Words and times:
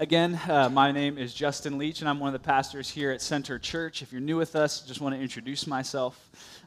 Again, 0.00 0.40
uh, 0.48 0.70
my 0.70 0.92
name 0.92 1.18
is 1.18 1.34
Justin 1.34 1.76
Leach, 1.76 2.00
and 2.00 2.08
I'm 2.08 2.18
one 2.20 2.28
of 2.28 2.32
the 2.32 2.46
pastors 2.46 2.88
here 2.88 3.10
at 3.10 3.20
Center 3.20 3.58
Church. 3.58 4.00
If 4.00 4.12
you're 4.12 4.22
new 4.22 4.38
with 4.38 4.56
us, 4.56 4.80
just 4.80 5.02
want 5.02 5.14
to 5.14 5.20
introduce 5.20 5.66
myself. 5.66 6.18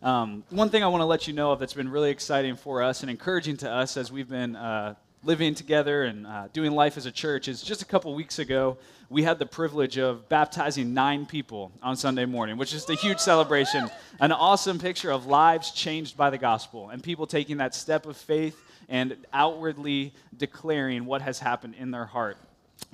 Um, 0.04 0.44
one 0.52 0.70
thing 0.70 0.83
I 0.83 0.88
want 0.88 1.02
to 1.02 1.05
let 1.05 1.28
you 1.28 1.33
know 1.33 1.51
of 1.51 1.57
that's 1.57 1.73
been 1.73 1.89
really 1.89 2.11
exciting 2.11 2.55
for 2.55 2.83
us 2.83 3.01
and 3.01 3.09
encouraging 3.09 3.57
to 3.57 3.71
us 3.71 3.97
as 3.97 4.11
we've 4.11 4.29
been 4.29 4.55
uh, 4.55 4.93
living 5.23 5.55
together 5.55 6.04
and 6.04 6.27
uh, 6.27 6.47
doing 6.54 6.73
life 6.73 6.96
as 6.96 7.07
a 7.07 7.11
church 7.11 7.47
is 7.47 7.63
just 7.63 7.81
a 7.81 7.85
couple 7.85 8.13
weeks 8.13 8.38
ago, 8.38 8.77
we 9.09 9.23
had 9.23 9.39
the 9.39 9.47
privilege 9.47 9.97
of 9.97 10.29
baptizing 10.29 10.93
nine 10.93 11.25
people 11.25 11.71
on 11.81 11.95
Sunday 11.95 12.25
morning, 12.25 12.55
which 12.55 12.71
is 12.71 12.88
a 12.88 12.93
huge 12.93 13.18
celebration, 13.18 13.89
an 14.20 14.31
awesome 14.31 14.77
picture 14.77 15.09
of 15.09 15.25
lives 15.25 15.71
changed 15.71 16.15
by 16.15 16.29
the 16.29 16.38
gospel 16.38 16.89
and 16.89 17.02
people 17.02 17.25
taking 17.25 17.57
that 17.57 17.73
step 17.73 18.05
of 18.05 18.15
faith 18.15 18.61
and 18.89 19.18
outwardly 19.34 20.13
declaring 20.38 21.05
what 21.05 21.23
has 21.23 21.39
happened 21.39 21.73
in 21.79 21.89
their 21.89 22.05
heart 22.05 22.38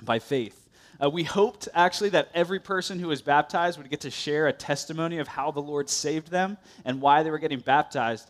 by 0.01 0.19
faith. 0.19 0.69
Uh, 1.01 1.09
we 1.09 1.23
hoped 1.23 1.69
actually 1.73 2.09
that 2.09 2.29
every 2.33 2.59
person 2.59 2.99
who 2.99 3.07
was 3.07 3.21
baptized 3.21 3.77
would 3.77 3.89
get 3.89 4.01
to 4.01 4.11
share 4.11 4.47
a 4.47 4.53
testimony 4.53 5.19
of 5.19 5.27
how 5.27 5.49
the 5.51 5.61
Lord 5.61 5.89
saved 5.89 6.29
them 6.29 6.57
and 6.83 6.99
why 6.99 7.23
they 7.23 7.31
were 7.31 7.39
getting 7.39 7.59
baptized. 7.59 8.29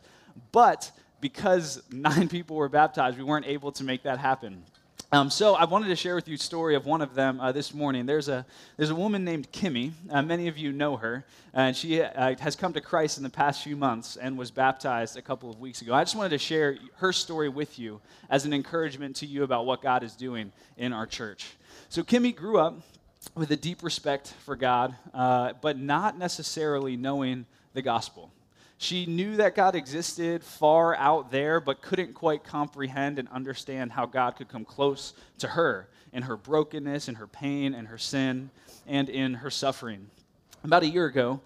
But 0.52 0.92
because 1.20 1.82
nine 1.92 2.28
people 2.30 2.56
were 2.56 2.70
baptized, 2.70 3.18
we 3.18 3.24
weren't 3.24 3.48
able 3.48 3.72
to 3.74 3.84
make 3.84 4.04
that 4.04 4.20
happen. 4.20 4.64
Um, 5.12 5.32
so 5.32 5.56
I 5.56 5.66
wanted 5.66 5.88
to 5.88 5.96
share 5.96 6.14
with 6.14 6.28
you 6.28 6.36
a 6.36 6.38
story 6.38 6.76
of 6.76 6.86
one 6.86 7.02
of 7.02 7.16
them 7.16 7.42
uh, 7.42 7.52
this 7.52 7.74
morning. 7.74 8.06
There's 8.06 8.30
a 8.30 8.46
there's 8.78 8.92
a 8.92 8.96
woman 8.96 9.26
named 9.26 9.52
Kimmy. 9.52 9.94
Uh, 10.08 10.22
many 10.22 10.48
of 10.48 10.56
you 10.56 10.72
know 10.72 10.98
her, 10.98 11.26
and 11.52 11.76
she 11.76 12.04
uh, 12.04 12.36
has 12.36 12.56
come 12.56 12.74
to 12.74 12.82
Christ 12.82 13.18
in 13.18 13.24
the 13.24 13.30
past 13.32 13.64
few 13.64 13.76
months 13.76 14.18
and 14.18 14.38
was 14.38 14.52
baptized 14.52 15.18
a 15.18 15.22
couple 15.24 15.50
of 15.50 15.60
weeks 15.60 15.82
ago. 15.82 15.96
I 15.96 16.04
just 16.04 16.16
wanted 16.16 16.30
to 16.30 16.38
share 16.38 16.78
her 16.98 17.12
story 17.12 17.50
with 17.50 17.80
you 17.80 18.02
as 18.30 18.46
an 18.46 18.54
encouragement 18.54 19.16
to 19.16 19.26
you 19.26 19.42
about 19.42 19.66
what 19.66 19.82
God 19.82 20.04
is 20.04 20.14
doing 20.16 20.52
in 20.78 20.94
our 20.94 21.08
church. 21.08 21.54
So 21.90 22.04
Kimmy 22.04 22.36
grew 22.36 22.60
up 22.60 22.80
with 23.34 23.50
a 23.50 23.56
deep 23.58 23.82
respect 23.82 24.36
for 24.46 24.56
God, 24.56 24.96
uh, 25.16 25.54
but 25.60 25.80
not 25.80 26.20
necessarily 26.20 26.96
knowing 26.98 27.48
the 27.74 27.82
gospel. 27.82 28.32
She 28.82 29.06
knew 29.06 29.36
that 29.36 29.56
God 29.56 29.76
existed 29.76 30.42
far 30.42 30.96
out 30.96 31.32
there, 31.32 31.60
but 31.60 31.82
couldn't 31.82 32.14
quite 32.14 32.46
comprehend 32.46 33.20
and 33.20 33.28
understand 33.28 33.92
how 33.92 34.06
God 34.06 34.38
could 34.38 34.48
come 34.48 34.64
close 34.64 35.14
to 35.40 35.50
her 35.50 35.90
in 36.14 36.24
her 36.24 36.38
brokenness, 36.38 37.10
in 37.10 37.16
her 37.16 37.28
pain, 37.28 37.74
and 37.74 37.90
her 37.90 37.98
sin, 37.98 38.52
and 38.88 39.10
in 39.10 39.34
her 39.34 39.50
suffering. 39.52 40.10
About 40.64 40.84
a 40.84 40.88
year 40.88 41.08
ago, 41.08 41.42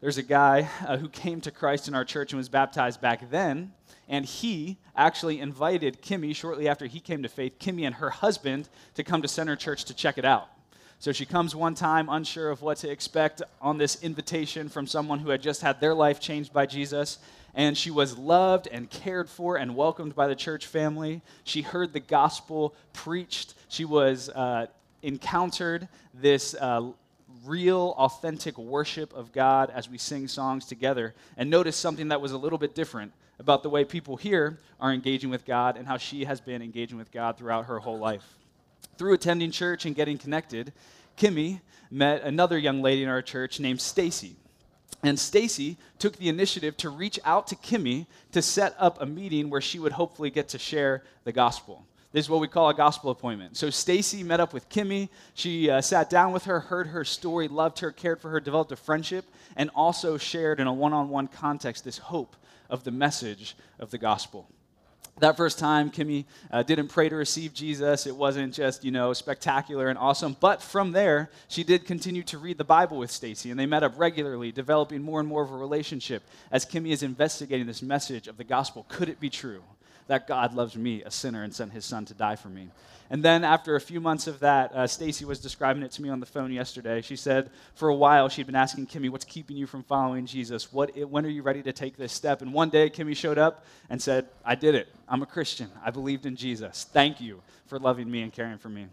there's 0.00 0.18
a 0.18 0.24
guy 0.24 0.68
uh, 0.84 0.96
who 0.96 1.08
came 1.08 1.40
to 1.42 1.52
Christ 1.52 1.86
in 1.86 1.94
our 1.94 2.04
church 2.04 2.32
and 2.32 2.38
was 2.38 2.48
baptized 2.48 3.00
back 3.00 3.30
then. 3.30 3.72
And 4.08 4.26
he 4.26 4.76
actually 4.96 5.38
invited 5.38 6.02
Kimmy, 6.02 6.34
shortly 6.34 6.68
after 6.68 6.86
he 6.86 6.98
came 6.98 7.22
to 7.22 7.28
faith, 7.28 7.60
Kimmy 7.60 7.86
and 7.86 7.94
her 7.94 8.10
husband, 8.10 8.68
to 8.96 9.04
come 9.04 9.22
to 9.22 9.28
Center 9.28 9.54
Church 9.54 9.84
to 9.84 9.94
check 9.94 10.18
it 10.18 10.24
out. 10.24 10.48
So 11.02 11.10
she 11.10 11.26
comes 11.26 11.52
one 11.52 11.74
time, 11.74 12.08
unsure 12.08 12.48
of 12.48 12.62
what 12.62 12.76
to 12.78 12.88
expect 12.88 13.42
on 13.60 13.76
this 13.76 14.00
invitation 14.04 14.68
from 14.68 14.86
someone 14.86 15.18
who 15.18 15.30
had 15.30 15.42
just 15.42 15.60
had 15.60 15.80
their 15.80 15.94
life 15.94 16.20
changed 16.20 16.52
by 16.52 16.64
Jesus. 16.64 17.18
And 17.56 17.76
she 17.76 17.90
was 17.90 18.16
loved 18.16 18.68
and 18.70 18.88
cared 18.88 19.28
for 19.28 19.56
and 19.56 19.74
welcomed 19.74 20.14
by 20.14 20.28
the 20.28 20.36
church 20.36 20.68
family. 20.68 21.20
She 21.42 21.62
heard 21.62 21.92
the 21.92 21.98
gospel 21.98 22.76
preached. 22.92 23.54
She 23.66 23.84
was 23.84 24.28
uh, 24.28 24.66
encountered 25.02 25.88
this 26.14 26.54
uh, 26.54 26.92
real, 27.44 27.96
authentic 27.98 28.56
worship 28.56 29.12
of 29.12 29.32
God 29.32 29.70
as 29.70 29.90
we 29.90 29.98
sing 29.98 30.28
songs 30.28 30.66
together. 30.66 31.16
And 31.36 31.50
noticed 31.50 31.80
something 31.80 32.10
that 32.10 32.20
was 32.20 32.30
a 32.30 32.38
little 32.38 32.58
bit 32.58 32.76
different 32.76 33.12
about 33.40 33.64
the 33.64 33.70
way 33.70 33.84
people 33.84 34.16
here 34.16 34.56
are 34.80 34.92
engaging 34.92 35.30
with 35.30 35.44
God 35.44 35.76
and 35.76 35.84
how 35.84 35.96
she 35.96 36.26
has 36.26 36.40
been 36.40 36.62
engaging 36.62 36.96
with 36.96 37.10
God 37.10 37.38
throughout 37.38 37.64
her 37.64 37.80
whole 37.80 37.98
life. 37.98 38.38
Through 39.02 39.14
attending 39.14 39.50
church 39.50 39.84
and 39.84 39.96
getting 39.96 40.16
connected, 40.16 40.72
Kimmy 41.18 41.60
met 41.90 42.22
another 42.22 42.56
young 42.56 42.82
lady 42.82 43.02
in 43.02 43.08
our 43.08 43.20
church 43.20 43.58
named 43.58 43.80
Stacy. 43.80 44.36
And 45.02 45.18
Stacy 45.18 45.76
took 45.98 46.14
the 46.18 46.28
initiative 46.28 46.76
to 46.76 46.88
reach 46.88 47.18
out 47.24 47.48
to 47.48 47.56
Kimmy 47.56 48.06
to 48.30 48.40
set 48.40 48.76
up 48.78 49.02
a 49.02 49.06
meeting 49.06 49.50
where 49.50 49.60
she 49.60 49.80
would 49.80 49.90
hopefully 49.90 50.30
get 50.30 50.50
to 50.50 50.58
share 50.60 51.02
the 51.24 51.32
gospel. 51.32 51.84
This 52.12 52.26
is 52.26 52.30
what 52.30 52.40
we 52.40 52.46
call 52.46 52.68
a 52.68 52.74
gospel 52.74 53.10
appointment. 53.10 53.56
So 53.56 53.70
Stacy 53.70 54.22
met 54.22 54.38
up 54.38 54.52
with 54.52 54.68
Kimmy. 54.68 55.08
She 55.34 55.68
uh, 55.68 55.80
sat 55.80 56.08
down 56.08 56.32
with 56.32 56.44
her, 56.44 56.60
heard 56.60 56.86
her 56.86 57.04
story, 57.04 57.48
loved 57.48 57.80
her, 57.80 57.90
cared 57.90 58.20
for 58.20 58.28
her, 58.30 58.38
developed 58.38 58.70
a 58.70 58.76
friendship, 58.76 59.24
and 59.56 59.68
also 59.74 60.16
shared 60.16 60.60
in 60.60 60.68
a 60.68 60.72
one-on-one 60.72 61.26
context 61.26 61.82
this 61.82 61.98
hope 61.98 62.36
of 62.70 62.84
the 62.84 62.92
message 62.92 63.56
of 63.80 63.90
the 63.90 63.98
gospel. 63.98 64.48
That 65.18 65.36
first 65.36 65.58
time, 65.58 65.90
Kimmy 65.90 66.24
uh, 66.50 66.62
didn't 66.62 66.88
pray 66.88 67.08
to 67.08 67.14
receive 67.14 67.52
Jesus. 67.54 68.06
It 68.06 68.16
wasn't 68.16 68.54
just, 68.54 68.82
you 68.82 68.90
know, 68.90 69.12
spectacular 69.12 69.88
and 69.88 69.98
awesome. 69.98 70.36
But 70.40 70.62
from 70.62 70.92
there, 70.92 71.30
she 71.48 71.62
did 71.64 71.86
continue 71.86 72.22
to 72.24 72.38
read 72.38 72.58
the 72.58 72.64
Bible 72.64 72.96
with 72.96 73.10
Stacy, 73.10 73.50
and 73.50 73.60
they 73.60 73.66
met 73.66 73.82
up 73.82 73.98
regularly, 73.98 74.52
developing 74.52 75.02
more 75.02 75.20
and 75.20 75.28
more 75.28 75.42
of 75.42 75.52
a 75.52 75.56
relationship 75.56 76.22
as 76.50 76.64
Kimmy 76.64 76.90
is 76.90 77.02
investigating 77.02 77.66
this 77.66 77.82
message 77.82 78.26
of 78.26 78.36
the 78.36 78.44
gospel. 78.44 78.86
Could 78.88 79.08
it 79.08 79.20
be 79.20 79.30
true? 79.30 79.62
That 80.06 80.26
God 80.26 80.54
loves 80.54 80.76
me, 80.76 81.02
a 81.02 81.10
sinner, 81.10 81.42
and 81.42 81.54
sent 81.54 81.72
his 81.72 81.84
son 81.84 82.04
to 82.06 82.14
die 82.14 82.36
for 82.36 82.48
me. 82.48 82.68
And 83.12 83.22
then 83.22 83.44
after 83.44 83.76
a 83.76 83.80
few 83.80 84.00
months 84.00 84.26
of 84.26 84.40
that, 84.40 84.72
uh, 84.72 84.86
Stacy 84.86 85.26
was 85.26 85.38
describing 85.38 85.82
it 85.82 85.90
to 85.92 86.02
me 86.02 86.08
on 86.08 86.18
the 86.18 86.24
phone 86.24 86.50
yesterday. 86.50 87.02
She 87.02 87.14
said 87.14 87.50
for 87.74 87.90
a 87.90 87.94
while 87.94 88.30
she'd 88.30 88.46
been 88.46 88.54
asking 88.54 88.86
Kimmy, 88.86 89.10
what's 89.10 89.26
keeping 89.26 89.54
you 89.54 89.66
from 89.66 89.82
following 89.82 90.24
Jesus? 90.24 90.72
What, 90.72 90.96
when 90.96 91.26
are 91.26 91.28
you 91.28 91.42
ready 91.42 91.62
to 91.62 91.72
take 91.72 91.98
this 91.98 92.10
step? 92.10 92.40
And 92.40 92.54
one 92.54 92.70
day 92.70 92.88
Kimmy 92.88 93.14
showed 93.14 93.36
up 93.36 93.66
and 93.90 94.00
said, 94.00 94.28
I 94.46 94.54
did 94.54 94.74
it. 94.74 94.88
I'm 95.06 95.20
a 95.20 95.26
Christian. 95.26 95.70
I 95.84 95.90
believed 95.90 96.24
in 96.24 96.36
Jesus. 96.36 96.86
Thank 96.90 97.20
you 97.20 97.42
for 97.66 97.78
loving 97.78 98.10
me 98.10 98.22
and 98.22 98.32
caring 98.32 98.56
for 98.56 98.70
me. 98.70 98.86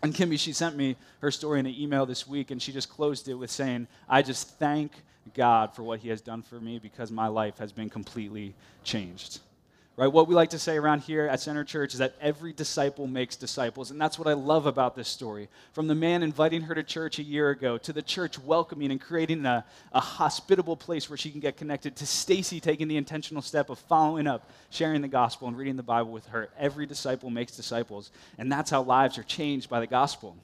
And 0.00 0.14
Kimmy, 0.14 0.38
she 0.38 0.52
sent 0.52 0.76
me 0.76 0.94
her 1.20 1.32
story 1.32 1.58
in 1.58 1.66
an 1.66 1.74
email 1.76 2.06
this 2.06 2.28
week, 2.28 2.52
and 2.52 2.62
she 2.62 2.70
just 2.70 2.88
closed 2.88 3.28
it 3.28 3.34
with 3.34 3.50
saying, 3.50 3.88
I 4.08 4.22
just 4.22 4.58
thank 4.60 4.92
God 5.34 5.74
for 5.74 5.82
what 5.82 5.98
he 5.98 6.10
has 6.10 6.20
done 6.20 6.42
for 6.42 6.60
me 6.60 6.78
because 6.78 7.10
my 7.10 7.26
life 7.26 7.58
has 7.58 7.72
been 7.72 7.90
completely 7.90 8.54
changed 8.84 9.40
right? 9.96 10.12
What 10.12 10.28
we 10.28 10.34
like 10.34 10.50
to 10.50 10.58
say 10.58 10.76
around 10.76 11.00
here 11.00 11.26
at 11.26 11.40
Center 11.40 11.64
Church 11.64 11.94
is 11.94 12.00
that 12.00 12.14
every 12.20 12.52
disciple 12.52 13.06
makes 13.06 13.34
disciples. 13.34 13.90
And 13.90 14.00
that's 14.00 14.18
what 14.18 14.28
I 14.28 14.34
love 14.34 14.66
about 14.66 14.94
this 14.94 15.08
story. 15.08 15.48
From 15.72 15.86
the 15.86 15.94
man 15.94 16.22
inviting 16.22 16.62
her 16.62 16.74
to 16.74 16.82
church 16.82 17.18
a 17.18 17.22
year 17.22 17.50
ago, 17.50 17.78
to 17.78 17.92
the 17.92 18.02
church 18.02 18.38
welcoming 18.38 18.90
and 18.90 19.00
creating 19.00 19.46
a, 19.46 19.64
a 19.92 20.00
hospitable 20.00 20.76
place 20.76 21.08
where 21.08 21.16
she 21.16 21.30
can 21.30 21.40
get 21.40 21.56
connected, 21.56 21.96
to 21.96 22.06
Stacy 22.06 22.60
taking 22.60 22.88
the 22.88 22.98
intentional 22.98 23.42
step 23.42 23.70
of 23.70 23.78
following 23.78 24.26
up, 24.26 24.50
sharing 24.70 25.00
the 25.00 25.08
gospel, 25.08 25.48
and 25.48 25.56
reading 25.56 25.76
the 25.76 25.82
Bible 25.82 26.12
with 26.12 26.26
her. 26.26 26.50
Every 26.58 26.84
disciple 26.84 27.30
makes 27.30 27.56
disciples. 27.56 28.10
And 28.36 28.52
that's 28.52 28.70
how 28.70 28.82
lives 28.82 29.16
are 29.16 29.22
changed 29.22 29.70
by 29.70 29.80
the 29.80 29.86
gospel. 29.86 30.36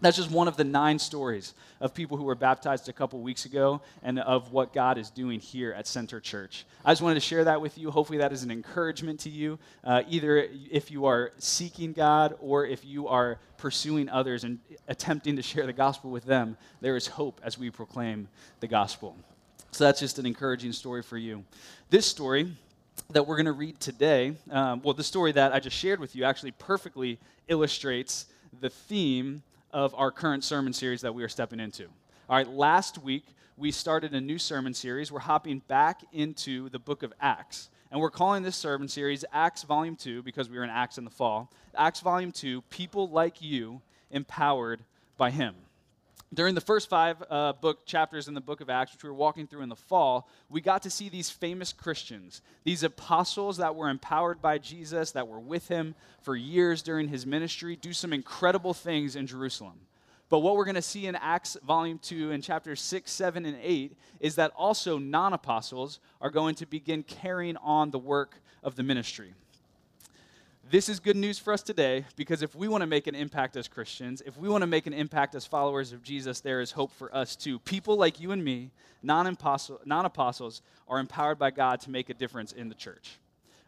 That's 0.00 0.16
just 0.16 0.30
one 0.30 0.48
of 0.48 0.56
the 0.56 0.64
nine 0.64 0.98
stories 0.98 1.52
of 1.80 1.92
people 1.92 2.16
who 2.16 2.24
were 2.24 2.34
baptized 2.34 2.88
a 2.88 2.92
couple 2.92 3.20
weeks 3.20 3.44
ago 3.44 3.82
and 4.02 4.18
of 4.18 4.50
what 4.50 4.72
God 4.72 4.96
is 4.96 5.10
doing 5.10 5.40
here 5.40 5.72
at 5.72 5.86
Center 5.86 6.20
Church. 6.20 6.64
I 6.84 6.92
just 6.92 7.02
wanted 7.02 7.16
to 7.16 7.20
share 7.20 7.44
that 7.44 7.60
with 7.60 7.76
you. 7.76 7.90
Hopefully, 7.90 8.18
that 8.18 8.32
is 8.32 8.42
an 8.42 8.50
encouragement 8.50 9.20
to 9.20 9.30
you, 9.30 9.58
uh, 9.84 10.02
either 10.08 10.48
if 10.70 10.90
you 10.90 11.04
are 11.04 11.32
seeking 11.38 11.92
God 11.92 12.34
or 12.40 12.64
if 12.64 12.84
you 12.84 13.08
are 13.08 13.38
pursuing 13.58 14.08
others 14.08 14.44
and 14.44 14.58
attempting 14.88 15.36
to 15.36 15.42
share 15.42 15.66
the 15.66 15.72
gospel 15.72 16.10
with 16.10 16.24
them. 16.24 16.56
There 16.80 16.96
is 16.96 17.06
hope 17.06 17.40
as 17.44 17.58
we 17.58 17.70
proclaim 17.70 18.28
the 18.60 18.68
gospel. 18.68 19.16
So, 19.70 19.84
that's 19.84 20.00
just 20.00 20.18
an 20.18 20.24
encouraging 20.24 20.72
story 20.72 21.02
for 21.02 21.18
you. 21.18 21.44
This 21.90 22.06
story 22.06 22.56
that 23.10 23.26
we're 23.26 23.36
going 23.36 23.46
to 23.46 23.52
read 23.52 23.78
today, 23.80 24.34
um, 24.50 24.80
well, 24.82 24.94
the 24.94 25.04
story 25.04 25.32
that 25.32 25.52
I 25.52 25.60
just 25.60 25.76
shared 25.76 26.00
with 26.00 26.16
you 26.16 26.24
actually 26.24 26.52
perfectly 26.52 27.18
illustrates 27.48 28.26
the 28.60 28.70
theme 28.70 29.42
of 29.72 29.94
our 29.94 30.10
current 30.10 30.44
sermon 30.44 30.72
series 30.72 31.00
that 31.02 31.14
we 31.14 31.22
are 31.22 31.28
stepping 31.28 31.60
into. 31.60 31.84
All 32.28 32.36
right, 32.36 32.48
last 32.48 32.98
week 32.98 33.24
we 33.56 33.70
started 33.70 34.14
a 34.14 34.20
new 34.20 34.38
sermon 34.38 34.72
series. 34.74 35.12
We're 35.12 35.20
hopping 35.20 35.60
back 35.68 36.02
into 36.12 36.68
the 36.70 36.78
book 36.78 37.02
of 37.02 37.12
Acts. 37.20 37.70
And 37.90 38.00
we're 38.00 38.10
calling 38.10 38.42
this 38.42 38.56
sermon 38.56 38.88
series 38.88 39.24
Acts 39.32 39.64
Volume 39.64 39.96
2 39.96 40.22
because 40.22 40.48
we 40.48 40.56
were 40.56 40.64
in 40.64 40.70
Acts 40.70 40.96
in 40.96 41.04
the 41.04 41.10
fall. 41.10 41.50
Acts 41.76 42.00
Volume 42.00 42.32
2 42.32 42.62
People 42.62 43.10
Like 43.10 43.42
You 43.42 43.82
Empowered 44.10 44.84
by 45.16 45.30
Him. 45.30 45.54
During 46.32 46.54
the 46.54 46.60
first 46.60 46.88
five 46.88 47.20
uh, 47.28 47.54
book 47.54 47.84
chapters 47.86 48.28
in 48.28 48.34
the 48.34 48.40
book 48.40 48.60
of 48.60 48.70
Acts, 48.70 48.92
which 48.92 49.02
we 49.02 49.08
were 49.08 49.16
walking 49.16 49.48
through 49.48 49.62
in 49.62 49.68
the 49.68 49.74
fall, 49.74 50.28
we 50.48 50.60
got 50.60 50.82
to 50.82 50.90
see 50.90 51.08
these 51.08 51.28
famous 51.28 51.72
Christians, 51.72 52.40
these 52.62 52.84
apostles 52.84 53.56
that 53.56 53.74
were 53.74 53.90
empowered 53.90 54.40
by 54.40 54.58
Jesus, 54.58 55.10
that 55.10 55.26
were 55.26 55.40
with 55.40 55.66
him 55.66 55.96
for 56.22 56.36
years 56.36 56.82
during 56.82 57.08
his 57.08 57.26
ministry, 57.26 57.74
do 57.74 57.92
some 57.92 58.12
incredible 58.12 58.72
things 58.72 59.16
in 59.16 59.26
Jerusalem. 59.26 59.80
But 60.28 60.38
what 60.38 60.54
we're 60.54 60.64
going 60.64 60.76
to 60.76 60.82
see 60.82 61.08
in 61.08 61.16
Acts 61.16 61.56
volume 61.64 61.98
2 61.98 62.30
in 62.30 62.40
chapters 62.40 62.80
6, 62.80 63.10
7, 63.10 63.44
and 63.44 63.58
8 63.60 63.98
is 64.20 64.36
that 64.36 64.52
also 64.54 64.98
non 64.98 65.32
apostles 65.32 65.98
are 66.20 66.30
going 66.30 66.54
to 66.54 66.66
begin 66.66 67.02
carrying 67.02 67.56
on 67.56 67.90
the 67.90 67.98
work 67.98 68.40
of 68.62 68.76
the 68.76 68.84
ministry. 68.84 69.34
This 70.70 70.88
is 70.88 71.00
good 71.00 71.16
news 71.16 71.36
for 71.36 71.52
us 71.52 71.64
today 71.64 72.04
because 72.14 72.42
if 72.42 72.54
we 72.54 72.68
want 72.68 72.82
to 72.82 72.86
make 72.86 73.08
an 73.08 73.16
impact 73.16 73.56
as 73.56 73.66
Christians, 73.66 74.22
if 74.24 74.38
we 74.38 74.48
want 74.48 74.62
to 74.62 74.68
make 74.68 74.86
an 74.86 74.92
impact 74.92 75.34
as 75.34 75.44
followers 75.44 75.92
of 75.92 76.00
Jesus, 76.00 76.40
there 76.40 76.60
is 76.60 76.70
hope 76.70 76.92
for 76.92 77.12
us 77.12 77.34
too. 77.34 77.58
People 77.58 77.96
like 77.96 78.20
you 78.20 78.30
and 78.30 78.44
me, 78.44 78.70
non 79.02 79.26
apostles, 79.26 80.62
are 80.86 81.00
empowered 81.00 81.40
by 81.40 81.50
God 81.50 81.80
to 81.80 81.90
make 81.90 82.08
a 82.08 82.14
difference 82.14 82.52
in 82.52 82.68
the 82.68 82.76
church. 82.76 83.18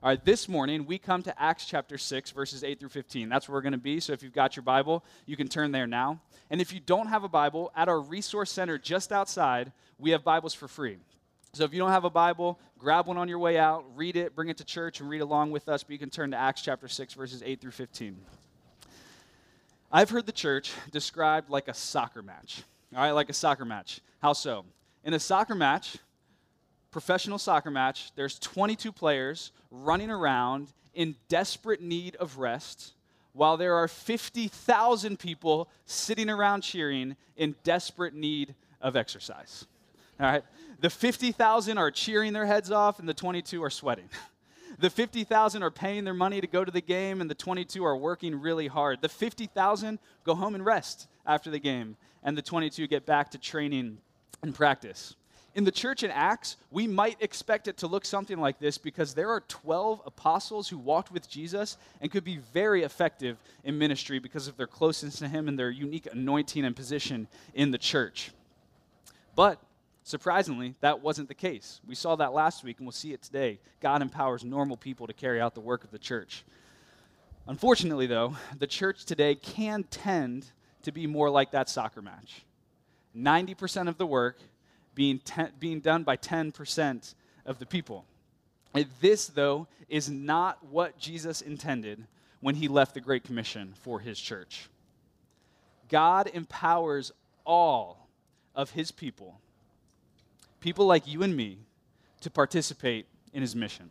All 0.00 0.10
right, 0.10 0.24
this 0.24 0.48
morning 0.48 0.86
we 0.86 0.96
come 0.96 1.24
to 1.24 1.42
Acts 1.42 1.66
chapter 1.66 1.98
6, 1.98 2.30
verses 2.30 2.62
8 2.62 2.78
through 2.78 2.90
15. 2.90 3.28
That's 3.28 3.48
where 3.48 3.54
we're 3.54 3.62
going 3.62 3.72
to 3.72 3.78
be. 3.78 3.98
So 3.98 4.12
if 4.12 4.22
you've 4.22 4.32
got 4.32 4.54
your 4.54 4.62
Bible, 4.62 5.04
you 5.26 5.36
can 5.36 5.48
turn 5.48 5.72
there 5.72 5.88
now. 5.88 6.20
And 6.50 6.60
if 6.60 6.72
you 6.72 6.78
don't 6.78 7.08
have 7.08 7.24
a 7.24 7.28
Bible, 7.28 7.72
at 7.74 7.88
our 7.88 8.00
resource 8.00 8.52
center 8.52 8.78
just 8.78 9.10
outside, 9.10 9.72
we 9.98 10.12
have 10.12 10.22
Bibles 10.22 10.54
for 10.54 10.68
free. 10.68 10.98
So 11.54 11.64
if 11.64 11.74
you 11.74 11.78
don't 11.78 11.90
have 11.90 12.04
a 12.04 12.10
Bible, 12.10 12.58
grab 12.78 13.06
one 13.06 13.18
on 13.18 13.28
your 13.28 13.38
way 13.38 13.58
out, 13.58 13.84
read 13.94 14.16
it, 14.16 14.34
bring 14.34 14.48
it 14.48 14.56
to 14.56 14.64
church, 14.64 15.00
and 15.00 15.10
read 15.10 15.20
along 15.20 15.50
with 15.50 15.68
us. 15.68 15.82
But 15.82 15.92
you 15.92 15.98
can 15.98 16.08
turn 16.08 16.30
to 16.30 16.36
Acts 16.38 16.62
chapter 16.62 16.88
6, 16.88 17.12
verses 17.12 17.42
8 17.44 17.60
through 17.60 17.72
15. 17.72 18.16
I've 19.92 20.08
heard 20.08 20.24
the 20.24 20.32
church 20.32 20.72
described 20.92 21.50
like 21.50 21.68
a 21.68 21.74
soccer 21.74 22.22
match. 22.22 22.62
All 22.96 23.02
right, 23.02 23.10
like 23.10 23.28
a 23.28 23.34
soccer 23.34 23.66
match. 23.66 24.00
How 24.22 24.32
so? 24.32 24.64
In 25.04 25.12
a 25.12 25.20
soccer 25.20 25.54
match, 25.54 25.98
professional 26.90 27.38
soccer 27.38 27.70
match, 27.70 28.12
there's 28.16 28.38
22 28.38 28.90
players 28.90 29.52
running 29.70 30.10
around 30.10 30.68
in 30.94 31.16
desperate 31.28 31.82
need 31.82 32.16
of 32.16 32.38
rest, 32.38 32.94
while 33.34 33.58
there 33.58 33.74
are 33.74 33.88
50,000 33.88 35.18
people 35.18 35.68
sitting 35.84 36.30
around 36.30 36.62
cheering 36.62 37.14
in 37.36 37.56
desperate 37.62 38.14
need 38.14 38.54
of 38.80 38.96
exercise. 38.96 39.66
All 40.18 40.30
right? 40.30 40.44
The 40.82 40.90
50,000 40.90 41.78
are 41.78 41.92
cheering 41.92 42.32
their 42.32 42.44
heads 42.44 42.72
off, 42.72 42.98
and 42.98 43.08
the 43.08 43.14
22 43.14 43.62
are 43.62 43.70
sweating. 43.70 44.10
The 44.78 44.90
50,000 44.90 45.62
are 45.62 45.70
paying 45.70 46.02
their 46.02 46.14
money 46.14 46.40
to 46.40 46.46
go 46.46 46.64
to 46.64 46.72
the 46.72 46.80
game, 46.80 47.20
and 47.20 47.30
the 47.30 47.36
22 47.36 47.84
are 47.84 47.96
working 47.96 48.40
really 48.40 48.66
hard. 48.66 49.00
The 49.00 49.08
50,000 49.08 49.98
go 50.24 50.34
home 50.34 50.56
and 50.56 50.64
rest 50.64 51.08
after 51.24 51.50
the 51.50 51.60
game, 51.60 51.96
and 52.24 52.36
the 52.36 52.42
22 52.42 52.88
get 52.88 53.06
back 53.06 53.30
to 53.30 53.38
training 53.38 53.98
and 54.42 54.52
practice. 54.52 55.14
In 55.54 55.62
the 55.62 55.70
church 55.70 56.02
in 56.02 56.10
Acts, 56.10 56.56
we 56.72 56.88
might 56.88 57.18
expect 57.20 57.68
it 57.68 57.76
to 57.76 57.86
look 57.86 58.04
something 58.04 58.38
like 58.38 58.58
this 58.58 58.76
because 58.78 59.14
there 59.14 59.30
are 59.30 59.42
12 59.42 60.02
apostles 60.06 60.68
who 60.70 60.78
walked 60.78 61.12
with 61.12 61.28
Jesus 61.28 61.76
and 62.00 62.10
could 62.10 62.24
be 62.24 62.38
very 62.38 62.82
effective 62.82 63.36
in 63.62 63.78
ministry 63.78 64.18
because 64.18 64.48
of 64.48 64.56
their 64.56 64.66
closeness 64.66 65.18
to 65.18 65.28
him 65.28 65.46
and 65.46 65.56
their 65.58 65.70
unique 65.70 66.08
anointing 66.10 66.64
and 66.64 66.74
position 66.74 67.28
in 67.54 67.70
the 67.70 67.78
church. 67.78 68.32
But 69.36 69.60
surprisingly, 70.02 70.74
that 70.80 71.02
wasn't 71.02 71.28
the 71.28 71.34
case. 71.34 71.80
We 71.86 71.94
saw 71.94 72.16
that 72.16 72.32
last 72.32 72.64
week 72.64 72.78
and 72.78 72.86
we'll 72.86 72.92
see 72.92 73.12
it 73.12 73.22
today. 73.22 73.60
God 73.80 74.02
empowers 74.02 74.44
normal 74.44 74.76
people 74.76 75.06
to 75.06 75.12
carry 75.12 75.40
out 75.40 75.54
the 75.54 75.60
work 75.60 75.84
of 75.84 75.90
the 75.90 75.98
church. 75.98 76.44
Unfortunately, 77.46 78.06
though, 78.06 78.36
the 78.58 78.66
church 78.66 79.04
today 79.04 79.34
can 79.34 79.84
tend 79.84 80.46
to 80.82 80.92
be 80.92 81.06
more 81.06 81.30
like 81.30 81.50
that 81.52 81.68
soccer 81.68 82.02
match. 82.02 82.44
90% 83.16 83.88
of 83.88 83.98
the 83.98 84.06
work 84.06 84.38
being, 84.94 85.18
ten, 85.18 85.50
being 85.58 85.80
done 85.80 86.02
by 86.02 86.16
10% 86.16 87.14
of 87.46 87.58
the 87.58 87.66
people. 87.66 88.04
This, 89.00 89.26
though, 89.26 89.66
is 89.88 90.08
not 90.08 90.64
what 90.64 90.98
Jesus 90.98 91.42
intended 91.42 92.06
when 92.40 92.54
he 92.54 92.68
left 92.68 92.94
the 92.94 93.00
Great 93.00 93.24
Commission 93.24 93.74
for 93.82 94.00
his 94.00 94.18
church. 94.18 94.68
God 95.88 96.30
empowers 96.32 97.12
all 97.44 98.08
of 98.54 98.70
his 98.70 98.90
people, 98.90 99.40
people 100.62 100.86
like 100.86 101.06
you 101.06 101.22
and 101.22 101.36
me, 101.36 101.58
to 102.22 102.30
participate 102.30 103.06
in 103.34 103.42
his 103.42 103.54
mission. 103.54 103.90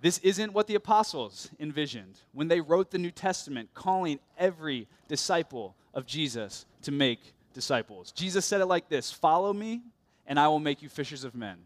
This 0.00 0.18
isn't 0.18 0.52
what 0.52 0.66
the 0.66 0.74
apostles 0.74 1.50
envisioned 1.60 2.18
when 2.32 2.48
they 2.48 2.60
wrote 2.60 2.90
the 2.90 2.98
New 2.98 3.10
Testament, 3.10 3.70
calling 3.74 4.18
every 4.36 4.88
disciple 5.06 5.76
of 5.94 6.06
Jesus 6.06 6.66
to 6.82 6.92
make 6.92 7.20
disciples. 7.52 8.10
Jesus 8.12 8.44
said 8.44 8.60
it 8.60 8.66
like 8.66 8.88
this 8.88 9.12
Follow 9.12 9.52
me, 9.52 9.82
and 10.26 10.38
I 10.38 10.48
will 10.48 10.58
make 10.58 10.82
you 10.82 10.88
fishers 10.88 11.24
of 11.24 11.34
men. 11.34 11.58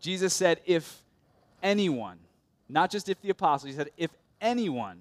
Jesus 0.00 0.34
said, 0.34 0.60
If 0.66 1.02
anyone, 1.62 2.18
not 2.68 2.90
just 2.90 3.08
if 3.08 3.20
the 3.20 3.30
apostles, 3.30 3.70
he 3.72 3.76
said, 3.76 3.90
If 3.96 4.10
anyone 4.40 5.00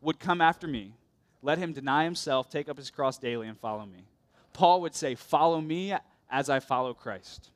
would 0.00 0.18
come 0.18 0.40
after 0.40 0.66
me, 0.66 0.94
let 1.42 1.58
him 1.58 1.72
deny 1.72 2.04
himself, 2.04 2.48
take 2.48 2.68
up 2.68 2.76
his 2.76 2.90
cross 2.90 3.18
daily, 3.18 3.48
and 3.48 3.58
follow 3.58 3.84
me. 3.84 4.04
Paul 4.52 4.80
would 4.82 4.94
say, 4.94 5.14
Follow 5.14 5.60
me 5.60 5.94
as 6.30 6.48
I 6.48 6.60
follow 6.60 6.94
Christ. 6.94 7.50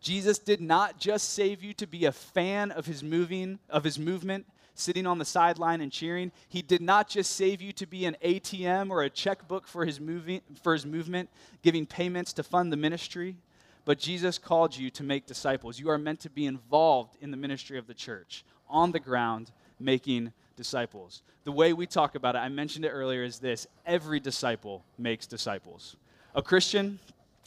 Jesus 0.00 0.38
did 0.38 0.60
not 0.60 0.98
just 0.98 1.34
save 1.34 1.62
you 1.62 1.74
to 1.74 1.86
be 1.86 2.06
a 2.06 2.12
fan 2.12 2.70
of 2.70 2.86
his 2.86 3.02
moving 3.02 3.58
of 3.68 3.84
his 3.84 3.98
movement 3.98 4.46
sitting 4.74 5.06
on 5.06 5.18
the 5.18 5.24
sideline 5.24 5.80
and 5.80 5.92
cheering. 5.92 6.32
He 6.48 6.62
did 6.62 6.80
not 6.80 7.08
just 7.08 7.36
save 7.36 7.60
you 7.60 7.72
to 7.74 7.86
be 7.86 8.06
an 8.06 8.16
ATM 8.24 8.90
or 8.90 9.02
a 9.02 9.10
checkbook 9.10 9.66
for 9.66 9.84
his, 9.84 10.00
moving, 10.00 10.40
for 10.62 10.72
his 10.72 10.86
movement, 10.86 11.28
giving 11.62 11.86
payments 11.86 12.32
to 12.34 12.42
fund 12.42 12.72
the 12.72 12.76
ministry, 12.76 13.36
but 13.84 13.98
Jesus 13.98 14.38
called 14.38 14.76
you 14.76 14.90
to 14.90 15.02
make 15.02 15.26
disciples. 15.26 15.78
You 15.78 15.90
are 15.90 15.98
meant 15.98 16.20
to 16.20 16.30
be 16.30 16.46
involved 16.46 17.16
in 17.20 17.30
the 17.30 17.36
ministry 17.36 17.78
of 17.78 17.86
the 17.86 17.94
church, 17.94 18.44
on 18.68 18.92
the 18.92 19.00
ground, 19.00 19.50
making 19.78 20.32
disciples. 20.56 21.22
The 21.44 21.52
way 21.52 21.72
we 21.72 21.86
talk 21.86 22.14
about 22.14 22.34
it, 22.34 22.38
I 22.38 22.48
mentioned 22.48 22.84
it 22.84 22.90
earlier, 22.90 23.22
is 23.22 23.38
this 23.38 23.66
every 23.86 24.20
disciple 24.20 24.84
makes 24.98 25.26
disciples. 25.26 25.96
A 26.34 26.42
Christian, 26.42 26.98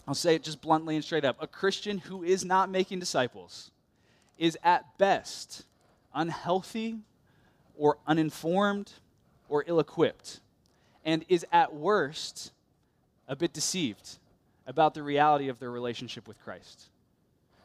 I'll 0.07 0.13
say 0.13 0.35
it 0.35 0.43
just 0.43 0.61
bluntly 0.61 0.95
and 0.95 1.03
straight 1.03 1.25
up 1.25 1.37
a 1.39 1.47
Christian 1.47 1.97
who 1.97 2.23
is 2.23 2.43
not 2.43 2.69
making 2.69 2.99
disciples 2.99 3.71
is 4.37 4.57
at 4.63 4.97
best 4.97 5.63
unhealthy 6.13 6.99
or 7.77 7.97
uninformed 8.05 8.91
or 9.49 9.63
ill 9.67 9.79
equipped, 9.79 10.39
and 11.05 11.23
is 11.29 11.45
at 11.51 11.73
worst 11.73 12.51
a 13.27 13.35
bit 13.35 13.53
deceived 13.53 14.17
about 14.65 14.93
the 14.93 15.03
reality 15.03 15.49
of 15.49 15.59
their 15.59 15.71
relationship 15.71 16.27
with 16.27 16.41
Christ. 16.43 16.89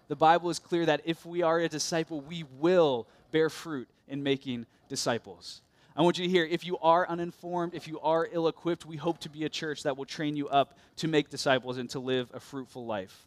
The 0.08 0.16
Bible 0.16 0.50
is 0.50 0.58
clear 0.58 0.86
that 0.86 1.02
if 1.04 1.24
we 1.26 1.42
are 1.42 1.58
a 1.58 1.68
disciple, 1.68 2.20
we 2.20 2.44
will 2.58 3.06
bear 3.30 3.50
fruit 3.50 3.88
in 4.08 4.22
making 4.22 4.66
disciples. 4.88 5.60
I 5.98 6.02
want 6.02 6.16
you 6.16 6.26
to 6.26 6.30
hear 6.30 6.44
if 6.44 6.64
you 6.64 6.78
are 6.78 7.08
uninformed, 7.08 7.74
if 7.74 7.88
you 7.88 7.98
are 7.98 8.28
ill 8.30 8.46
equipped, 8.46 8.86
we 8.86 8.96
hope 8.96 9.18
to 9.18 9.28
be 9.28 9.44
a 9.44 9.48
church 9.48 9.82
that 9.82 9.96
will 9.96 10.04
train 10.04 10.36
you 10.36 10.48
up 10.48 10.78
to 10.98 11.08
make 11.08 11.28
disciples 11.28 11.76
and 11.76 11.90
to 11.90 11.98
live 11.98 12.30
a 12.32 12.38
fruitful 12.38 12.86
life. 12.86 13.24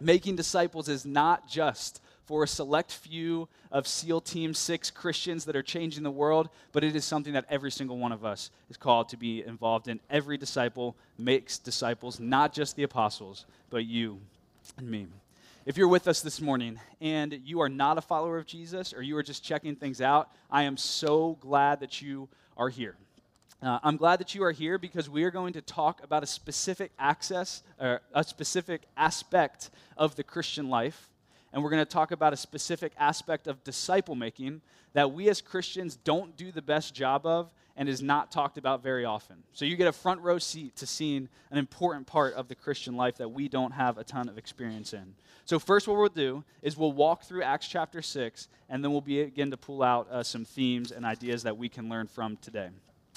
Making 0.00 0.36
disciples 0.36 0.88
is 0.88 1.04
not 1.04 1.48
just 1.48 2.00
for 2.24 2.44
a 2.44 2.46
select 2.46 2.92
few 2.92 3.48
of 3.72 3.88
SEAL 3.88 4.20
Team 4.20 4.54
6 4.54 4.92
Christians 4.92 5.44
that 5.46 5.56
are 5.56 5.62
changing 5.62 6.04
the 6.04 6.10
world, 6.10 6.50
but 6.70 6.84
it 6.84 6.94
is 6.94 7.04
something 7.04 7.32
that 7.32 7.46
every 7.50 7.72
single 7.72 7.98
one 7.98 8.12
of 8.12 8.24
us 8.24 8.52
is 8.70 8.76
called 8.76 9.08
to 9.08 9.16
be 9.16 9.42
involved 9.42 9.88
in. 9.88 9.98
Every 10.08 10.38
disciple 10.38 10.94
makes 11.18 11.58
disciples, 11.58 12.20
not 12.20 12.52
just 12.52 12.76
the 12.76 12.84
apostles, 12.84 13.44
but 13.70 13.86
you 13.86 14.20
and 14.78 14.88
me. 14.88 15.08
If 15.66 15.78
you're 15.78 15.88
with 15.88 16.08
us 16.08 16.20
this 16.20 16.42
morning 16.42 16.78
and 17.00 17.40
you 17.42 17.62
are 17.62 17.70
not 17.70 17.96
a 17.96 18.02
follower 18.02 18.36
of 18.36 18.44
Jesus 18.44 18.92
or 18.92 19.00
you 19.00 19.16
are 19.16 19.22
just 19.22 19.42
checking 19.42 19.76
things 19.76 20.02
out, 20.02 20.28
I 20.50 20.64
am 20.64 20.76
so 20.76 21.38
glad 21.40 21.80
that 21.80 22.02
you 22.02 22.28
are 22.58 22.68
here. 22.68 22.96
Uh, 23.62 23.78
I'm 23.82 23.96
glad 23.96 24.20
that 24.20 24.34
you 24.34 24.44
are 24.44 24.52
here 24.52 24.76
because 24.76 25.08
we 25.08 25.24
are 25.24 25.30
going 25.30 25.54
to 25.54 25.62
talk 25.62 26.04
about 26.04 26.22
a 26.22 26.26
specific 26.26 26.92
access, 26.98 27.62
or 27.80 28.02
a 28.12 28.22
specific 28.22 28.82
aspect 28.94 29.70
of 29.96 30.16
the 30.16 30.22
Christian 30.22 30.68
life 30.68 31.08
and 31.54 31.62
we're 31.62 31.70
going 31.70 31.86
to 31.86 31.90
talk 31.90 32.10
about 32.10 32.32
a 32.32 32.36
specific 32.36 32.92
aspect 32.98 33.46
of 33.46 33.62
disciple 33.62 34.16
making 34.16 34.60
that 34.92 35.12
we 35.12 35.28
as 35.28 35.40
Christians 35.40 35.94
don't 35.94 36.36
do 36.36 36.50
the 36.50 36.60
best 36.60 36.94
job 36.94 37.24
of 37.24 37.54
and 37.76 37.88
is 37.88 38.02
not 38.02 38.30
talked 38.30 38.58
about 38.58 38.82
very 38.82 39.04
often. 39.04 39.42
So 39.52 39.64
you 39.64 39.76
get 39.76 39.88
a 39.88 39.92
front 39.92 40.20
row 40.20 40.38
seat 40.38 40.76
to 40.76 40.86
seeing 40.86 41.28
an 41.50 41.58
important 41.58 42.06
part 42.06 42.34
of 42.34 42.48
the 42.48 42.54
Christian 42.54 42.96
life 42.96 43.16
that 43.16 43.30
we 43.30 43.48
don't 43.48 43.72
have 43.72 43.98
a 43.98 44.04
ton 44.04 44.28
of 44.28 44.38
experience 44.38 44.92
in. 44.92 45.14
So, 45.46 45.58
first, 45.58 45.86
what 45.86 45.98
we'll 45.98 46.08
do 46.08 46.42
is 46.62 46.76
we'll 46.76 46.92
walk 46.92 47.24
through 47.24 47.42
Acts 47.42 47.68
chapter 47.68 48.00
6, 48.00 48.48
and 48.70 48.82
then 48.82 48.92
we'll 48.92 49.02
begin 49.02 49.50
to 49.50 49.58
pull 49.58 49.82
out 49.82 50.08
uh, 50.10 50.22
some 50.22 50.44
themes 50.44 50.90
and 50.90 51.04
ideas 51.04 51.42
that 51.42 51.58
we 51.58 51.68
can 51.68 51.90
learn 51.90 52.06
from 52.06 52.38
today. 52.38 52.70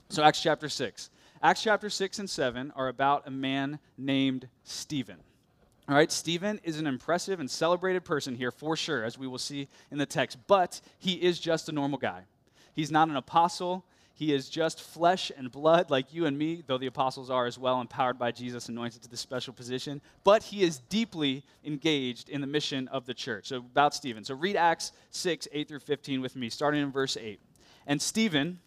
So, 0.10 0.24
Acts 0.24 0.42
chapter 0.42 0.68
6. 0.68 1.10
Acts 1.42 1.64
chapter 1.64 1.90
6 1.90 2.20
and 2.20 2.30
7 2.30 2.74
are 2.76 2.90
about 2.90 3.28
a 3.28 3.32
man 3.32 3.80
named 3.98 4.50
Stephen. 4.64 5.18
All 5.88 5.96
right, 5.96 6.12
Stephen 6.12 6.60
is 6.64 6.80
an 6.80 6.88
impressive 6.88 7.40
and 7.40 7.50
celebrated 7.50 8.04
person 8.04 8.36
here 8.36 8.52
for 8.52 8.76
sure, 8.76 9.06
as 9.06 9.18
we 9.18 9.28
will 9.28 9.38
see 9.38 9.70
in 9.90 9.98
the 9.98 10.06
text, 10.06 10.38
but 10.48 10.82
he 11.00 11.14
is 11.14 11.40
just 11.40 11.70
a 11.70 11.72
normal 11.72 11.98
guy. 11.98 12.24
He's 12.74 12.92
not 12.92 13.08
an 13.08 13.16
apostle. 13.16 13.86
He 14.18 14.34
is 14.34 14.50
just 14.50 14.82
flesh 14.82 15.32
and 15.38 15.52
blood 15.52 15.92
like 15.92 16.12
you 16.12 16.26
and 16.26 16.36
me, 16.36 16.64
though 16.66 16.80
the 16.80 16.88
apostles 16.88 17.30
are 17.30 17.46
as 17.46 17.60
well, 17.60 17.80
empowered 17.80 18.18
by 18.18 18.32
Jesus, 18.32 18.68
anointed 18.68 19.04
to 19.04 19.10
this 19.10 19.20
special 19.20 19.54
position. 19.54 20.02
But 20.24 20.42
he 20.42 20.64
is 20.64 20.80
deeply 20.90 21.44
engaged 21.64 22.28
in 22.28 22.42
the 22.42 22.48
mission 22.48 22.88
of 22.88 23.06
the 23.06 23.14
church. 23.14 23.46
So, 23.50 23.58
about 23.58 23.94
Stephen. 23.94 24.24
So, 24.24 24.34
read 24.34 24.56
Acts 24.56 24.92
6, 25.12 25.48
8 25.52 25.68
through 25.68 25.82
15 25.82 26.20
with 26.20 26.36
me, 26.36 26.50
starting 26.50 26.82
in 26.82 26.92
verse 26.92 27.16
8. 27.16 27.40
And 27.86 28.02
Stephen, 28.02 28.60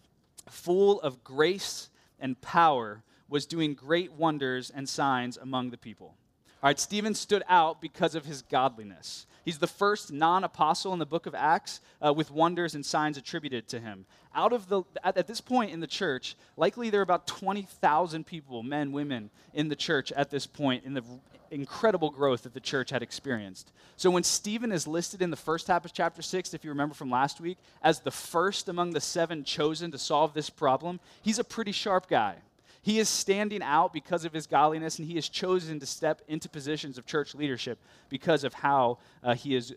full 0.48 1.00
of 1.00 1.24
grace 1.24 1.90
and 2.20 2.40
power, 2.40 3.02
was 3.28 3.44
doing 3.44 3.74
great 3.74 4.12
wonders 4.12 4.70
and 4.70 4.88
signs 4.88 5.36
among 5.36 5.70
the 5.70 5.78
people. 5.78 6.14
All 6.62 6.68
right, 6.68 6.78
Stephen 6.78 7.14
stood 7.16 7.42
out 7.48 7.80
because 7.80 8.14
of 8.14 8.24
his 8.24 8.42
godliness. 8.42 9.26
He's 9.44 9.58
the 9.58 9.66
first 9.66 10.12
non 10.12 10.44
apostle 10.44 10.92
in 10.92 10.98
the 10.98 11.06
book 11.06 11.26
of 11.26 11.34
Acts 11.34 11.80
uh, 12.04 12.12
with 12.12 12.30
wonders 12.30 12.74
and 12.74 12.84
signs 12.84 13.16
attributed 13.16 13.68
to 13.68 13.80
him. 13.80 14.06
Out 14.34 14.52
of 14.52 14.68
the, 14.68 14.82
at, 15.02 15.16
at 15.16 15.26
this 15.26 15.40
point 15.40 15.72
in 15.72 15.80
the 15.80 15.86
church, 15.86 16.36
likely 16.56 16.90
there 16.90 17.00
are 17.00 17.02
about 17.02 17.26
20,000 17.26 18.26
people, 18.26 18.62
men, 18.62 18.92
women, 18.92 19.30
in 19.54 19.68
the 19.68 19.76
church 19.76 20.12
at 20.12 20.30
this 20.30 20.46
point 20.46 20.84
in 20.84 20.94
the 20.94 21.02
incredible 21.50 22.10
growth 22.10 22.42
that 22.42 22.54
the 22.54 22.60
church 22.60 22.90
had 22.90 23.02
experienced. 23.02 23.72
So 23.96 24.10
when 24.10 24.22
Stephen 24.22 24.72
is 24.72 24.86
listed 24.86 25.20
in 25.20 25.30
the 25.30 25.36
first 25.36 25.66
half 25.66 25.84
of 25.84 25.92
chapter 25.92 26.22
6, 26.22 26.54
if 26.54 26.64
you 26.64 26.70
remember 26.70 26.94
from 26.94 27.10
last 27.10 27.40
week, 27.40 27.58
as 27.82 28.00
the 28.00 28.10
first 28.10 28.68
among 28.68 28.92
the 28.92 29.00
seven 29.00 29.44
chosen 29.44 29.90
to 29.90 29.98
solve 29.98 30.32
this 30.32 30.50
problem, 30.50 31.00
he's 31.22 31.38
a 31.38 31.44
pretty 31.44 31.72
sharp 31.72 32.08
guy. 32.08 32.36
He 32.82 32.98
is 32.98 33.08
standing 33.08 33.62
out 33.62 33.92
because 33.92 34.24
of 34.24 34.32
his 34.32 34.46
godliness, 34.46 34.98
and 34.98 35.06
he 35.06 35.18
is 35.18 35.28
chosen 35.28 35.80
to 35.80 35.86
step 35.86 36.22
into 36.28 36.48
positions 36.48 36.96
of 36.96 37.04
church 37.04 37.34
leadership 37.34 37.78
because 38.08 38.42
of 38.42 38.54
how 38.54 38.98
uh, 39.22 39.34
he 39.34 39.54
is 39.54 39.74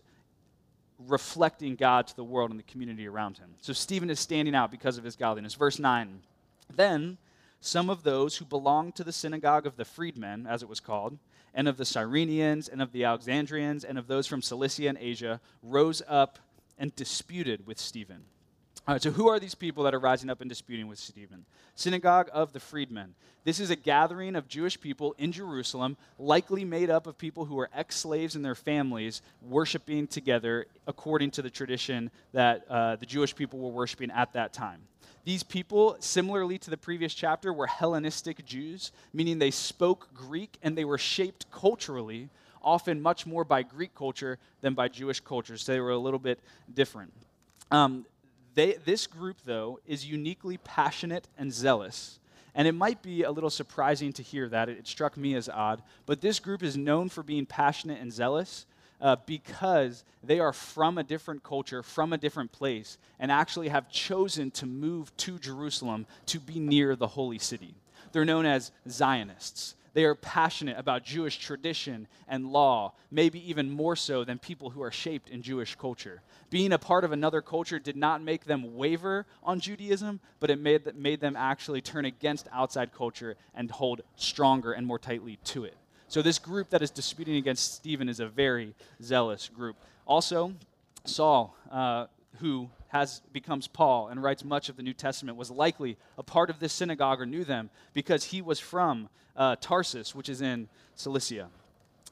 reflecting 0.98 1.76
God 1.76 2.06
to 2.06 2.16
the 2.16 2.24
world 2.24 2.50
and 2.50 2.58
the 2.58 2.64
community 2.64 3.06
around 3.06 3.38
him. 3.38 3.54
So 3.60 3.72
Stephen 3.72 4.08
is 4.08 4.20
standing 4.20 4.54
out 4.54 4.70
because 4.70 4.96
of 4.96 5.04
his 5.04 5.16
godliness. 5.16 5.54
Verse 5.54 5.78
9 5.78 6.20
Then 6.74 7.18
some 7.60 7.90
of 7.90 8.02
those 8.02 8.36
who 8.36 8.44
belonged 8.44 8.94
to 8.96 9.04
the 9.04 9.12
synagogue 9.12 9.66
of 9.66 9.76
the 9.76 9.84
freedmen, 9.84 10.46
as 10.46 10.62
it 10.62 10.68
was 10.68 10.80
called, 10.80 11.18
and 11.54 11.68
of 11.68 11.76
the 11.76 11.84
Cyrenians, 11.84 12.68
and 12.70 12.82
of 12.82 12.92
the 12.92 13.04
Alexandrians, 13.04 13.84
and 13.84 13.98
of 13.98 14.06
those 14.06 14.26
from 14.26 14.42
Cilicia 14.42 14.88
and 14.88 14.98
Asia, 14.98 15.40
rose 15.62 16.02
up 16.08 16.38
and 16.78 16.94
disputed 16.96 17.66
with 17.66 17.78
Stephen. 17.78 18.24
So 18.98 19.10
who 19.10 19.28
are 19.28 19.40
these 19.40 19.54
people 19.54 19.84
that 19.84 19.94
are 19.94 19.98
rising 19.98 20.28
up 20.28 20.42
and 20.42 20.48
disputing 20.48 20.88
with 20.88 20.98
Stephen? 20.98 21.46
Synagogue 21.74 22.28
of 22.34 22.52
the 22.52 22.60
Freedmen. 22.60 23.14
This 23.42 23.58
is 23.58 23.70
a 23.70 23.76
gathering 23.76 24.36
of 24.36 24.46
Jewish 24.46 24.78
people 24.78 25.14
in 25.16 25.32
Jerusalem, 25.32 25.96
likely 26.18 26.66
made 26.66 26.90
up 26.90 27.06
of 27.06 27.16
people 27.16 27.46
who 27.46 27.58
are 27.58 27.70
ex 27.74 27.96
slaves 27.96 28.36
and 28.36 28.44
their 28.44 28.54
families, 28.54 29.22
worshiping 29.40 30.06
together 30.06 30.66
according 30.86 31.30
to 31.32 31.42
the 31.42 31.48
tradition 31.48 32.10
that 32.32 32.66
uh, 32.68 32.96
the 32.96 33.06
Jewish 33.06 33.34
people 33.34 33.58
were 33.58 33.70
worshiping 33.70 34.10
at 34.10 34.34
that 34.34 34.52
time. 34.52 34.82
These 35.24 35.42
people, 35.42 35.96
similarly 36.00 36.58
to 36.58 36.70
the 36.70 36.76
previous 36.76 37.14
chapter, 37.14 37.54
were 37.54 37.66
Hellenistic 37.66 38.44
Jews, 38.44 38.92
meaning 39.14 39.38
they 39.38 39.50
spoke 39.50 40.12
Greek 40.12 40.58
and 40.62 40.76
they 40.76 40.84
were 40.84 40.98
shaped 40.98 41.50
culturally, 41.50 42.28
often 42.62 43.00
much 43.00 43.24
more 43.24 43.44
by 43.44 43.62
Greek 43.62 43.94
culture 43.94 44.38
than 44.60 44.74
by 44.74 44.88
Jewish 44.88 45.20
culture. 45.20 45.56
So 45.56 45.72
they 45.72 45.80
were 45.80 45.90
a 45.90 45.98
little 45.98 46.18
bit 46.18 46.38
different. 46.74 47.14
Um, 47.70 48.04
they, 48.54 48.74
this 48.84 49.06
group, 49.06 49.38
though, 49.44 49.80
is 49.86 50.06
uniquely 50.06 50.58
passionate 50.58 51.28
and 51.36 51.52
zealous. 51.52 52.18
And 52.54 52.68
it 52.68 52.72
might 52.72 53.02
be 53.02 53.24
a 53.24 53.32
little 53.32 53.50
surprising 53.50 54.12
to 54.14 54.22
hear 54.22 54.48
that. 54.48 54.68
It, 54.68 54.78
it 54.78 54.86
struck 54.86 55.16
me 55.16 55.34
as 55.34 55.48
odd. 55.48 55.82
But 56.06 56.20
this 56.20 56.38
group 56.38 56.62
is 56.62 56.76
known 56.76 57.08
for 57.08 57.22
being 57.22 57.46
passionate 57.46 58.00
and 58.00 58.12
zealous 58.12 58.66
uh, 59.00 59.16
because 59.26 60.04
they 60.22 60.40
are 60.40 60.52
from 60.52 60.98
a 60.98 61.02
different 61.02 61.42
culture, 61.42 61.82
from 61.82 62.12
a 62.12 62.18
different 62.18 62.52
place, 62.52 62.96
and 63.18 63.30
actually 63.30 63.68
have 63.68 63.90
chosen 63.90 64.50
to 64.52 64.66
move 64.66 65.14
to 65.18 65.38
Jerusalem 65.38 66.06
to 66.26 66.38
be 66.38 66.60
near 66.60 66.96
the 66.96 67.08
holy 67.08 67.38
city. 67.38 67.74
They're 68.12 68.24
known 68.24 68.46
as 68.46 68.70
Zionists. 68.88 69.74
They 69.94 70.04
are 70.04 70.16
passionate 70.16 70.76
about 70.76 71.04
Jewish 71.04 71.38
tradition 71.38 72.08
and 72.28 72.52
law, 72.52 72.92
maybe 73.10 73.48
even 73.48 73.70
more 73.70 73.94
so 73.96 74.24
than 74.24 74.38
people 74.38 74.70
who 74.70 74.82
are 74.82 74.90
shaped 74.90 75.30
in 75.30 75.40
Jewish 75.40 75.76
culture. 75.76 76.20
Being 76.50 76.72
a 76.72 76.78
part 76.78 77.04
of 77.04 77.12
another 77.12 77.40
culture 77.40 77.78
did 77.78 77.96
not 77.96 78.20
make 78.20 78.44
them 78.44 78.76
waver 78.76 79.24
on 79.42 79.60
Judaism, 79.60 80.20
but 80.40 80.50
it 80.50 80.58
made, 80.58 80.94
made 80.96 81.20
them 81.20 81.36
actually 81.36 81.80
turn 81.80 82.04
against 82.04 82.48
outside 82.52 82.92
culture 82.92 83.36
and 83.54 83.70
hold 83.70 84.02
stronger 84.16 84.72
and 84.72 84.86
more 84.86 84.98
tightly 84.98 85.38
to 85.44 85.64
it. 85.64 85.76
So, 86.08 86.22
this 86.22 86.38
group 86.38 86.70
that 86.70 86.82
is 86.82 86.90
disputing 86.90 87.36
against 87.36 87.74
Stephen 87.74 88.08
is 88.08 88.20
a 88.20 88.28
very 88.28 88.74
zealous 89.02 89.48
group. 89.48 89.76
Also, 90.06 90.52
Saul, 91.04 91.56
uh, 91.70 92.06
who 92.40 92.68
has 92.94 93.20
becomes 93.32 93.66
Paul 93.66 94.06
and 94.06 94.22
writes 94.22 94.44
much 94.44 94.68
of 94.68 94.76
the 94.76 94.82
New 94.82 94.94
Testament, 94.94 95.36
was 95.36 95.50
likely 95.50 95.96
a 96.16 96.22
part 96.22 96.48
of 96.48 96.60
this 96.60 96.72
synagogue 96.72 97.20
or 97.20 97.26
knew 97.26 97.42
them 97.42 97.68
because 97.92 98.22
he 98.22 98.40
was 98.40 98.60
from 98.60 99.08
uh, 99.34 99.56
Tarsus, 99.60 100.14
which 100.14 100.28
is 100.28 100.40
in 100.40 100.68
Cilicia. 100.94 101.48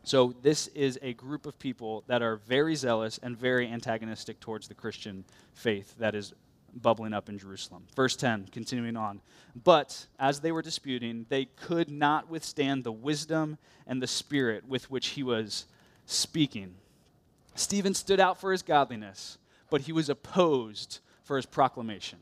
So 0.03 0.35
this 0.43 0.67
is 0.69 0.99
a 1.01 1.13
group 1.13 1.47
of 1.47 1.57
people 1.61 2.03
that 2.09 2.21
are 2.21 2.35
very 2.35 2.75
zealous 2.75 3.21
and 3.23 3.39
very 3.39 3.69
antagonistic 3.69 4.41
towards 4.41 4.67
the 4.67 4.75
Christian 4.75 5.25
faith 5.55 5.95
that 6.01 6.17
is 6.17 6.35
bubbling 6.75 7.13
up 7.13 7.29
in 7.29 7.39
Jerusalem. 7.39 7.85
Verse 7.95 8.17
10, 8.17 8.49
continuing 8.51 8.97
on. 8.97 9.21
But 9.63 10.07
as 10.19 10.41
they 10.41 10.51
were 10.51 10.63
disputing, 10.63 11.27
they 11.29 11.45
could 11.45 11.93
not 11.93 12.29
withstand 12.29 12.83
the 12.83 12.91
wisdom 12.91 13.57
and 13.87 14.03
the 14.03 14.09
spirit 14.09 14.67
with 14.67 14.91
which 14.91 15.09
he 15.09 15.23
was 15.23 15.67
speaking. 16.07 16.75
Stephen 17.55 17.95
stood 17.95 18.19
out 18.19 18.41
for 18.41 18.51
his 18.51 18.63
godliness 18.63 19.39
but 19.73 19.81
he 19.81 19.93
was 19.93 20.11
opposed 20.11 20.99
for 21.25 21.35
his 21.35 21.47
proclamation. 21.47 22.19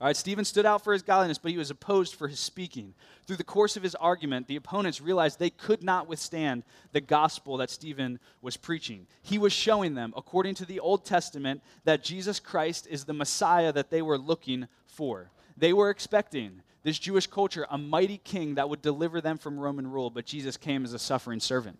All 0.00 0.06
right, 0.06 0.16
Stephen 0.16 0.44
stood 0.44 0.66
out 0.66 0.82
for 0.82 0.92
his 0.92 1.02
godliness, 1.02 1.38
but 1.38 1.52
he 1.52 1.56
was 1.56 1.70
opposed 1.70 2.16
for 2.16 2.26
his 2.26 2.40
speaking. 2.40 2.94
Through 3.26 3.36
the 3.36 3.44
course 3.44 3.76
of 3.76 3.84
his 3.84 3.94
argument, 3.94 4.48
the 4.48 4.56
opponents 4.56 5.00
realized 5.00 5.38
they 5.38 5.50
could 5.50 5.84
not 5.84 6.08
withstand 6.08 6.64
the 6.90 7.00
gospel 7.00 7.58
that 7.58 7.70
Stephen 7.70 8.18
was 8.42 8.56
preaching. 8.56 9.06
He 9.22 9.38
was 9.38 9.52
showing 9.52 9.94
them, 9.94 10.12
according 10.16 10.56
to 10.56 10.64
the 10.64 10.80
Old 10.80 11.04
Testament, 11.04 11.62
that 11.84 12.02
Jesus 12.02 12.40
Christ 12.40 12.88
is 12.90 13.04
the 13.04 13.12
Messiah 13.12 13.72
that 13.72 13.90
they 13.90 14.02
were 14.02 14.18
looking 14.18 14.66
for. 14.86 15.30
They 15.56 15.72
were 15.72 15.90
expecting 15.90 16.60
this 16.82 16.98
Jewish 16.98 17.28
culture 17.28 17.68
a 17.70 17.78
mighty 17.78 18.18
king 18.18 18.56
that 18.56 18.68
would 18.68 18.82
deliver 18.82 19.20
them 19.20 19.38
from 19.38 19.60
Roman 19.60 19.88
rule, 19.88 20.10
but 20.10 20.26
Jesus 20.26 20.56
came 20.56 20.84
as 20.84 20.92
a 20.92 20.98
suffering 20.98 21.38
servant. 21.38 21.78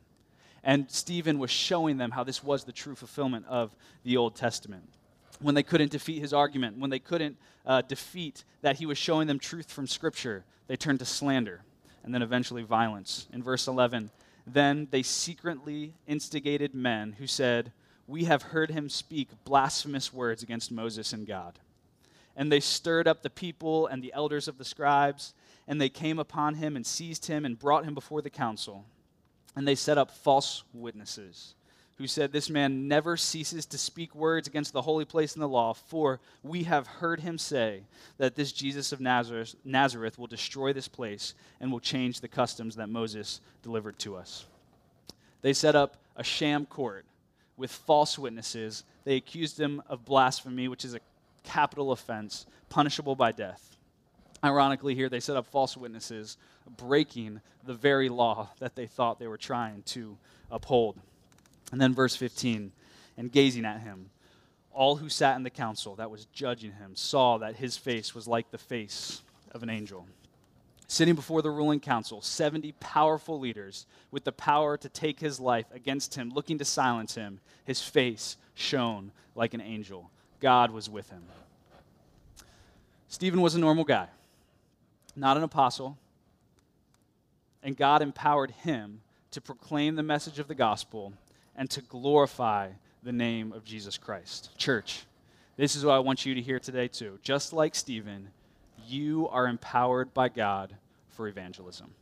And 0.63 0.89
Stephen 0.89 1.41
was 1.41 1.51
showing 1.51 1.97
them 1.97 2.13
how 2.13 2.23
this 2.23 2.45
was 2.45 2.63
the 2.63 2.71
true 2.71 2.95
fulfillment 2.95 3.47
of 3.49 3.75
the 4.05 4.17
Old 4.17 4.37
Testament 4.37 4.85
when 5.41 5.55
they 5.55 5.63
couldn't 5.63 5.91
defeat 5.91 6.21
his 6.21 6.33
argument, 6.33 6.79
when 6.79 6.91
they 6.91 6.99
couldn't 6.99 7.37
uh, 7.67 7.83
defeat 7.83 8.45
that 8.63 8.77
he 8.77 8.87
was 8.87 8.99
showing 8.99 9.27
them 9.27 9.39
truth 9.39 9.71
from 9.71 9.87
Scripture, 9.87 10.45
they 10.67 10.77
turned 10.77 10.99
to 10.99 11.05
slander 11.05 11.63
and 12.05 12.15
then 12.15 12.23
eventually 12.23 12.63
violence. 12.63 13.27
In 13.33 13.43
verse 13.43 13.67
11, 13.67 14.11
then 14.47 14.89
they 14.91 15.03
secretly 15.03 15.95
instigated 16.07 16.75
men 16.75 17.13
who 17.19 17.27
said, 17.27 17.73
We 18.07 18.25
have 18.25 18.43
heard 18.43 18.71
him 18.71 18.89
speak 18.89 19.29
blasphemous 19.45 20.13
words 20.13 20.43
against 20.43 20.73
Moses 20.73 21.13
and 21.13 21.27
God. 21.27 21.59
And 22.37 22.51
they 22.51 22.61
stirred 22.61 23.09
up 23.09 23.23
the 23.23 23.31
people 23.31 23.87
and 23.87 24.03
the 24.03 24.13
elders 24.15 24.49
of 24.49 24.57
the 24.57 24.65
scribes, 24.65 25.35
and 25.67 25.81
they 25.81 25.89
came 25.89 26.19
upon 26.19 26.55
him 26.55 26.77
and 26.77 26.87
seized 26.87 27.27
him 27.27 27.45
and 27.45 27.59
brought 27.59 27.85
him 27.85 27.95
before 27.95 28.23
the 28.23 28.31
council. 28.31 28.85
And 29.55 29.67
they 29.67 29.75
set 29.75 29.99
up 29.99 30.11
false 30.11 30.65
witnesses 30.73 31.55
who 32.01 32.07
said, 32.07 32.33
This 32.33 32.49
man 32.49 32.89
never 32.89 33.15
ceases 33.15 33.67
to 33.67 33.77
speak 33.77 34.15
words 34.15 34.49
against 34.49 34.73
the 34.73 34.81
holy 34.81 35.05
place 35.05 35.35
and 35.35 35.43
the 35.43 35.47
law, 35.47 35.75
for 35.75 36.19
we 36.43 36.63
have 36.63 36.87
heard 36.87 37.21
him 37.21 37.37
say 37.37 37.83
that 38.17 38.35
this 38.35 38.53
Jesus 38.53 38.91
of 38.91 39.03
Nazareth, 39.03 39.55
Nazareth 39.67 40.19
will 40.19 40.27
destroy 40.27 40.73
this 40.73 40.89
place 40.89 41.35
and 41.61 41.71
will 41.71 41.79
change 41.79 42.23
the 42.23 42.27
customs 42.27 42.77
that 42.77 42.89
Moses 42.89 43.43
delivered 43.63 43.99
to 43.99 44.17
us. 44.17 44.47
They 45.43 45.53
set 45.53 45.77
up 45.77 45.99
a 46.17 46.25
sham 46.25 46.65
court 46.65 47.05
with 47.59 47.71
false 47.71 48.19
witnesses. 48.19 48.83
They 49.05 49.17
accused 49.17 49.61
him 49.61 49.83
of 49.87 50.07
blasphemy, 50.07 50.69
which 50.69 50.87
is 50.87 50.95
a 50.95 51.01
capital 51.45 51.93
offense, 51.93 52.47
punishable 52.71 53.15
by 53.15 53.33
death. 53.33 53.77
Ironically, 54.43 54.95
here 54.95 55.11
they 55.11 55.21
set 55.21 55.37
up 55.37 55.47
false 55.47 55.77
witnesses, 55.77 56.39
breaking 56.79 57.43
the 57.63 57.75
very 57.75 58.09
law 58.09 58.49
that 58.59 58.75
they 58.75 58.87
thought 58.87 59.19
they 59.19 59.29
were 59.29 59.37
trying 59.37 59.83
to 59.83 60.17
uphold. 60.51 60.99
And 61.73 61.81
then 61.81 61.95
verse 61.95 62.17
15, 62.17 62.73
and 63.17 63.33
gazing 63.33 63.65
at 63.65 63.81
him, 63.81 64.11
all 64.73 64.97
who 64.97 65.09
sat 65.09 65.37
in 65.37 65.43
the 65.43 65.51
council 65.51 65.97
that 65.97 66.11
was 66.11 66.27
judging 66.27 66.73
him 66.73 66.95
saw 66.95 67.39
that 67.39 67.57
his 67.57 67.77
face 67.77 68.15
was 68.15 68.29
like 68.29 68.51
the 68.51 68.59
face 68.59 69.23
of 69.53 69.63
an 69.63 69.71
angel. 69.71 70.07
Sitting 70.87 71.15
before 71.15 71.43
the 71.43 71.51
ruling 71.51 71.81
council, 71.81 72.21
70 72.21 72.73
powerful 72.81 73.39
leaders 73.39 73.87
with 74.11 74.25
the 74.25 74.33
power 74.33 74.77
to 74.77 74.89
take 74.89 75.21
his 75.21 75.39
life 75.39 75.67
against 75.73 76.15
him, 76.15 76.31
looking 76.31 76.59
to 76.59 76.65
silence 76.65 77.15
him, 77.15 77.41
his 77.65 77.81
face 77.81 78.37
shone 78.55 79.13
like 79.37 79.55
an 79.55 79.61
angel. 79.61 80.11
God 80.41 80.71
was 80.71 80.91
with 80.91 81.11
him. 81.11 81.23
Stephen 83.09 83.41
was 83.41 83.55
a 83.55 83.61
normal 83.61 83.85
guy, 83.85 84.09
not 85.15 85.37
an 85.37 85.43
apostle, 85.43 85.97
and 87.63 87.77
God 87.77 88.03
empowered 88.03 88.51
him 88.51 89.01
to 89.33 89.41
proclaim 89.41 89.97
the 89.97 90.03
message 90.03 90.39
of 90.39 90.49
the 90.49 90.55
gospel 90.55 91.13
and 91.57 91.69
to 91.71 91.81
glorify 91.83 92.71
the 93.03 93.13
name 93.13 93.53
of 93.53 93.65
Jesus 93.65 93.99
Christ. 93.99 94.51
Church, 94.57 95.05
this 95.57 95.77
is 95.77 95.85
what 95.85 95.95
I 95.95 95.99
want 95.99 96.27
you 96.27 96.35
to 96.35 96.41
hear 96.43 96.59
today, 96.59 96.89
too. 96.89 97.19
Just 97.23 97.53
like 97.53 97.75
Stephen, 97.75 98.31
you 98.87 99.29
are 99.29 99.47
empowered 99.47 100.13
by 100.15 100.29
God 100.29 100.75
for 101.09 101.29
evangelism. 101.29 101.95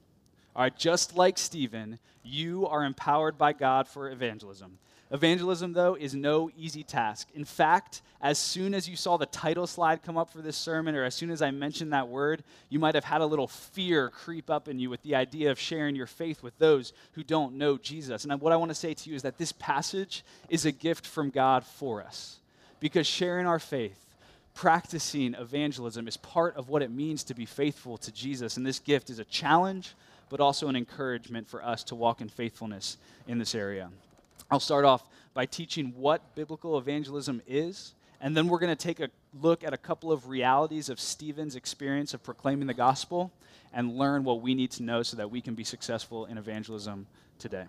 All 0.54 0.62
right, 0.62 0.76
just 0.76 1.16
like 1.16 1.38
Stephen, 1.38 1.98
you 2.22 2.66
are 2.66 2.84
empowered 2.84 3.38
by 3.38 3.52
God 3.52 3.86
for 3.86 4.10
evangelism. 4.10 4.78
Evangelism, 5.10 5.72
though, 5.72 5.94
is 5.94 6.14
no 6.14 6.50
easy 6.56 6.82
task. 6.82 7.28
In 7.34 7.44
fact, 7.44 8.02
as 8.20 8.38
soon 8.38 8.74
as 8.74 8.88
you 8.88 8.94
saw 8.94 9.16
the 9.16 9.26
title 9.26 9.66
slide 9.66 10.02
come 10.02 10.18
up 10.18 10.30
for 10.30 10.42
this 10.42 10.56
sermon, 10.56 10.94
or 10.94 11.04
as 11.04 11.14
soon 11.14 11.30
as 11.30 11.40
I 11.40 11.50
mentioned 11.50 11.92
that 11.92 12.08
word, 12.08 12.42
you 12.68 12.78
might 12.78 12.94
have 12.94 13.04
had 13.04 13.22
a 13.22 13.26
little 13.26 13.46
fear 13.46 14.10
creep 14.10 14.50
up 14.50 14.68
in 14.68 14.78
you 14.78 14.90
with 14.90 15.02
the 15.02 15.14
idea 15.14 15.50
of 15.50 15.58
sharing 15.58 15.96
your 15.96 16.06
faith 16.06 16.42
with 16.42 16.58
those 16.58 16.92
who 17.12 17.24
don't 17.24 17.54
know 17.54 17.78
Jesus. 17.78 18.24
And 18.24 18.40
what 18.40 18.52
I 18.52 18.56
want 18.56 18.70
to 18.70 18.74
say 18.74 18.92
to 18.92 19.10
you 19.10 19.16
is 19.16 19.22
that 19.22 19.38
this 19.38 19.52
passage 19.52 20.24
is 20.50 20.66
a 20.66 20.72
gift 20.72 21.06
from 21.06 21.30
God 21.30 21.64
for 21.64 22.02
us. 22.02 22.38
Because 22.78 23.06
sharing 23.06 23.46
our 23.46 23.58
faith, 23.58 23.98
practicing 24.54 25.34
evangelism, 25.34 26.06
is 26.06 26.18
part 26.18 26.54
of 26.56 26.68
what 26.68 26.82
it 26.82 26.90
means 26.90 27.24
to 27.24 27.34
be 27.34 27.46
faithful 27.46 27.96
to 27.98 28.12
Jesus. 28.12 28.58
And 28.58 28.66
this 28.66 28.78
gift 28.78 29.08
is 29.08 29.20
a 29.20 29.24
challenge, 29.24 29.94
but 30.28 30.40
also 30.40 30.68
an 30.68 30.76
encouragement 30.76 31.48
for 31.48 31.64
us 31.64 31.82
to 31.84 31.94
walk 31.94 32.20
in 32.20 32.28
faithfulness 32.28 32.98
in 33.26 33.38
this 33.38 33.54
area. 33.54 33.88
I'll 34.50 34.60
start 34.60 34.84
off 34.84 35.04
by 35.34 35.46
teaching 35.46 35.92
what 35.96 36.34
biblical 36.34 36.78
evangelism 36.78 37.42
is, 37.46 37.94
and 38.20 38.36
then 38.36 38.48
we're 38.48 38.58
going 38.58 38.74
to 38.74 38.82
take 38.82 39.00
a 39.00 39.08
look 39.40 39.62
at 39.62 39.74
a 39.74 39.76
couple 39.76 40.10
of 40.10 40.28
realities 40.28 40.88
of 40.88 40.98
Stephen's 40.98 41.54
experience 41.54 42.14
of 42.14 42.22
proclaiming 42.22 42.66
the 42.66 42.74
gospel 42.74 43.30
and 43.72 43.96
learn 43.96 44.24
what 44.24 44.40
we 44.40 44.54
need 44.54 44.70
to 44.72 44.82
know 44.82 45.02
so 45.02 45.16
that 45.16 45.30
we 45.30 45.40
can 45.40 45.54
be 45.54 45.64
successful 45.64 46.26
in 46.26 46.38
evangelism 46.38 47.06
today. 47.38 47.64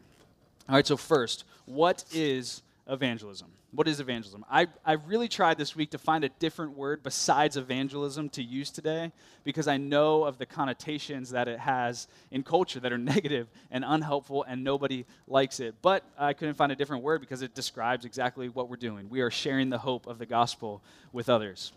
All 0.68 0.76
right, 0.76 0.88
so 0.88 0.98
first, 0.98 1.44
what 1.66 2.06
is 2.14 2.62
evangelism. 2.88 3.50
What 3.72 3.88
is 3.88 4.00
evangelism? 4.00 4.44
I, 4.50 4.66
I 4.84 4.94
really 4.94 5.28
tried 5.28 5.60
this 5.60 5.76
week 5.76 5.92
to 5.92 6.00
find 6.00 6.24
a 6.24 6.30
different 6.30 6.76
word 6.76 7.04
besides 7.04 7.56
evangelism 7.56 8.30
to 8.30 8.42
use 8.42 8.72
today 8.72 9.12
because 9.44 9.68
I 9.68 9.78
know 9.78 10.24
of 10.24 10.40
the 10.40 10.48
connotations 10.48 11.30
that 11.32 11.48
it 11.48 11.60
has 11.60 12.08
in 12.32 12.42
culture 12.42 12.80
that 12.80 12.92
are 12.92 12.98
negative 13.16 13.48
and 13.70 13.86
unhelpful 13.86 14.44
and 14.44 14.64
nobody 14.64 15.06
likes 15.28 15.60
it. 15.60 15.76
But 15.84 16.04
I 16.18 16.34
couldn't 16.34 16.56
find 16.56 16.72
a 16.72 16.76
different 16.76 17.04
word 17.04 17.22
because 17.22 17.44
it 17.44 17.54
describes 17.54 18.06
exactly 18.06 18.50
what 18.50 18.70
we're 18.70 18.76
doing. 18.76 19.08
We 19.08 19.22
are 19.22 19.30
sharing 19.30 19.70
the 19.70 19.78
hope 19.78 20.08
of 20.08 20.18
the 20.18 20.26
gospel 20.26 20.82
with 21.14 21.30
others. 21.30 21.72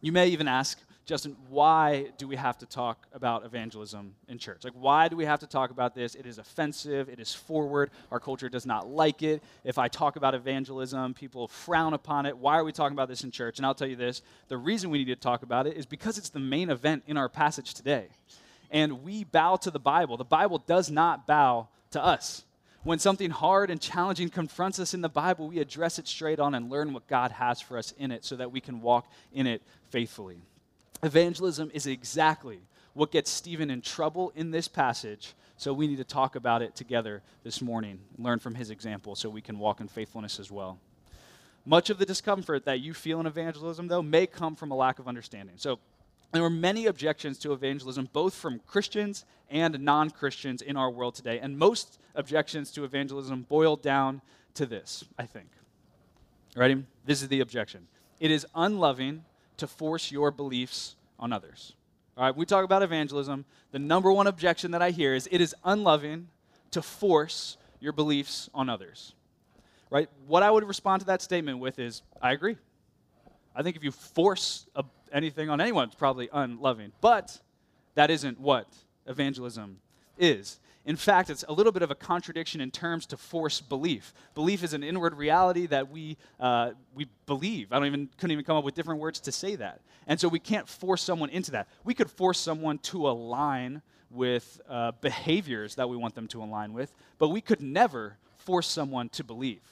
You 0.00 0.10
may 0.10 0.28
even 0.28 0.48
ask, 0.48 0.80
Justin, 1.06 1.36
why 1.48 2.06
do 2.18 2.28
we 2.28 2.36
have 2.36 2.58
to 2.58 2.66
talk 2.66 3.06
about 3.12 3.44
evangelism 3.44 4.14
in 4.28 4.38
church? 4.38 4.62
Like, 4.62 4.74
why 4.74 5.08
do 5.08 5.16
we 5.16 5.24
have 5.24 5.40
to 5.40 5.46
talk 5.46 5.70
about 5.70 5.94
this? 5.94 6.14
It 6.14 6.24
is 6.24 6.38
offensive, 6.38 7.08
it 7.08 7.18
is 7.18 7.34
forward. 7.34 7.90
Our 8.12 8.20
culture 8.20 8.48
does 8.48 8.64
not 8.64 8.88
like 8.88 9.22
it. 9.22 9.42
If 9.64 9.76
I 9.76 9.88
talk 9.88 10.16
about 10.16 10.34
evangelism, 10.34 11.14
people 11.14 11.48
frown 11.48 11.94
upon 11.94 12.26
it. 12.26 12.38
Why 12.38 12.58
are 12.58 12.64
we 12.64 12.72
talking 12.72 12.94
about 12.94 13.08
this 13.08 13.24
in 13.24 13.30
church? 13.30 13.58
And 13.58 13.66
I'll 13.66 13.74
tell 13.74 13.88
you 13.88 13.96
this 13.96 14.22
the 14.48 14.56
reason 14.56 14.90
we 14.90 14.98
need 14.98 15.06
to 15.06 15.16
talk 15.16 15.42
about 15.42 15.66
it 15.66 15.76
is 15.76 15.84
because 15.84 16.16
it's 16.16 16.28
the 16.28 16.38
main 16.38 16.70
event 16.70 17.02
in 17.06 17.16
our 17.16 17.28
passage 17.28 17.74
today. 17.74 18.08
And 18.70 19.02
we 19.02 19.24
bow 19.24 19.56
to 19.56 19.70
the 19.70 19.80
Bible. 19.80 20.16
The 20.16 20.24
Bible 20.24 20.58
does 20.58 20.90
not 20.90 21.26
bow 21.26 21.68
to 21.90 22.02
us. 22.02 22.44
When 22.82 22.98
something 22.98 23.30
hard 23.30 23.70
and 23.70 23.80
challenging 23.80 24.30
confronts 24.30 24.78
us 24.78 24.94
in 24.94 25.02
the 25.02 25.08
Bible, 25.08 25.48
we 25.48 25.58
address 25.58 25.98
it 25.98 26.08
straight 26.08 26.40
on 26.40 26.54
and 26.54 26.70
learn 26.70 26.94
what 26.94 27.06
God 27.08 27.30
has 27.32 27.60
for 27.60 27.76
us 27.76 27.92
in 27.98 28.10
it 28.10 28.24
so 28.24 28.36
that 28.36 28.52
we 28.52 28.60
can 28.60 28.80
walk 28.80 29.10
in 29.32 29.46
it 29.46 29.62
faithfully. 29.90 30.40
Evangelism 31.02 31.70
is 31.72 31.86
exactly 31.86 32.60
what 32.92 33.10
gets 33.10 33.30
Stephen 33.30 33.70
in 33.70 33.80
trouble 33.80 34.32
in 34.34 34.50
this 34.50 34.68
passage. 34.68 35.34
So 35.56 35.72
we 35.72 35.86
need 35.86 35.96
to 35.96 36.04
talk 36.04 36.36
about 36.36 36.62
it 36.62 36.74
together 36.74 37.22
this 37.42 37.62
morning, 37.62 38.00
learn 38.18 38.38
from 38.38 38.54
his 38.54 38.70
example 38.70 39.14
so 39.14 39.28
we 39.28 39.40
can 39.40 39.58
walk 39.58 39.80
in 39.80 39.88
faithfulness 39.88 40.38
as 40.38 40.50
well. 40.50 40.78
Much 41.64 41.90
of 41.90 41.98
the 41.98 42.06
discomfort 42.06 42.64
that 42.64 42.80
you 42.80 42.94
feel 42.94 43.20
in 43.20 43.26
evangelism, 43.26 43.88
though, 43.88 44.02
may 44.02 44.26
come 44.26 44.56
from 44.56 44.70
a 44.70 44.74
lack 44.74 44.98
of 44.98 45.06
understanding. 45.06 45.54
So 45.58 45.78
there 46.32 46.42
are 46.42 46.50
many 46.50 46.86
objections 46.86 47.38
to 47.40 47.52
evangelism, 47.52 48.08
both 48.12 48.34
from 48.34 48.60
Christians 48.66 49.24
and 49.50 49.78
non 49.80 50.10
Christians 50.10 50.62
in 50.62 50.76
our 50.76 50.90
world 50.90 51.14
today. 51.14 51.38
And 51.40 51.58
most 51.58 51.98
objections 52.14 52.70
to 52.72 52.84
evangelism 52.84 53.42
boil 53.48 53.76
down 53.76 54.22
to 54.54 54.64
this, 54.64 55.04
I 55.18 55.26
think. 55.26 55.48
Ready? 56.56 56.84
This 57.04 57.22
is 57.22 57.28
the 57.28 57.40
objection 57.40 57.86
it 58.18 58.30
is 58.30 58.46
unloving 58.54 59.24
to 59.60 59.66
force 59.66 60.10
your 60.10 60.30
beliefs 60.30 60.96
on 61.18 61.32
others. 61.32 61.74
All 62.16 62.24
right, 62.24 62.36
we 62.36 62.44
talk 62.44 62.64
about 62.64 62.82
evangelism. 62.82 63.44
The 63.72 63.78
number 63.78 64.12
one 64.12 64.26
objection 64.26 64.72
that 64.72 64.82
I 64.82 64.90
hear 64.90 65.14
is 65.14 65.28
it 65.30 65.40
is 65.40 65.54
unloving 65.64 66.28
to 66.72 66.82
force 66.82 67.56
your 67.78 67.92
beliefs 67.92 68.50
on 68.52 68.68
others. 68.68 69.14
Right? 69.90 70.08
What 70.26 70.42
I 70.42 70.50
would 70.50 70.64
respond 70.64 71.00
to 71.00 71.06
that 71.06 71.22
statement 71.22 71.58
with 71.58 71.78
is 71.78 72.02
I 72.20 72.32
agree. 72.32 72.56
I 73.54 73.62
think 73.62 73.76
if 73.76 73.84
you 73.84 73.90
force 73.90 74.66
a, 74.76 74.84
anything 75.12 75.50
on 75.50 75.60
anyone, 75.60 75.86
it's 75.88 75.94
probably 75.94 76.28
unloving. 76.32 76.92
But 77.00 77.38
that 77.94 78.10
isn't 78.10 78.40
what 78.40 78.68
evangelism 79.06 79.78
is. 80.18 80.60
In 80.90 80.96
fact, 80.96 81.30
it's 81.30 81.44
a 81.46 81.52
little 81.52 81.70
bit 81.70 81.82
of 81.82 81.92
a 81.92 81.94
contradiction 81.94 82.60
in 82.60 82.72
terms 82.72 83.06
to 83.06 83.16
force 83.16 83.60
belief. 83.60 84.12
Belief 84.34 84.64
is 84.64 84.74
an 84.74 84.82
inward 84.82 85.14
reality 85.14 85.66
that 85.66 85.88
we, 85.88 86.16
uh, 86.40 86.72
we 86.96 87.06
believe. 87.26 87.72
I 87.72 87.76
don't 87.76 87.86
even, 87.86 88.08
couldn't 88.18 88.32
even 88.32 88.44
come 88.44 88.56
up 88.56 88.64
with 88.64 88.74
different 88.74 88.98
words 88.98 89.20
to 89.20 89.30
say 89.30 89.54
that. 89.54 89.82
And 90.08 90.18
so 90.18 90.26
we 90.26 90.40
can't 90.40 90.68
force 90.68 91.00
someone 91.00 91.30
into 91.30 91.52
that. 91.52 91.68
We 91.84 91.94
could 91.94 92.10
force 92.10 92.40
someone 92.40 92.78
to 92.78 93.08
align 93.08 93.82
with 94.10 94.60
uh, 94.68 94.90
behaviors 95.00 95.76
that 95.76 95.88
we 95.88 95.96
want 95.96 96.16
them 96.16 96.26
to 96.26 96.42
align 96.42 96.72
with, 96.72 96.92
but 97.20 97.28
we 97.28 97.40
could 97.40 97.60
never 97.60 98.16
force 98.38 98.66
someone 98.66 99.10
to 99.10 99.22
believe. 99.22 99.62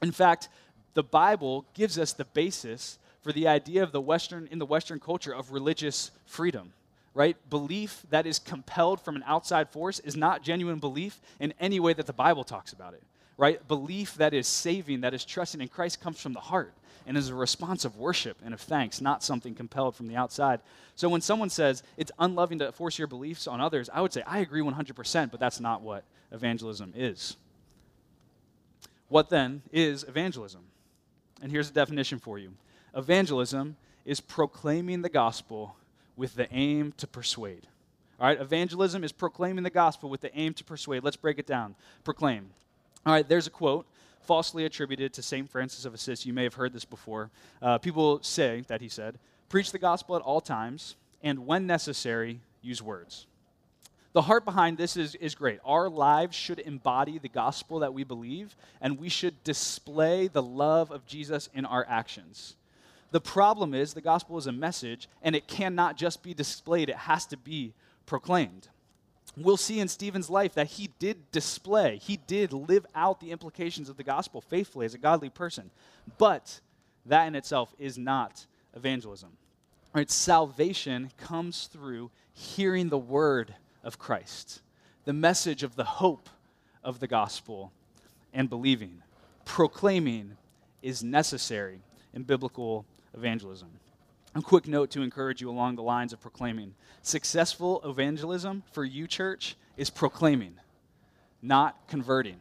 In 0.00 0.10
fact, 0.10 0.48
the 0.94 1.02
Bible 1.02 1.66
gives 1.74 1.98
us 1.98 2.14
the 2.14 2.24
basis 2.24 2.98
for 3.20 3.30
the 3.30 3.46
idea 3.46 3.82
of 3.82 3.92
the 3.92 4.00
Western, 4.00 4.48
in 4.50 4.58
the 4.58 4.64
Western 4.64 5.00
culture 5.00 5.34
of 5.34 5.52
religious 5.52 6.12
freedom 6.24 6.72
right? 7.16 7.38
Belief 7.48 8.04
that 8.10 8.26
is 8.26 8.38
compelled 8.38 9.00
from 9.00 9.16
an 9.16 9.24
outside 9.26 9.70
force 9.70 10.00
is 10.00 10.16
not 10.16 10.42
genuine 10.42 10.78
belief 10.78 11.18
in 11.40 11.54
any 11.58 11.80
way 11.80 11.94
that 11.94 12.04
the 12.04 12.12
Bible 12.12 12.44
talks 12.44 12.74
about 12.74 12.92
it, 12.92 13.02
right? 13.38 13.66
Belief 13.66 14.16
that 14.16 14.34
is 14.34 14.46
saving, 14.46 15.00
that 15.00 15.14
is 15.14 15.24
trusting 15.24 15.62
in 15.62 15.68
Christ 15.68 16.02
comes 16.02 16.20
from 16.20 16.34
the 16.34 16.40
heart 16.40 16.74
and 17.06 17.16
is 17.16 17.30
a 17.30 17.34
response 17.34 17.86
of 17.86 17.96
worship 17.96 18.36
and 18.44 18.52
of 18.52 18.60
thanks, 18.60 19.00
not 19.00 19.22
something 19.22 19.54
compelled 19.54 19.96
from 19.96 20.08
the 20.08 20.16
outside. 20.16 20.60
So 20.94 21.08
when 21.08 21.22
someone 21.22 21.48
says 21.48 21.82
it's 21.96 22.12
unloving 22.18 22.58
to 22.58 22.70
force 22.70 22.98
your 22.98 23.08
beliefs 23.08 23.46
on 23.46 23.62
others, 23.62 23.88
I 23.90 24.02
would 24.02 24.12
say 24.12 24.22
I 24.26 24.40
agree 24.40 24.60
100%, 24.60 25.30
but 25.30 25.40
that's 25.40 25.58
not 25.58 25.80
what 25.80 26.04
evangelism 26.32 26.92
is. 26.94 27.38
What 29.08 29.30
then 29.30 29.62
is 29.72 30.04
evangelism? 30.04 30.64
And 31.40 31.50
here's 31.50 31.70
a 31.70 31.72
definition 31.72 32.18
for 32.18 32.38
you 32.38 32.52
evangelism 32.94 33.78
is 34.04 34.20
proclaiming 34.20 35.00
the 35.00 35.08
gospel 35.08 35.76
with 36.16 36.34
the 36.34 36.52
aim 36.52 36.92
to 36.98 37.06
persuade. 37.06 37.66
All 38.18 38.26
right, 38.26 38.40
evangelism 38.40 39.04
is 39.04 39.12
proclaiming 39.12 39.64
the 39.64 39.70
gospel 39.70 40.08
with 40.08 40.22
the 40.22 40.36
aim 40.36 40.54
to 40.54 40.64
persuade. 40.64 41.04
Let's 41.04 41.16
break 41.16 41.38
it 41.38 41.46
down. 41.46 41.74
Proclaim. 42.04 42.48
All 43.04 43.12
right, 43.12 43.28
there's 43.28 43.46
a 43.46 43.50
quote 43.50 43.86
falsely 44.22 44.64
attributed 44.64 45.12
to 45.14 45.22
St. 45.22 45.48
Francis 45.48 45.84
of 45.84 45.94
Assisi. 45.94 46.28
You 46.28 46.32
may 46.32 46.42
have 46.44 46.54
heard 46.54 46.72
this 46.72 46.84
before. 46.84 47.30
Uh, 47.62 47.78
people 47.78 48.20
say 48.22 48.64
that 48.68 48.80
he 48.80 48.88
said, 48.88 49.18
Preach 49.48 49.70
the 49.70 49.78
gospel 49.78 50.16
at 50.16 50.22
all 50.22 50.40
times, 50.40 50.96
and 51.22 51.46
when 51.46 51.66
necessary, 51.66 52.40
use 52.62 52.82
words. 52.82 53.26
The 54.12 54.22
heart 54.22 54.44
behind 54.44 54.78
this 54.78 54.96
is, 54.96 55.14
is 55.16 55.34
great. 55.34 55.60
Our 55.64 55.88
lives 55.88 56.34
should 56.34 56.58
embody 56.58 57.18
the 57.18 57.28
gospel 57.28 57.80
that 57.80 57.92
we 57.92 58.02
believe, 58.02 58.56
and 58.80 58.98
we 58.98 59.10
should 59.10 59.44
display 59.44 60.26
the 60.26 60.42
love 60.42 60.90
of 60.90 61.06
Jesus 61.06 61.48
in 61.54 61.66
our 61.66 61.86
actions. 61.86 62.56
The 63.10 63.20
problem 63.20 63.74
is 63.74 63.94
the 63.94 64.00
gospel 64.00 64.36
is 64.36 64.46
a 64.46 64.52
message, 64.52 65.08
and 65.22 65.36
it 65.36 65.46
cannot 65.46 65.96
just 65.96 66.22
be 66.22 66.34
displayed, 66.34 66.88
it 66.88 66.96
has 66.96 67.26
to 67.26 67.36
be 67.36 67.72
proclaimed. 68.04 68.68
We'll 69.36 69.56
see 69.56 69.80
in 69.80 69.88
Stephen's 69.88 70.30
life 70.30 70.54
that 70.54 70.66
he 70.66 70.90
did 70.98 71.30
display, 71.30 71.98
he 72.02 72.16
did 72.16 72.52
live 72.52 72.86
out 72.94 73.20
the 73.20 73.32
implications 73.32 73.88
of 73.88 73.96
the 73.96 74.02
gospel 74.02 74.40
faithfully 74.40 74.86
as 74.86 74.94
a 74.94 74.98
godly 74.98 75.28
person. 75.28 75.70
But 76.18 76.60
that 77.04 77.26
in 77.26 77.34
itself 77.34 77.74
is 77.78 77.98
not 77.98 78.46
evangelism. 78.74 79.36
Right? 79.92 80.10
Salvation 80.10 81.10
comes 81.16 81.68
through 81.68 82.10
hearing 82.32 82.88
the 82.88 82.98
word 82.98 83.54
of 83.82 83.98
Christ, 83.98 84.62
the 85.04 85.12
message 85.12 85.62
of 85.62 85.76
the 85.76 85.84
hope 85.84 86.28
of 86.82 87.00
the 87.00 87.06
gospel, 87.06 87.72
and 88.32 88.50
believing. 88.50 89.02
Proclaiming 89.44 90.36
is 90.82 91.02
necessary 91.02 91.80
in 92.12 92.22
biblical 92.22 92.84
evangelism. 93.16 93.68
A 94.34 94.42
quick 94.42 94.68
note 94.68 94.90
to 94.90 95.02
encourage 95.02 95.40
you 95.40 95.48
along 95.48 95.76
the 95.76 95.82
lines 95.82 96.12
of 96.12 96.20
proclaiming. 96.20 96.74
Successful 97.02 97.80
evangelism 97.84 98.62
for 98.72 98.84
you, 98.84 99.06
church, 99.06 99.56
is 99.76 99.88
proclaiming, 99.88 100.54
not 101.40 101.88
converting. 101.88 102.36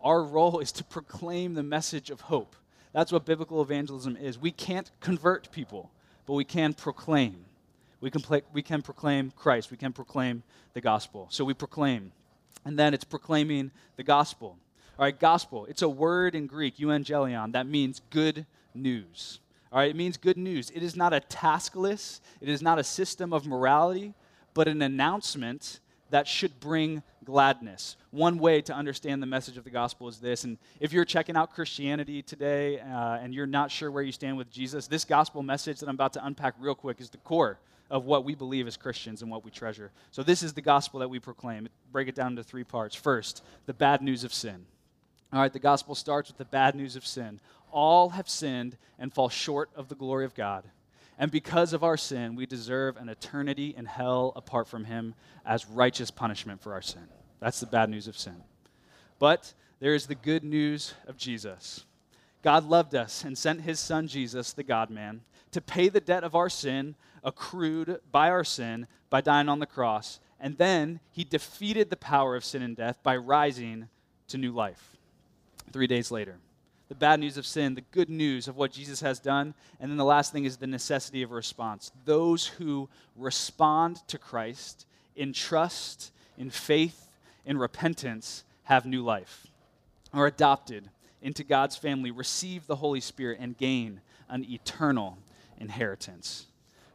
Our 0.00 0.22
role 0.22 0.58
is 0.58 0.72
to 0.72 0.84
proclaim 0.84 1.54
the 1.54 1.62
message 1.62 2.10
of 2.10 2.22
hope. 2.22 2.56
That's 2.92 3.12
what 3.12 3.24
biblical 3.24 3.62
evangelism 3.62 4.16
is. 4.16 4.38
We 4.38 4.50
can't 4.50 4.90
convert 5.00 5.50
people, 5.50 5.90
but 6.26 6.34
we 6.34 6.44
can 6.44 6.74
proclaim. 6.74 7.44
We 8.00 8.10
can, 8.10 8.20
play, 8.20 8.42
we 8.52 8.62
can 8.62 8.82
proclaim 8.82 9.30
Christ. 9.30 9.70
We 9.70 9.76
can 9.76 9.92
proclaim 9.92 10.42
the 10.74 10.80
gospel. 10.80 11.28
So 11.30 11.44
we 11.44 11.54
proclaim. 11.54 12.12
And 12.64 12.78
then 12.78 12.94
it's 12.94 13.04
proclaiming 13.04 13.70
the 13.96 14.02
gospel. 14.02 14.58
All 14.98 15.04
right, 15.04 15.18
gospel. 15.18 15.66
It's 15.66 15.82
a 15.82 15.88
word 15.88 16.34
in 16.34 16.46
Greek, 16.46 16.76
euangelion, 16.76 17.52
that 17.52 17.66
means 17.66 18.00
good 18.10 18.46
news. 18.74 19.40
All 19.74 19.80
right, 19.80 19.90
it 19.90 19.96
means 19.96 20.16
good 20.16 20.38
news. 20.38 20.70
It 20.70 20.84
is 20.84 20.94
not 20.94 21.12
a 21.12 21.18
task 21.18 21.74
list, 21.74 22.22
it 22.40 22.48
is 22.48 22.62
not 22.62 22.78
a 22.78 22.84
system 22.84 23.32
of 23.32 23.44
morality, 23.44 24.14
but 24.54 24.68
an 24.68 24.80
announcement 24.82 25.80
that 26.10 26.28
should 26.28 26.60
bring 26.60 27.02
gladness. 27.24 27.96
One 28.12 28.38
way 28.38 28.62
to 28.62 28.72
understand 28.72 29.20
the 29.20 29.26
message 29.26 29.56
of 29.56 29.64
the 29.64 29.70
gospel 29.70 30.06
is 30.06 30.20
this. 30.20 30.44
And 30.44 30.58
if 30.78 30.92
you're 30.92 31.04
checking 31.04 31.36
out 31.36 31.52
Christianity 31.52 32.22
today 32.22 32.78
uh, 32.78 33.18
and 33.20 33.34
you're 33.34 33.48
not 33.48 33.72
sure 33.72 33.90
where 33.90 34.04
you 34.04 34.12
stand 34.12 34.36
with 34.36 34.48
Jesus, 34.48 34.86
this 34.86 35.04
gospel 35.04 35.42
message 35.42 35.80
that 35.80 35.88
I'm 35.88 35.96
about 35.96 36.12
to 36.12 36.24
unpack 36.24 36.54
real 36.60 36.76
quick 36.76 37.00
is 37.00 37.10
the 37.10 37.18
core 37.18 37.58
of 37.90 38.04
what 38.04 38.24
we 38.24 38.36
believe 38.36 38.68
as 38.68 38.76
Christians 38.76 39.22
and 39.22 39.30
what 39.30 39.44
we 39.44 39.50
treasure. 39.50 39.90
So, 40.12 40.22
this 40.22 40.44
is 40.44 40.52
the 40.52 40.62
gospel 40.62 41.00
that 41.00 41.08
we 41.08 41.18
proclaim. 41.18 41.68
Break 41.90 42.06
it 42.06 42.14
down 42.14 42.28
into 42.28 42.44
three 42.44 42.64
parts. 42.64 42.94
First, 42.94 43.42
the 43.66 43.74
bad 43.74 44.02
news 44.02 44.22
of 44.22 44.32
sin. 44.32 44.66
All 45.32 45.40
right, 45.40 45.52
the 45.52 45.58
gospel 45.58 45.96
starts 45.96 46.28
with 46.28 46.38
the 46.38 46.44
bad 46.44 46.76
news 46.76 46.94
of 46.94 47.04
sin. 47.04 47.40
All 47.74 48.10
have 48.10 48.28
sinned 48.28 48.76
and 49.00 49.12
fall 49.12 49.28
short 49.28 49.68
of 49.74 49.88
the 49.88 49.96
glory 49.96 50.24
of 50.24 50.36
God. 50.36 50.62
And 51.18 51.28
because 51.30 51.72
of 51.72 51.82
our 51.82 51.96
sin, 51.96 52.36
we 52.36 52.46
deserve 52.46 52.96
an 52.96 53.08
eternity 53.08 53.74
in 53.76 53.84
hell 53.84 54.32
apart 54.36 54.68
from 54.68 54.84
Him 54.84 55.14
as 55.44 55.66
righteous 55.66 56.10
punishment 56.10 56.60
for 56.60 56.72
our 56.72 56.82
sin. 56.82 57.02
That's 57.40 57.58
the 57.58 57.66
bad 57.66 57.90
news 57.90 58.06
of 58.06 58.16
sin. 58.16 58.36
But 59.18 59.54
there 59.80 59.94
is 59.94 60.06
the 60.06 60.14
good 60.14 60.44
news 60.44 60.94
of 61.08 61.16
Jesus. 61.16 61.84
God 62.42 62.64
loved 62.64 62.94
us 62.94 63.24
and 63.24 63.36
sent 63.36 63.62
His 63.62 63.80
Son 63.80 64.06
Jesus, 64.06 64.52
the 64.52 64.62
God 64.62 64.88
man, 64.88 65.22
to 65.50 65.60
pay 65.60 65.88
the 65.88 66.00
debt 66.00 66.22
of 66.22 66.36
our 66.36 66.48
sin 66.48 66.94
accrued 67.24 67.98
by 68.12 68.30
our 68.30 68.44
sin 68.44 68.86
by 69.10 69.20
dying 69.20 69.48
on 69.48 69.58
the 69.58 69.66
cross. 69.66 70.20
And 70.38 70.58
then 70.58 71.00
He 71.10 71.24
defeated 71.24 71.90
the 71.90 71.96
power 71.96 72.36
of 72.36 72.44
sin 72.44 72.62
and 72.62 72.76
death 72.76 73.00
by 73.02 73.16
rising 73.16 73.88
to 74.28 74.38
new 74.38 74.52
life 74.52 74.96
three 75.72 75.88
days 75.88 76.12
later 76.12 76.38
the 76.94 77.00
bad 77.00 77.18
news 77.18 77.36
of 77.36 77.44
sin, 77.44 77.74
the 77.74 77.80
good 77.90 78.08
news 78.08 78.46
of 78.46 78.56
what 78.56 78.70
Jesus 78.70 79.00
has 79.00 79.18
done, 79.18 79.52
and 79.80 79.90
then 79.90 79.98
the 79.98 80.04
last 80.04 80.32
thing 80.32 80.44
is 80.44 80.56
the 80.56 80.66
necessity 80.66 81.22
of 81.22 81.32
response. 81.32 81.90
Those 82.04 82.46
who 82.46 82.88
respond 83.16 84.06
to 84.06 84.16
Christ 84.16 84.86
in 85.16 85.32
trust, 85.32 86.12
in 86.38 86.50
faith, 86.50 87.08
in 87.44 87.58
repentance 87.58 88.44
have 88.64 88.86
new 88.86 89.02
life, 89.02 89.48
are 90.12 90.26
adopted 90.26 90.88
into 91.20 91.42
God's 91.42 91.76
family, 91.76 92.12
receive 92.12 92.68
the 92.68 92.76
Holy 92.76 93.00
Spirit, 93.00 93.38
and 93.40 93.58
gain 93.58 94.00
an 94.28 94.44
eternal 94.48 95.18
inheritance. 95.58 96.46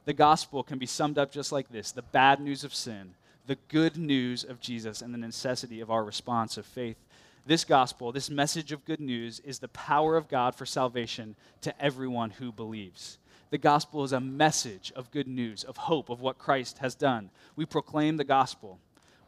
The 0.05 0.13
gospel 0.13 0.63
can 0.63 0.79
be 0.79 0.85
summed 0.85 1.17
up 1.17 1.29
just 1.29 1.51
like 1.51 1.69
this 1.69 1.91
the 1.91 2.03
bad 2.03 2.39
news 2.39 2.63
of 2.63 2.73
sin, 2.73 3.15
the 3.47 3.57
good 3.67 3.97
news 3.97 4.45
of 4.45 4.61
Jesus, 4.61 5.01
and 5.01 5.13
the 5.13 5.17
necessity 5.17 5.81
of 5.81 5.91
our 5.91 6.05
response 6.05 6.57
of 6.57 6.65
faith 6.65 6.97
this 7.45 7.63
gospel, 7.63 8.11
this 8.11 8.29
message 8.29 8.71
of 8.71 8.85
good 8.85 8.99
news, 8.99 9.39
is 9.41 9.59
the 9.59 9.67
power 9.69 10.15
of 10.15 10.27
God 10.27 10.55
for 10.55 10.65
salvation 10.65 11.35
to 11.61 11.81
everyone 11.81 12.31
who 12.31 12.51
believes. 12.51 13.17
The 13.49 13.57
gospel 13.57 14.03
is 14.03 14.13
a 14.13 14.19
message 14.19 14.91
of 14.95 15.11
good 15.11 15.27
news, 15.27 15.63
of 15.63 15.77
hope, 15.77 16.09
of 16.09 16.21
what 16.21 16.37
Christ 16.37 16.79
has 16.79 16.93
done. 16.95 17.31
We 17.55 17.65
proclaim 17.65 18.17
the 18.17 18.23
gospel 18.23 18.79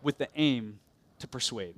with 0.02 0.17
the 0.17 0.30
aim 0.36 0.80
to 1.19 1.28
persuade. 1.28 1.76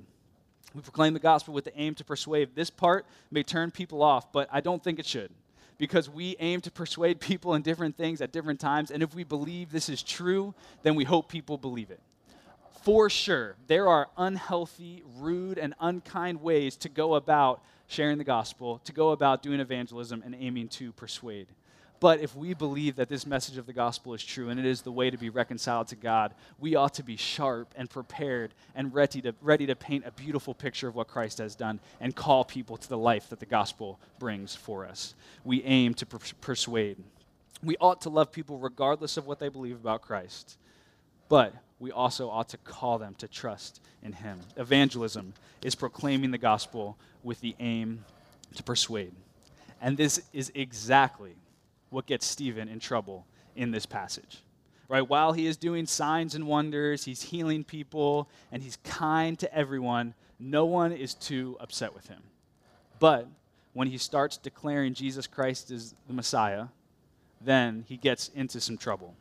We 0.74 0.82
proclaim 0.82 1.14
the 1.14 1.20
gospel 1.20 1.54
with 1.54 1.64
the 1.64 1.78
aim 1.78 1.94
to 1.94 2.04
persuade. 2.04 2.54
This 2.54 2.70
part 2.70 3.06
may 3.30 3.42
turn 3.42 3.70
people 3.70 4.02
off, 4.02 4.32
but 4.32 4.48
I 4.52 4.60
don't 4.60 4.82
think 4.82 4.98
it 4.98 5.06
should 5.06 5.30
because 5.78 6.08
we 6.10 6.36
aim 6.40 6.60
to 6.62 6.70
persuade 6.70 7.20
people 7.20 7.54
in 7.54 7.62
different 7.62 7.96
things 7.96 8.20
at 8.20 8.32
different 8.32 8.60
times. 8.60 8.90
And 8.90 9.02
if 9.02 9.14
we 9.14 9.24
believe 9.24 9.70
this 9.70 9.88
is 9.88 10.02
true, 10.02 10.54
then 10.82 10.94
we 10.94 11.04
hope 11.04 11.28
people 11.28 11.56
believe 11.56 11.90
it 11.90 12.00
for 12.84 13.08
sure, 13.08 13.56
there 13.66 13.88
are 13.88 14.08
unhealthy, 14.18 15.02
rude, 15.16 15.56
and 15.56 15.72
unkind 15.80 16.42
ways 16.42 16.76
to 16.76 16.90
go 16.90 17.14
about 17.14 17.62
sharing 17.86 18.18
the 18.18 18.24
gospel, 18.24 18.78
to 18.84 18.92
go 18.92 19.10
about 19.10 19.42
doing 19.42 19.58
evangelism 19.58 20.22
and 20.22 20.34
aiming 20.38 20.68
to 20.68 20.92
persuade. 20.92 21.46
But 21.98 22.20
if 22.20 22.36
we 22.36 22.52
believe 22.52 22.96
that 22.96 23.08
this 23.08 23.26
message 23.26 23.56
of 23.56 23.64
the 23.64 23.72
gospel 23.72 24.12
is 24.12 24.22
true 24.22 24.50
and 24.50 24.60
it 24.60 24.66
is 24.66 24.82
the 24.82 24.92
way 24.92 25.08
to 25.08 25.16
be 25.16 25.30
reconciled 25.30 25.88
to 25.88 25.96
God, 25.96 26.34
we 26.60 26.74
ought 26.74 26.92
to 26.94 27.02
be 27.02 27.16
sharp 27.16 27.72
and 27.74 27.88
prepared 27.88 28.52
and 28.74 28.92
ready 28.92 29.22
to, 29.22 29.34
ready 29.40 29.64
to 29.64 29.74
paint 29.74 30.04
a 30.04 30.10
beautiful 30.10 30.52
picture 30.52 30.86
of 30.86 30.94
what 30.94 31.08
Christ 31.08 31.38
has 31.38 31.54
done 31.54 31.80
and 32.02 32.14
call 32.14 32.44
people 32.44 32.76
to 32.76 32.88
the 32.90 32.98
life 32.98 33.30
that 33.30 33.40
the 33.40 33.46
gospel 33.46 33.98
brings 34.18 34.54
for 34.54 34.84
us. 34.84 35.14
We 35.42 35.62
aim 35.62 35.94
to 35.94 36.04
per- 36.04 36.18
persuade. 36.42 36.98
We 37.62 37.78
ought 37.78 38.02
to 38.02 38.10
love 38.10 38.30
people 38.30 38.58
regardless 38.58 39.16
of 39.16 39.26
what 39.26 39.38
they 39.38 39.48
believe 39.48 39.76
about 39.76 40.02
Christ. 40.02 40.58
But 41.34 41.52
we 41.80 41.90
also 41.90 42.30
ought 42.30 42.50
to 42.50 42.58
call 42.58 42.98
them 42.98 43.16
to 43.16 43.26
trust 43.26 43.80
in 44.04 44.12
Him. 44.12 44.38
Evangelism 44.56 45.34
is 45.64 45.74
proclaiming 45.74 46.30
the 46.30 46.38
gospel 46.38 46.96
with 47.24 47.40
the 47.40 47.56
aim 47.58 48.04
to 48.54 48.62
persuade. 48.62 49.10
And 49.82 49.96
this 49.96 50.22
is 50.32 50.52
exactly 50.54 51.34
what 51.90 52.06
gets 52.06 52.24
Stephen 52.24 52.68
in 52.68 52.78
trouble 52.78 53.26
in 53.56 53.72
this 53.72 53.84
passage. 53.84 54.44
Right? 54.88 55.00
While 55.00 55.32
he 55.32 55.48
is 55.48 55.56
doing 55.56 55.86
signs 55.86 56.36
and 56.36 56.46
wonders, 56.46 57.04
he's 57.04 57.22
healing 57.22 57.64
people, 57.64 58.28
and 58.52 58.62
he's 58.62 58.76
kind 58.84 59.36
to 59.40 59.52
everyone, 59.52 60.14
no 60.38 60.66
one 60.66 60.92
is 60.92 61.14
too 61.14 61.56
upset 61.58 61.92
with 61.96 62.06
him. 62.06 62.22
But 63.00 63.26
when 63.72 63.88
he 63.88 63.98
starts 63.98 64.36
declaring 64.36 64.94
Jesus 64.94 65.26
Christ 65.26 65.72
is 65.72 65.96
the 66.06 66.12
Messiah, 66.12 66.66
then 67.40 67.84
he 67.88 67.96
gets 67.96 68.28
into 68.36 68.60
some 68.60 68.78
trouble 68.78 69.16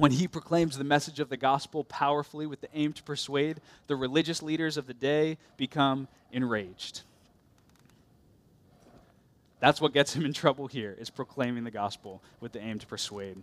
when 0.00 0.12
he 0.12 0.26
proclaims 0.26 0.78
the 0.78 0.84
message 0.84 1.20
of 1.20 1.28
the 1.28 1.36
gospel 1.36 1.84
powerfully 1.84 2.46
with 2.46 2.62
the 2.62 2.68
aim 2.74 2.92
to 2.94 3.02
persuade, 3.02 3.60
the 3.86 3.94
religious 3.94 4.42
leaders 4.42 4.78
of 4.78 4.86
the 4.86 4.94
day 4.94 5.36
become 5.58 6.08
enraged. 6.32 7.02
That's 9.60 9.78
what 9.78 9.92
gets 9.92 10.14
him 10.14 10.24
in 10.24 10.32
trouble 10.32 10.68
here, 10.68 10.96
is 10.98 11.10
proclaiming 11.10 11.64
the 11.64 11.70
gospel 11.70 12.22
with 12.40 12.52
the 12.52 12.60
aim 12.60 12.78
to 12.78 12.86
persuade. 12.86 13.42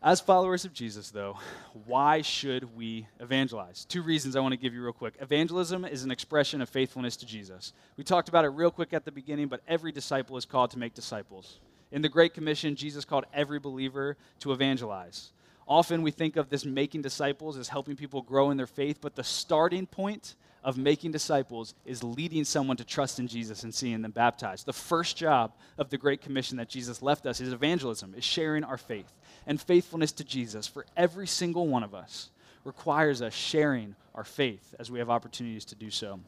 As 0.00 0.20
followers 0.20 0.64
of 0.64 0.72
Jesus, 0.72 1.10
though, 1.10 1.38
why 1.86 2.22
should 2.22 2.76
we 2.76 3.08
evangelize? 3.18 3.84
Two 3.84 4.02
reasons 4.02 4.36
I 4.36 4.40
want 4.40 4.52
to 4.52 4.56
give 4.56 4.74
you 4.74 4.82
real 4.82 4.92
quick. 4.92 5.14
Evangelism 5.20 5.84
is 5.84 6.04
an 6.04 6.12
expression 6.12 6.62
of 6.62 6.68
faithfulness 6.68 7.16
to 7.16 7.26
Jesus. 7.26 7.72
We 7.96 8.04
talked 8.04 8.28
about 8.28 8.44
it 8.44 8.48
real 8.48 8.70
quick 8.70 8.92
at 8.92 9.04
the 9.04 9.12
beginning, 9.12 9.48
but 9.48 9.60
every 9.66 9.90
disciple 9.90 10.36
is 10.36 10.44
called 10.44 10.70
to 10.70 10.78
make 10.78 10.94
disciples. 10.94 11.58
In 11.92 12.02
the 12.02 12.08
Great 12.08 12.34
Commission, 12.34 12.74
Jesus 12.74 13.04
called 13.04 13.26
every 13.34 13.58
believer 13.58 14.16
to 14.40 14.52
evangelize. 14.52 15.30
Often 15.68 16.02
we 16.02 16.10
think 16.10 16.36
of 16.36 16.48
this 16.48 16.64
making 16.64 17.02
disciples 17.02 17.56
as 17.56 17.68
helping 17.68 17.96
people 17.96 18.22
grow 18.22 18.50
in 18.50 18.56
their 18.56 18.66
faith, 18.66 18.98
but 19.00 19.14
the 19.14 19.22
starting 19.22 19.86
point 19.86 20.34
of 20.64 20.78
making 20.78 21.12
disciples 21.12 21.74
is 21.84 22.02
leading 22.02 22.44
someone 22.44 22.76
to 22.76 22.84
trust 22.84 23.18
in 23.18 23.28
Jesus 23.28 23.62
and 23.62 23.74
seeing 23.74 24.00
them 24.00 24.10
baptized. 24.10 24.64
The 24.64 24.72
first 24.72 25.16
job 25.16 25.52
of 25.76 25.90
the 25.90 25.98
Great 25.98 26.20
Commission 26.20 26.56
that 26.56 26.68
Jesus 26.68 27.02
left 27.02 27.26
us 27.26 27.40
is 27.40 27.52
evangelism, 27.52 28.14
is 28.16 28.24
sharing 28.24 28.64
our 28.64 28.78
faith. 28.78 29.12
And 29.46 29.60
faithfulness 29.60 30.12
to 30.12 30.24
Jesus 30.24 30.66
for 30.66 30.86
every 30.96 31.26
single 31.26 31.66
one 31.66 31.82
of 31.82 31.94
us 31.94 32.30
requires 32.64 33.22
us 33.22 33.34
sharing 33.34 33.96
our 34.14 34.24
faith 34.24 34.74
as 34.78 34.90
we 34.90 34.98
have 34.98 35.10
opportunities 35.10 35.64
to 35.66 35.74
do 35.74 35.90
so. 35.90 36.20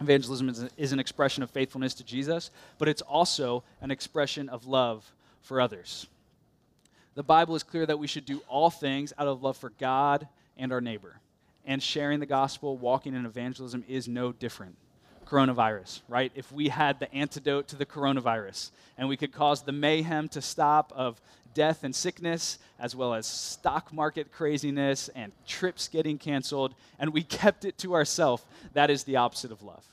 Evangelism 0.00 0.48
is, 0.48 0.64
is 0.76 0.92
an 0.92 1.00
expression 1.00 1.42
of 1.42 1.50
faithfulness 1.50 1.94
to 1.94 2.04
Jesus, 2.04 2.50
but 2.78 2.88
it's 2.88 3.02
also 3.02 3.64
an 3.80 3.90
expression 3.90 4.48
of 4.48 4.66
love 4.66 5.10
for 5.40 5.60
others. 5.60 6.06
The 7.14 7.22
Bible 7.22 7.56
is 7.56 7.62
clear 7.62 7.86
that 7.86 7.98
we 7.98 8.06
should 8.06 8.26
do 8.26 8.42
all 8.48 8.68
things 8.68 9.12
out 9.18 9.26
of 9.26 9.42
love 9.42 9.56
for 9.56 9.70
God 9.78 10.28
and 10.58 10.72
our 10.72 10.82
neighbor. 10.82 11.20
And 11.64 11.82
sharing 11.82 12.20
the 12.20 12.26
gospel, 12.26 12.76
walking 12.76 13.14
in 13.14 13.24
evangelism 13.24 13.84
is 13.88 14.06
no 14.06 14.32
different. 14.32 14.76
Coronavirus, 15.26 16.02
right? 16.08 16.30
If 16.34 16.52
we 16.52 16.68
had 16.68 17.00
the 17.00 17.12
antidote 17.12 17.68
to 17.68 17.76
the 17.76 17.86
coronavirus 17.86 18.70
and 18.96 19.08
we 19.08 19.16
could 19.16 19.32
cause 19.32 19.62
the 19.62 19.72
mayhem 19.72 20.28
to 20.28 20.42
stop 20.42 20.92
of 20.94 21.20
death 21.56 21.84
and 21.84 21.94
sickness, 21.94 22.58
as 22.78 22.94
well 22.94 23.14
as 23.14 23.26
stock 23.26 23.90
market 23.90 24.30
craziness 24.30 25.08
and 25.16 25.32
trips 25.46 25.88
getting 25.88 26.18
canceled, 26.18 26.74
and 26.98 27.12
we 27.12 27.22
kept 27.42 27.64
it 27.64 27.78
to 27.78 27.94
ourselves, 27.94 28.44
that 28.74 28.90
is 28.90 29.02
the 29.04 29.16
opposite 29.16 29.50
of 29.50 29.62
love. 29.62 29.84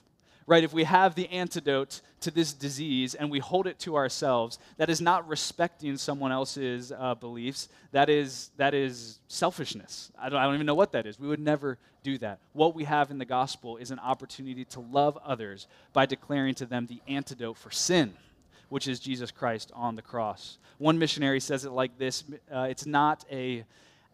Right? 0.46 0.66
If 0.66 0.74
we 0.74 0.84
have 0.84 1.16
the 1.16 1.30
antidote 1.30 2.02
to 2.20 2.30
this 2.30 2.52
disease 2.52 3.16
and 3.16 3.32
we 3.32 3.40
hold 3.40 3.66
it 3.66 3.80
to 3.80 3.96
ourselves, 3.96 4.60
that 4.76 4.90
is 4.90 5.00
not 5.00 5.26
respecting 5.26 5.96
someone 5.96 6.34
else's 6.34 6.92
uh, 6.92 7.16
beliefs. 7.16 7.70
That 7.94 8.10
is, 8.10 8.52
that 8.58 8.74
is 8.74 9.20
selfishness. 9.30 10.12
I 10.20 10.28
don't, 10.28 10.40
I 10.40 10.44
don't 10.44 10.56
even 10.56 10.66
know 10.66 10.76
what 10.76 10.92
that 10.92 11.06
is. 11.06 11.18
We 11.18 11.30
would 11.30 11.40
never 11.40 11.78
do 12.04 12.18
that. 12.18 12.40
What 12.52 12.76
we 12.76 12.84
have 12.84 13.10
in 13.10 13.20
the 13.20 13.26
gospel 13.26 13.78
is 13.78 13.90
an 13.90 14.00
opportunity 14.00 14.66
to 14.66 14.82
love 14.82 15.18
others 15.24 15.68
by 15.94 16.06
declaring 16.06 16.56
to 16.56 16.66
them 16.66 16.88
the 16.88 17.00
antidote 17.08 17.56
for 17.56 17.72
sin 17.72 18.14
which 18.74 18.88
is 18.88 19.00
Jesus 19.00 19.30
Christ 19.30 19.72
on 19.76 19.96
the 19.96 20.02
cross. 20.02 20.58
One 20.80 20.98
missionary 20.98 21.40
says 21.40 21.64
it 21.64 21.72
like 21.72 22.00
this 22.00 22.24
uh, 22.52 22.62
it's 22.62 22.88
not 22.88 23.24
a 23.32 23.66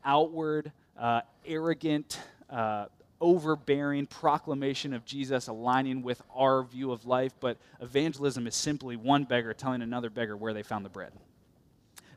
outward, 0.03 0.73
uh, 0.99 1.21
arrogant, 1.45 2.19
uh, 2.49 2.87
overbearing 3.21 4.05
proclamation 4.05 4.93
of 4.93 5.05
Jesus 5.05 5.47
aligning 5.47 6.01
with 6.01 6.21
our 6.35 6.63
view 6.63 6.91
of 6.91 7.05
life, 7.05 7.31
but 7.39 7.55
evangelism 7.79 8.47
is 8.47 8.55
simply 8.55 8.97
one 8.97 9.23
beggar 9.23 9.53
telling 9.53 9.81
another 9.81 10.09
beggar 10.09 10.35
where 10.35 10.53
they 10.53 10.63
found 10.63 10.83
the 10.83 10.89
bread. 10.89 11.13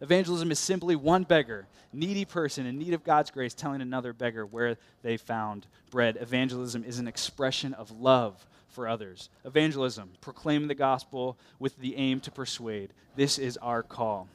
Evangelism 0.01 0.51
is 0.51 0.59
simply 0.59 0.97
one 0.97 1.23
beggar, 1.23 1.69
needy 1.93 2.25
person 2.25 2.67
in 2.67 2.77
need 2.77 2.93
of 2.93 3.05
God's 3.05 3.31
grace, 3.31 3.55
telling 3.55 3.81
another 3.81 4.13
beggar 4.13 4.45
where 4.45 4.79
they 5.03 5.17
found 5.17 5.65
bread. 5.93 6.19
Evangelism 6.21 6.83
is 6.83 6.99
an 6.99 7.07
expression 7.07 7.73
of 7.73 7.93
love 7.93 8.45
for 8.73 8.89
others. 8.89 9.29
Evangelism, 9.45 10.11
proclaim 10.21 10.67
the 10.67 10.75
gospel 10.75 11.39
with 11.59 11.79
the 11.79 11.97
aim 11.97 12.21
to 12.21 12.31
persuade. 12.31 12.91
This 13.17 13.39
is 13.39 13.57
our 13.59 13.83
call. 13.83 14.29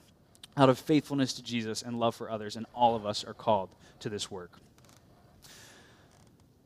Out 0.56 0.70
of 0.70 0.80
faithfulness 0.80 1.34
to 1.34 1.44
Jesus 1.44 1.82
and 1.82 2.00
love 2.00 2.16
for 2.16 2.32
others, 2.32 2.56
and 2.56 2.66
all 2.74 2.96
of 2.96 3.06
us 3.06 3.24
are 3.24 3.34
called 3.34 3.70
to 4.00 4.10
this 4.10 4.32
work. 4.32 4.52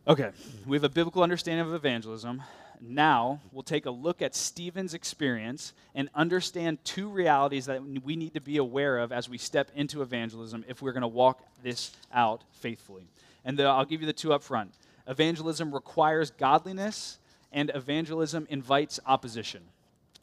Okay, 0.08 0.32
we 0.66 0.76
have 0.78 0.84
a 0.84 0.90
biblical 0.90 1.24
understanding 1.24 1.66
of 1.66 1.74
evangelism. 1.74 2.42
Now 2.82 3.40
we'll 3.52 3.62
take 3.62 3.86
a 3.86 3.92
look 3.92 4.24
at 4.24 4.34
Stephen's 4.34 4.96
experience 4.96 5.74
and 5.94 6.10
understand 6.16 6.84
two 6.84 7.08
realities 7.08 7.68
that 7.68 7.84
we 7.84 8.16
need 8.16 8.34
to 8.34 8.42
be 8.42 8.58
aware 8.58 8.98
of 8.98 9.12
as 9.12 9.30
we 9.30 9.38
step 9.38 9.70
into 9.76 10.02
evangelism 10.02 10.66
if 10.68 10.82
we're 10.82 10.92
going 10.92 11.02
to 11.02 11.08
walk 11.08 11.44
this 11.62 11.92
out 12.12 12.44
faithfully. 12.54 13.04
And 13.46 13.58
the, 13.58 13.66
I'll 13.66 13.86
give 13.86 14.02
you 14.02 14.08
the 14.08 14.14
two 14.14 14.34
up 14.34 14.42
front. 14.42 14.74
Evangelism 15.08 15.74
requires 15.74 16.32
godliness, 16.32 17.20
and 17.52 17.72
evangelism 17.74 18.48
invites 18.50 19.00
opposition. 19.06 19.62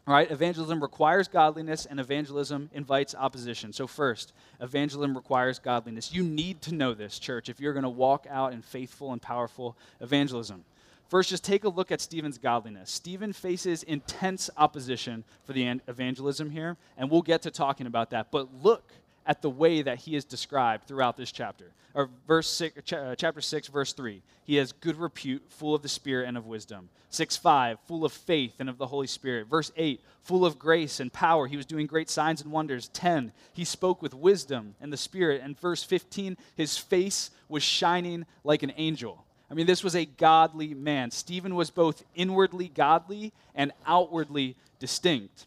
All 0.07 0.15
right, 0.15 0.31
evangelism 0.31 0.81
requires 0.81 1.29
godliness 1.29 1.85
and 1.85 2.01
evangelism 2.01 2.71
invites 2.73 3.15
opposition. 3.15 3.75
So, 3.75 3.87
first, 3.87 4.33
evangelism 4.59 5.15
requires 5.15 5.59
godliness. 5.59 6.15
You 6.15 6.23
need 6.23 6.63
to 6.63 6.75
know 6.75 6.95
this, 6.95 7.19
church, 7.19 7.51
if 7.51 7.61
you're 7.61 7.75
going 7.75 7.83
to 7.83 7.91
walk 7.91 8.27
out 8.31 8.55
in 8.55 8.63
faithful 8.63 9.13
and 9.13 9.21
powerful 9.21 9.77
evangelism. 10.01 10.65
First, 11.09 11.29
just 11.29 11.45
take 11.45 11.65
a 11.65 11.69
look 11.69 11.93
at 11.93 12.01
Stephen's 12.01 12.39
godliness. 12.39 12.91
Stephen 12.91 13.35
faces 13.35 13.83
intense 13.83 14.49
opposition 14.57 15.25
for 15.45 15.53
the 15.53 15.81
evangelism 15.89 16.51
here, 16.51 16.79
and 16.97 17.11
we'll 17.11 17.23
get 17.23 17.43
to 17.43 17.51
talking 17.51 17.87
about 17.87 18.11
that. 18.11 18.31
But 18.31 18.63
look 18.63 18.93
at 19.29 19.43
the 19.43 19.51
way 19.51 19.83
that 19.83 19.99
he 19.99 20.17
is 20.17 20.25
described 20.25 20.89
throughout 20.89 21.17
this 21.17 21.31
chapter. 21.31 21.71
Or 21.95 22.09
verse 22.27 22.49
six, 22.49 22.93
uh, 22.93 23.15
chapter 23.17 23.41
6, 23.41 23.69
verse 23.69 23.93
3. 23.93 24.23
He 24.45 24.57
has 24.57 24.73
good 24.73 24.97
repute, 24.97 25.43
full 25.51 25.75
of 25.75 25.83
the 25.83 25.89
Spirit 25.89 26.27
and 26.27 26.37
of 26.37 26.47
wisdom. 26.47 26.89
6 27.11 27.37
5, 27.37 27.79
full 27.87 28.05
of 28.05 28.13
faith 28.13 28.55
and 28.59 28.69
of 28.69 28.79
the 28.79 28.87
Holy 28.87 29.07
Spirit. 29.07 29.47
Verse 29.47 29.71
8, 29.77 30.01
full 30.23 30.47
of 30.47 30.59
grace 30.59 31.01
and 31.01 31.13
power. 31.13 31.47
He 31.47 31.57
was 31.57 31.67
doing 31.67 31.87
great 31.87 32.09
signs 32.09 32.41
and 32.41 32.51
wonders. 32.51 32.89
10, 32.89 33.33
he 33.53 33.65
spoke 33.65 34.01
with 34.01 34.15
wisdom 34.15 34.75
and 34.81 34.93
the 34.93 34.97
Spirit. 34.97 35.43
And 35.43 35.59
verse 35.61 35.83
15, 35.83 36.37
his 36.57 36.79
face 36.79 37.31
was 37.49 37.63
shining 37.63 38.25
like 38.45 38.63
an 38.63 38.73
angel. 38.77 39.25
I 39.51 39.55
mean, 39.55 39.67
this 39.67 39.85
was 39.85 39.97
a 39.97 40.05
godly 40.05 40.75
man. 40.75 41.11
Stephen 41.11 41.55
was 41.55 41.71
both 41.71 42.05
inwardly 42.15 42.69
godly 42.69 43.33
and 43.55 43.73
outwardly 43.87 44.57
distinct. 44.79 45.47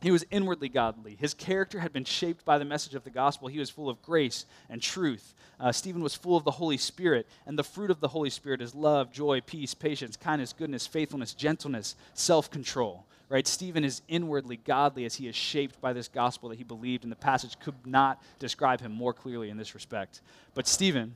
He 0.00 0.12
was 0.12 0.24
inwardly 0.30 0.68
godly. 0.68 1.16
His 1.16 1.34
character 1.34 1.80
had 1.80 1.92
been 1.92 2.04
shaped 2.04 2.44
by 2.44 2.58
the 2.58 2.64
message 2.64 2.94
of 2.94 3.02
the 3.02 3.10
gospel. 3.10 3.48
He 3.48 3.58
was 3.58 3.70
full 3.70 3.88
of 3.88 4.00
grace 4.00 4.46
and 4.70 4.80
truth. 4.80 5.34
Uh, 5.58 5.72
Stephen 5.72 6.02
was 6.02 6.14
full 6.14 6.36
of 6.36 6.44
the 6.44 6.52
Holy 6.52 6.76
Spirit, 6.76 7.26
and 7.46 7.58
the 7.58 7.64
fruit 7.64 7.90
of 7.90 7.98
the 7.98 8.08
Holy 8.08 8.30
Spirit 8.30 8.62
is 8.62 8.76
love, 8.76 9.10
joy, 9.10 9.40
peace, 9.40 9.74
patience, 9.74 10.16
kindness, 10.16 10.52
goodness, 10.52 10.86
faithfulness, 10.86 11.34
gentleness, 11.34 11.96
self 12.14 12.50
control. 12.50 13.06
Right? 13.28 13.46
Stephen 13.46 13.84
is 13.84 14.00
inwardly 14.08 14.56
godly 14.56 15.04
as 15.04 15.16
he 15.16 15.28
is 15.28 15.36
shaped 15.36 15.80
by 15.82 15.92
this 15.92 16.08
gospel 16.08 16.48
that 16.48 16.56
he 16.56 16.64
believed, 16.64 17.02
and 17.02 17.12
the 17.12 17.16
passage 17.16 17.58
could 17.58 17.74
not 17.84 18.22
describe 18.38 18.80
him 18.80 18.92
more 18.92 19.12
clearly 19.12 19.50
in 19.50 19.58
this 19.58 19.74
respect. 19.74 20.22
But 20.54 20.66
Stephen 20.66 21.14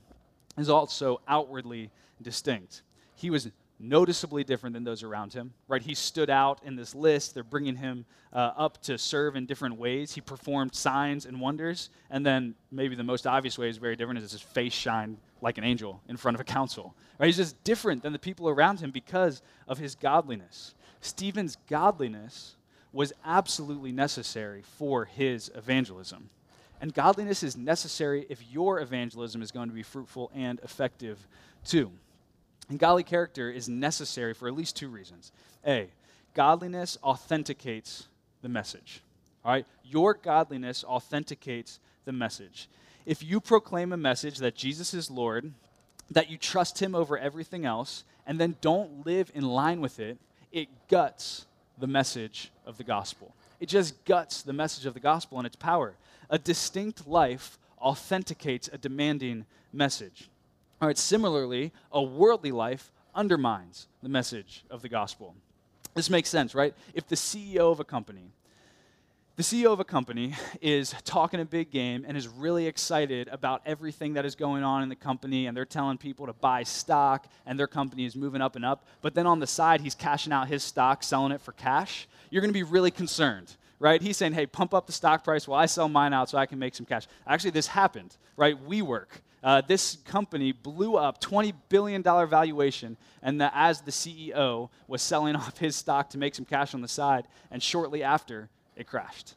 is 0.59 0.69
also 0.69 1.21
outwardly 1.27 1.91
distinct. 2.21 2.83
He 3.15 3.31
was 3.31 3.49
noticeably 3.83 4.45
different 4.45 4.75
than 4.75 4.85
those 4.85 5.03
around 5.03 5.33
him, 5.33 5.53
right? 5.67 5.83
He 5.83 5.95
stood 5.95 6.31
out 6.31 6.61
in 6.65 6.77
this 6.77 6.95
list. 6.95 7.35
They're 7.35 7.43
bringing 7.43 7.77
him 7.77 8.05
uh, 8.33 8.53
up 8.57 8.81
to 8.85 8.97
serve 8.97 9.35
in 9.35 9.45
different 9.45 9.77
ways. 9.77 10.15
He 10.15 10.21
performed 10.21 10.75
signs 10.75 11.27
and 11.27 11.41
wonders. 11.41 11.91
And 12.09 12.25
then 12.25 12.55
maybe 12.71 12.95
the 12.95 13.03
most 13.03 13.27
obvious 13.27 13.59
way 13.59 13.69
is 13.69 13.79
very 13.79 13.97
different 13.97 14.21
is 14.21 14.33
his 14.33 14.41
face 14.41 14.73
shined 14.73 15.19
like 15.41 15.59
an 15.59 15.65
angel 15.65 16.01
in 16.09 16.17
front 16.17 16.37
of 16.37 16.41
a 16.41 16.45
council, 16.45 16.95
right? 17.19 17.27
He's 17.27 17.37
just 17.37 17.63
different 17.65 18.03
than 18.03 18.13
the 18.13 18.19
people 18.19 18.49
around 18.49 18.81
him 18.81 18.93
because 18.93 19.43
of 19.67 19.79
his 19.79 19.97
godliness. 19.97 20.75
Stephen's 21.01 21.57
godliness 21.69 22.55
was 22.93 23.13
absolutely 23.25 23.91
necessary 23.91 24.63
for 24.79 25.07
his 25.07 25.51
evangelism. 25.55 26.31
And 26.81 26.93
godliness 26.93 27.43
is 27.43 27.57
necessary 27.57 28.27
if 28.29 28.43
your 28.51 28.81
evangelism 28.81 29.43
is 29.43 29.51
going 29.51 29.69
to 29.69 29.75
be 29.75 29.83
fruitful 29.83 30.31
and 30.35 30.61
effective 30.61 31.27
too. 31.65 31.93
And 32.73 32.79
godly 32.79 33.03
character 33.03 33.51
is 33.51 33.69
necessary 33.69 34.33
for 34.33 34.49
at 34.49 34.55
least 34.55 34.77
two 34.77 34.89
reasons. 34.89 35.31
A, 35.67 35.91
godliness 36.33 36.97
authenticates 37.03 38.09
the 38.41 38.49
message. 38.49 39.03
All 39.45 39.53
right? 39.53 39.67
Your 39.85 40.15
godliness 40.15 40.83
authenticates 40.83 41.81
the 42.07 42.13
message. 42.13 42.71
If 43.05 43.23
you 43.23 43.43
proclaim 43.43 43.93
a 43.93 43.99
message 43.99 44.39
that 44.39 44.55
Jesus 44.55 44.95
is 44.95 45.11
Lord, 45.11 45.53
that 46.13 46.31
you 46.31 46.39
trust 46.39 46.81
him 46.81 46.95
over 46.95 47.19
everything 47.19 47.67
else, 47.67 48.05
and 48.27 48.41
then 48.41 48.57
don't 48.63 49.05
live 49.05 49.31
in 49.35 49.45
line 49.45 49.83
with 49.83 50.01
it, 50.01 50.17
it 50.51 50.69
guts 50.89 51.45
the 51.77 51.87
message 51.87 52.53
of 52.65 52.79
the 52.79 52.85
gospel. 52.85 53.35
It 53.61 53.69
just 53.69 54.03
guts 54.07 54.41
the 54.41 54.55
message 54.55 54.87
of 54.87 54.95
the 54.95 55.01
gospel 55.01 55.37
and 55.37 55.47
its 55.47 55.57
power. 55.57 55.93
A 56.31 56.39
distinct 56.39 57.07
life 57.07 57.59
authenticates 57.79 58.71
a 58.73 58.79
demanding 58.79 59.45
message. 59.75 60.31
All 60.83 60.89
right, 60.89 60.99
similarly, 60.99 61.71
a 61.93 62.03
worldly 62.03 62.51
life 62.51 62.91
undermines 63.15 63.87
the 64.03 64.09
message 64.09 64.65
of 64.69 64.83
the 64.83 64.89
gospel. 64.89 65.37
This 65.95 66.11
makes 66.11 66.29
sense, 66.29 66.57
right? 66.57 66.75
If 66.93 67.07
the 67.07 67.15
CEO 67.15 67.71
of 67.71 67.79
a 67.79 67.85
company, 67.85 68.33
the 69.37 69.45
CEO 69.45 69.73
of 69.73 69.79
a 69.79 69.85
company 69.85 70.35
is 70.61 70.93
talking 71.05 71.39
a 71.39 71.45
big 71.45 71.71
game 71.71 72.05
and 72.05 72.17
is 72.17 72.27
really 72.27 72.67
excited 72.67 73.29
about 73.29 73.63
everything 73.65 74.15
that 74.15 74.25
is 74.25 74.35
going 74.35 74.65
on 74.65 74.83
in 74.83 74.89
the 74.89 74.97
company, 74.97 75.47
and 75.47 75.57
they're 75.57 75.65
telling 75.65 75.99
people 75.99 76.27
to 76.27 76.33
buy 76.33 76.65
stock, 76.65 77.29
and 77.47 77.57
their 77.57 77.69
company 77.69 78.05
is 78.05 78.17
moving 78.17 78.43
up 78.43 78.57
and 78.57 78.65
up. 78.65 78.85
But 79.03 79.15
then 79.15 79.29
on 79.29 79.39
the 79.39 79.47
side, 79.47 79.83
he's 79.83 79.95
cashing 79.95 80.33
out 80.33 80.49
his 80.49 80.65
stock, 80.65 81.05
selling 81.05 81.31
it 81.31 81.41
for 81.41 81.53
cash. 81.53 82.09
You're 82.29 82.43
going 82.43 82.53
to 82.53 82.59
be 82.59 82.65
really 82.65 82.91
concerned, 82.91 83.55
right? 83.79 84.03
He's 84.03 84.17
saying, 84.17 84.33
hey, 84.33 84.47
pump 84.47 84.75
up 84.75 84.89
the 84.89 84.93
stock 84.93 85.23
price 85.23 85.47
while 85.47 85.61
I 85.61 85.67
sell 85.67 85.89
mine 85.89 86.13
out 86.13 86.29
so 86.29 86.39
I 86.39 86.47
can 86.47 86.59
make 86.59 86.75
some 86.75 86.87
cash. 86.87 87.07
Actually, 87.25 87.53
this 87.53 87.69
happened, 87.69 88.17
right? 88.37 88.57
WeWork 88.69 89.21
uh, 89.43 89.61
this 89.61 89.97
company 90.05 90.53
blew 90.53 90.97
up, 90.97 91.21
$20 91.21 91.53
billion 91.69 92.03
valuation, 92.03 92.97
and 93.23 93.41
the, 93.41 93.51
as 93.57 93.81
the 93.81 93.91
CEO 93.91 94.69
was 94.87 95.03
selling 95.03 95.37
off 95.43 95.59
his 95.59 95.77
stock 95.77 96.11
to 96.11 96.19
make 96.19 96.35
some 96.35 96.45
cash 96.45 96.75
on 96.75 96.81
the 96.81 96.89
side, 96.89 97.27
and 97.51 97.63
shortly 97.63 98.03
after, 98.03 98.49
it 98.77 98.87
crashed. 98.87 99.35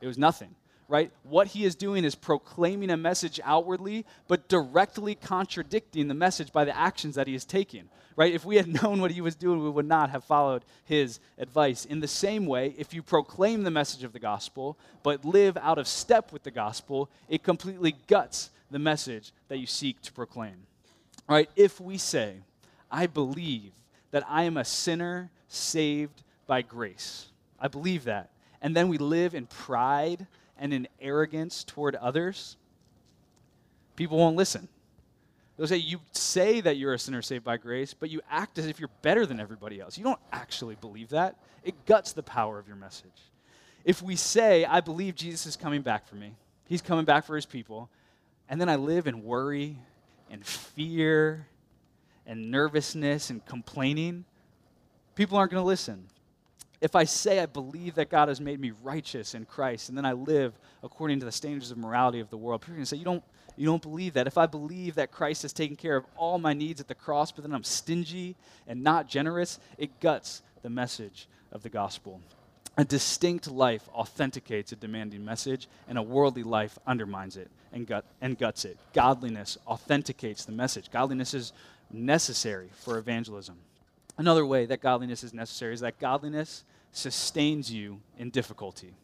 It 0.00 0.06
was 0.06 0.18
nothing, 0.18 0.54
right? 0.88 1.10
What 1.24 1.48
he 1.48 1.64
is 1.64 1.74
doing 1.74 2.04
is 2.04 2.14
proclaiming 2.14 2.90
a 2.90 2.96
message 2.96 3.40
outwardly, 3.44 4.06
but 4.28 4.48
directly 4.48 5.14
contradicting 5.14 6.08
the 6.08 6.14
message 6.14 6.52
by 6.52 6.64
the 6.64 6.76
actions 6.76 7.16
that 7.16 7.26
he 7.26 7.34
is 7.34 7.44
taking, 7.44 7.88
right? 8.14 8.32
If 8.32 8.44
we 8.44 8.56
had 8.56 8.68
known 8.82 9.00
what 9.00 9.10
he 9.10 9.20
was 9.20 9.34
doing, 9.34 9.62
we 9.62 9.70
would 9.70 9.86
not 9.86 10.10
have 10.10 10.22
followed 10.22 10.64
his 10.84 11.18
advice. 11.38 11.84
In 11.84 11.98
the 11.98 12.08
same 12.08 12.46
way, 12.46 12.74
if 12.78 12.94
you 12.94 13.02
proclaim 13.02 13.64
the 13.64 13.70
message 13.70 14.04
of 14.04 14.12
the 14.12 14.20
gospel, 14.20 14.78
but 15.02 15.24
live 15.24 15.56
out 15.56 15.78
of 15.78 15.88
step 15.88 16.32
with 16.32 16.44
the 16.44 16.52
gospel, 16.52 17.10
it 17.28 17.42
completely 17.42 17.96
guts 18.06 18.50
the 18.70 18.78
message 18.78 19.32
that 19.48 19.58
you 19.58 19.66
seek 19.66 20.00
to 20.02 20.12
proclaim. 20.12 20.66
All 21.28 21.36
right, 21.36 21.50
if 21.56 21.80
we 21.80 21.98
say, 21.98 22.36
I 22.90 23.06
believe 23.06 23.72
that 24.10 24.24
I 24.28 24.44
am 24.44 24.56
a 24.56 24.64
sinner 24.64 25.30
saved 25.48 26.22
by 26.46 26.62
grace, 26.62 27.28
I 27.58 27.68
believe 27.68 28.04
that, 28.04 28.30
and 28.62 28.76
then 28.76 28.88
we 28.88 28.98
live 28.98 29.34
in 29.34 29.46
pride 29.46 30.26
and 30.58 30.74
in 30.74 30.88
arrogance 31.00 31.64
toward 31.64 31.94
others, 31.96 32.56
people 33.96 34.18
won't 34.18 34.36
listen. 34.36 34.68
They'll 35.56 35.66
say, 35.66 35.76
You 35.76 36.00
say 36.12 36.60
that 36.62 36.76
you're 36.76 36.94
a 36.94 36.98
sinner 36.98 37.22
saved 37.22 37.44
by 37.44 37.58
grace, 37.58 37.94
but 37.94 38.10
you 38.10 38.20
act 38.30 38.58
as 38.58 38.66
if 38.66 38.80
you're 38.80 38.90
better 39.02 39.26
than 39.26 39.40
everybody 39.40 39.80
else. 39.80 39.98
You 39.98 40.04
don't 40.04 40.20
actually 40.32 40.74
believe 40.74 41.10
that. 41.10 41.36
It 41.62 41.84
guts 41.86 42.12
the 42.12 42.22
power 42.22 42.58
of 42.58 42.66
your 42.66 42.76
message. 42.76 43.10
If 43.84 44.02
we 44.02 44.16
say, 44.16 44.64
I 44.64 44.80
believe 44.80 45.14
Jesus 45.14 45.46
is 45.46 45.56
coming 45.56 45.82
back 45.82 46.06
for 46.06 46.16
me, 46.16 46.34
he's 46.66 46.82
coming 46.82 47.04
back 47.04 47.24
for 47.24 47.36
his 47.36 47.46
people, 47.46 47.90
and 48.50 48.60
then 48.60 48.68
I 48.68 48.76
live 48.76 49.06
in 49.06 49.22
worry 49.22 49.78
and 50.28 50.44
fear 50.44 51.46
and 52.26 52.50
nervousness 52.50 53.30
and 53.30 53.44
complaining, 53.46 54.24
people 55.14 55.38
aren't 55.38 55.52
going 55.52 55.62
to 55.62 55.66
listen. 55.66 56.08
If 56.80 56.96
I 56.96 57.04
say 57.04 57.38
I 57.40 57.46
believe 57.46 57.94
that 57.94 58.10
God 58.10 58.28
has 58.28 58.40
made 58.40 58.58
me 58.58 58.72
righteous 58.82 59.34
in 59.34 59.44
Christ, 59.44 59.88
and 59.88 59.96
then 59.96 60.04
I 60.04 60.12
live 60.12 60.58
according 60.82 61.20
to 61.20 61.26
the 61.26 61.32
standards 61.32 61.70
of 61.70 61.78
morality 61.78 62.18
of 62.18 62.28
the 62.28 62.36
world, 62.36 62.62
people 62.62 62.74
are 62.74 62.76
going 62.78 62.84
to 62.84 62.88
say, 62.88 62.96
you 62.96 63.04
don't, 63.04 63.22
you 63.56 63.66
don't 63.66 63.82
believe 63.82 64.14
that. 64.14 64.26
If 64.26 64.36
I 64.36 64.46
believe 64.46 64.96
that 64.96 65.12
Christ 65.12 65.42
has 65.42 65.52
taken 65.52 65.76
care 65.76 65.96
of 65.96 66.04
all 66.16 66.38
my 66.38 66.52
needs 66.52 66.80
at 66.80 66.88
the 66.88 66.94
cross, 66.94 67.30
but 67.30 67.44
then 67.44 67.54
I'm 67.54 67.64
stingy 67.64 68.34
and 68.66 68.82
not 68.82 69.08
generous, 69.08 69.60
it 69.78 70.00
guts 70.00 70.42
the 70.62 70.70
message 70.70 71.28
of 71.52 71.62
the 71.62 71.68
gospel. 71.68 72.20
A 72.80 72.84
distinct 72.84 73.50
life 73.50 73.86
authenticates 73.90 74.72
a 74.72 74.76
demanding 74.76 75.22
message, 75.22 75.68
and 75.86 75.98
a 75.98 76.02
worldly 76.02 76.42
life 76.42 76.78
undermines 76.86 77.36
it 77.36 77.50
and, 77.74 77.86
gut, 77.86 78.06
and 78.22 78.38
guts 78.38 78.64
it. 78.64 78.78
Godliness 78.94 79.58
authenticates 79.66 80.46
the 80.46 80.52
message. 80.52 80.90
Godliness 80.90 81.34
is 81.34 81.52
necessary 81.92 82.70
for 82.72 82.96
evangelism. 82.96 83.58
Another 84.16 84.46
way 84.46 84.64
that 84.64 84.80
godliness 84.80 85.22
is 85.22 85.34
necessary 85.34 85.74
is 85.74 85.80
that 85.80 85.98
godliness 85.98 86.64
sustains 86.90 87.70
you 87.70 88.00
in 88.16 88.30
difficulty. 88.30 88.94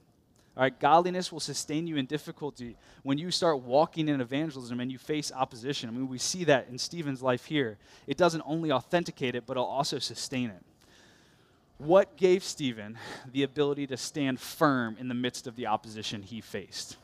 All 0.57 0.63
right, 0.63 0.81
godliness 0.81 1.31
will 1.31 1.39
sustain 1.39 1.87
you 1.87 1.99
in 1.99 2.07
difficulty 2.07 2.79
when 3.03 3.19
you 3.19 3.31
start 3.31 3.61
walking 3.61 4.09
in 4.09 4.23
evangelism 4.23 4.81
and 4.81 4.91
you 4.91 4.97
face 4.97 5.31
opposition. 5.31 5.91
I 5.91 5.93
mean, 5.93 6.09
we 6.09 6.17
see 6.17 6.45
that 6.45 6.69
in 6.71 6.79
Stephen's 6.79 7.21
life 7.21 7.45
here. 7.45 7.77
It 8.07 8.17
doesn't 8.17 8.43
only 8.47 8.73
authenticate 8.73 9.35
it, 9.35 9.45
but 9.47 9.59
it'll 9.59 9.67
also 9.67 9.99
sustain 9.99 10.49
it. 10.49 10.63
What 11.79 12.17
gave 12.17 12.43
Stephen 12.43 12.99
the 13.31 13.43
ability 13.43 13.87
to 13.89 13.97
stand 13.97 14.41
firm 14.41 14.97
in 14.99 15.09
the 15.09 15.15
midst 15.15 15.47
of 15.47 15.57
the 15.57 15.67
opposition 15.67 16.23
he 16.23 16.41
faced? 16.41 16.97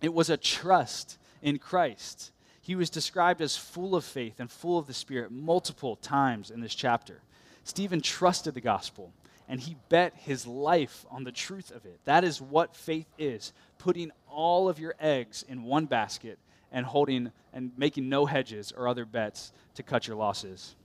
It 0.00 0.14
was 0.14 0.30
a 0.30 0.36
trust 0.36 1.18
in 1.42 1.58
Christ. 1.58 2.30
He 2.60 2.76
was 2.76 2.90
described 2.90 3.42
as 3.42 3.56
full 3.56 3.96
of 3.96 4.04
faith 4.04 4.38
and 4.38 4.50
full 4.50 4.78
of 4.78 4.86
the 4.86 4.94
Spirit 4.94 5.32
multiple 5.32 5.96
times 5.96 6.50
in 6.50 6.60
this 6.60 6.74
chapter. 6.74 7.22
Stephen 7.64 8.00
trusted 8.00 8.54
the 8.54 8.60
gospel 8.60 9.12
and 9.48 9.60
he 9.60 9.76
bet 9.88 10.14
his 10.16 10.46
life 10.46 11.04
on 11.10 11.24
the 11.24 11.32
truth 11.32 11.70
of 11.70 11.84
it. 11.84 11.98
That 12.04 12.24
is 12.24 12.40
what 12.40 12.76
faith 12.76 13.08
is 13.18 13.52
putting 13.78 14.12
all 14.30 14.68
of 14.68 14.78
your 14.78 14.94
eggs 15.00 15.44
in 15.46 15.64
one 15.64 15.86
basket 15.86 16.38
and 16.72 16.86
holding 16.86 17.32
and 17.52 17.72
making 17.76 18.08
no 18.08 18.26
hedges 18.26 18.72
or 18.76 18.88
other 18.88 19.04
bets 19.04 19.52
to 19.74 19.82
cut 19.82 20.06
your 20.06 20.16
losses. 20.16 20.76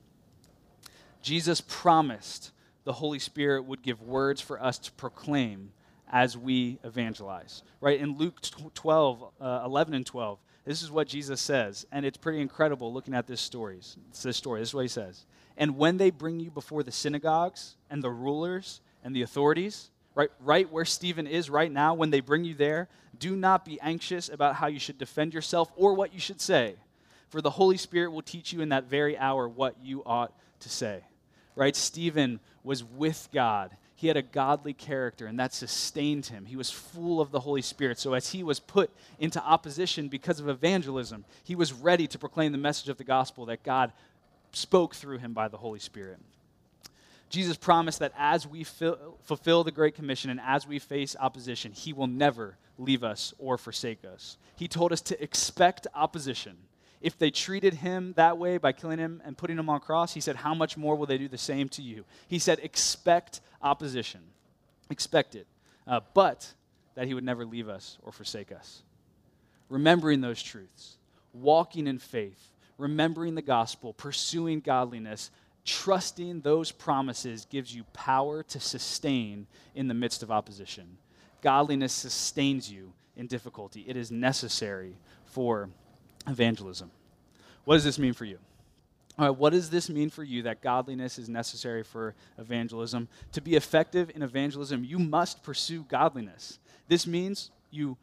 Jesus 1.21 1.61
promised 1.61 2.51
the 2.89 2.93
Holy 2.93 3.19
Spirit 3.19 3.65
would 3.65 3.83
give 3.83 4.01
words 4.01 4.41
for 4.41 4.59
us 4.59 4.79
to 4.79 4.91
proclaim 4.93 5.71
as 6.11 6.35
we 6.35 6.79
evangelize. 6.83 7.61
Right? 7.81 7.99
In 7.99 8.17
Luke 8.17 8.41
12, 8.73 9.25
uh, 9.39 9.61
11 9.63 9.93
and 9.93 10.03
12, 10.03 10.39
this 10.65 10.81
is 10.81 10.89
what 10.89 11.07
Jesus 11.07 11.39
says, 11.39 11.85
and 11.91 12.03
it's 12.03 12.17
pretty 12.17 12.41
incredible 12.41 12.91
looking 12.91 13.13
at 13.13 13.27
this 13.27 13.41
story. 13.41 13.77
It's 13.77 14.23
this 14.23 14.37
story. 14.37 14.61
This 14.61 14.69
is 14.69 14.73
what 14.73 14.81
he 14.81 14.87
says. 14.87 15.27
And 15.55 15.77
when 15.77 15.97
they 15.97 16.09
bring 16.09 16.39
you 16.39 16.49
before 16.49 16.81
the 16.81 16.91
synagogues 16.91 17.75
and 17.91 18.03
the 18.03 18.09
rulers 18.09 18.81
and 19.03 19.15
the 19.15 19.21
authorities, 19.21 19.91
right, 20.15 20.31
right 20.39 20.67
where 20.71 20.83
Stephen 20.83 21.27
is 21.27 21.47
right 21.47 21.71
now, 21.71 21.93
when 21.93 22.09
they 22.09 22.21
bring 22.21 22.43
you 22.43 22.55
there, 22.55 22.87
do 23.19 23.35
not 23.35 23.65
be 23.65 23.79
anxious 23.81 24.29
about 24.29 24.55
how 24.55 24.65
you 24.65 24.79
should 24.79 24.97
defend 24.97 25.35
yourself 25.35 25.71
or 25.75 25.93
what 25.93 26.11
you 26.11 26.19
should 26.19 26.41
say, 26.41 26.73
for 27.27 27.39
the 27.39 27.51
Holy 27.51 27.77
Spirit 27.77 28.09
will 28.09 28.23
teach 28.23 28.51
you 28.51 28.61
in 28.61 28.69
that 28.69 28.85
very 28.85 29.15
hour 29.15 29.47
what 29.47 29.75
you 29.79 30.01
ought 30.07 30.33
to 30.61 30.69
say. 30.69 31.03
Right? 31.59 31.75
Stephen 31.75 32.39
was 32.63 32.85
with 32.85 33.27
God. 33.33 33.75
He 33.93 34.07
had 34.07 34.15
a 34.15 34.21
godly 34.21 34.71
character, 34.71 35.27
and 35.27 35.37
that 35.41 35.53
sustained 35.53 36.27
him. 36.27 36.45
He 36.45 36.55
was 36.55 36.71
full 36.71 37.19
of 37.19 37.31
the 37.31 37.41
Holy 37.41 37.61
Spirit. 37.61 37.99
So, 37.99 38.13
as 38.13 38.29
he 38.29 38.43
was 38.43 38.61
put 38.61 38.89
into 39.19 39.43
opposition 39.43 40.07
because 40.07 40.39
of 40.39 40.47
evangelism, 40.47 41.25
he 41.43 41.55
was 41.55 41.73
ready 41.73 42.07
to 42.07 42.17
proclaim 42.17 42.53
the 42.53 42.57
message 42.57 42.87
of 42.87 42.95
the 42.95 43.03
gospel 43.03 43.45
that 43.47 43.61
God 43.61 43.91
spoke 44.53 44.95
through 44.95 45.17
him 45.17 45.33
by 45.33 45.49
the 45.49 45.57
Holy 45.57 45.79
Spirit. 45.79 46.19
Jesus 47.29 47.57
promised 47.57 47.99
that 47.99 48.13
as 48.17 48.47
we 48.47 48.63
fulfill 48.63 49.65
the 49.65 49.71
Great 49.71 49.95
Commission 49.95 50.29
and 50.31 50.39
as 50.39 50.65
we 50.65 50.79
face 50.79 51.13
opposition, 51.19 51.73
he 51.73 51.91
will 51.91 52.07
never 52.07 52.55
leave 52.77 53.03
us 53.03 53.33
or 53.37 53.57
forsake 53.57 54.05
us. 54.05 54.37
He 54.55 54.69
told 54.69 54.93
us 54.93 55.01
to 55.01 55.21
expect 55.21 55.87
opposition. 55.93 56.55
If 57.01 57.17
they 57.17 57.31
treated 57.31 57.75
him 57.75 58.13
that 58.17 58.37
way 58.37 58.57
by 58.57 58.73
killing 58.73 58.99
him 58.99 59.21
and 59.23 59.37
putting 59.37 59.57
him 59.57 59.69
on 59.69 59.77
a 59.77 59.79
cross, 59.79 60.13
he 60.13 60.19
said, 60.19 60.35
How 60.35 60.53
much 60.53 60.75
more 60.75 60.95
will 60.95 61.05
they 61.05 61.17
do 61.17 61.27
the 61.27 61.37
same 61.37 61.69
to 61.69 61.81
you? 61.81 62.03
He 62.27 62.39
said, 62.39 62.59
Expect 62.61 63.39
opposition. 63.61 64.21
Expect 64.89 65.35
it. 65.35 65.47
Uh, 65.87 66.01
but 66.13 66.53
that 66.95 67.07
he 67.07 67.13
would 67.13 67.23
never 67.23 67.45
leave 67.45 67.69
us 67.69 67.97
or 68.03 68.11
forsake 68.11 68.51
us. 68.51 68.83
Remembering 69.69 70.19
those 70.19 70.43
truths, 70.43 70.97
walking 71.31 71.87
in 71.87 71.99
faith, 71.99 72.51
remembering 72.77 73.35
the 73.35 73.41
gospel, 73.41 73.93
pursuing 73.93 74.59
godliness, 74.59 75.31
trusting 75.65 76.41
those 76.41 76.71
promises 76.71 77.45
gives 77.45 77.73
you 77.73 77.83
power 77.93 78.43
to 78.43 78.59
sustain 78.59 79.47
in 79.75 79.87
the 79.87 79.93
midst 79.93 80.23
of 80.23 80.31
opposition. 80.31 80.97
Godliness 81.41 81.93
sustains 81.93 82.69
you 82.71 82.91
in 83.15 83.27
difficulty. 83.27 83.85
It 83.87 83.95
is 83.95 84.11
necessary 84.11 84.97
for 85.25 85.69
evangelism. 86.27 86.91
What 87.65 87.75
does 87.75 87.83
this 87.83 87.99
mean 87.99 88.13
for 88.13 88.25
you? 88.25 88.39
All 89.17 89.25
right, 89.25 89.37
what 89.37 89.51
does 89.51 89.69
this 89.69 89.89
mean 89.89 90.09
for 90.09 90.23
you 90.23 90.43
that 90.43 90.61
godliness 90.61 91.19
is 91.19 91.27
necessary 91.27 91.83
for 91.83 92.15
evangelism? 92.37 93.09
To 93.33 93.41
be 93.41 93.55
effective 93.55 94.11
in 94.15 94.23
evangelism, 94.23 94.85
you 94.85 94.97
must 94.97 95.43
pursue 95.43 95.83
godliness. 95.83 96.57
This 96.87 97.05
means 97.05 97.51
you 97.69 97.97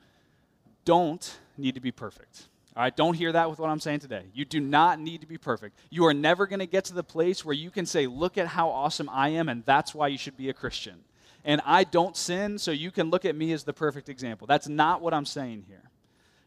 don't 0.84 1.38
need 1.56 1.74
to 1.74 1.80
be 1.80 1.90
perfect. 1.90 2.48
All 2.76 2.82
right, 2.82 2.94
don't 2.94 3.14
hear 3.14 3.32
that 3.32 3.48
with 3.48 3.58
what 3.58 3.70
I'm 3.70 3.80
saying 3.80 4.00
today. 4.00 4.24
You 4.34 4.44
do 4.44 4.60
not 4.60 5.00
need 5.00 5.22
to 5.22 5.26
be 5.26 5.38
perfect. 5.38 5.78
You 5.88 6.04
are 6.04 6.12
never 6.12 6.46
going 6.46 6.58
to 6.58 6.66
get 6.66 6.84
to 6.84 6.94
the 6.94 7.02
place 7.02 7.42
where 7.42 7.54
you 7.54 7.70
can 7.70 7.86
say, 7.86 8.06
Look 8.06 8.36
at 8.36 8.46
how 8.46 8.68
awesome 8.68 9.08
I 9.08 9.30
am, 9.30 9.48
and 9.48 9.64
that's 9.64 9.94
why 9.94 10.08
you 10.08 10.18
should 10.18 10.36
be 10.36 10.50
a 10.50 10.52
Christian. 10.52 10.96
And 11.42 11.62
I 11.64 11.84
don't 11.84 12.14
sin, 12.14 12.58
so 12.58 12.72
you 12.72 12.90
can 12.90 13.08
look 13.08 13.24
at 13.24 13.34
me 13.34 13.52
as 13.52 13.64
the 13.64 13.72
perfect 13.72 14.10
example. 14.10 14.46
That's 14.46 14.68
not 14.68 15.00
what 15.00 15.14
I'm 15.14 15.24
saying 15.24 15.64
here. 15.66 15.90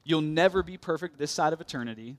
You'll 0.03 0.21
never 0.21 0.63
be 0.63 0.77
perfect 0.77 1.17
this 1.17 1.31
side 1.31 1.53
of 1.53 1.61
eternity, 1.61 2.17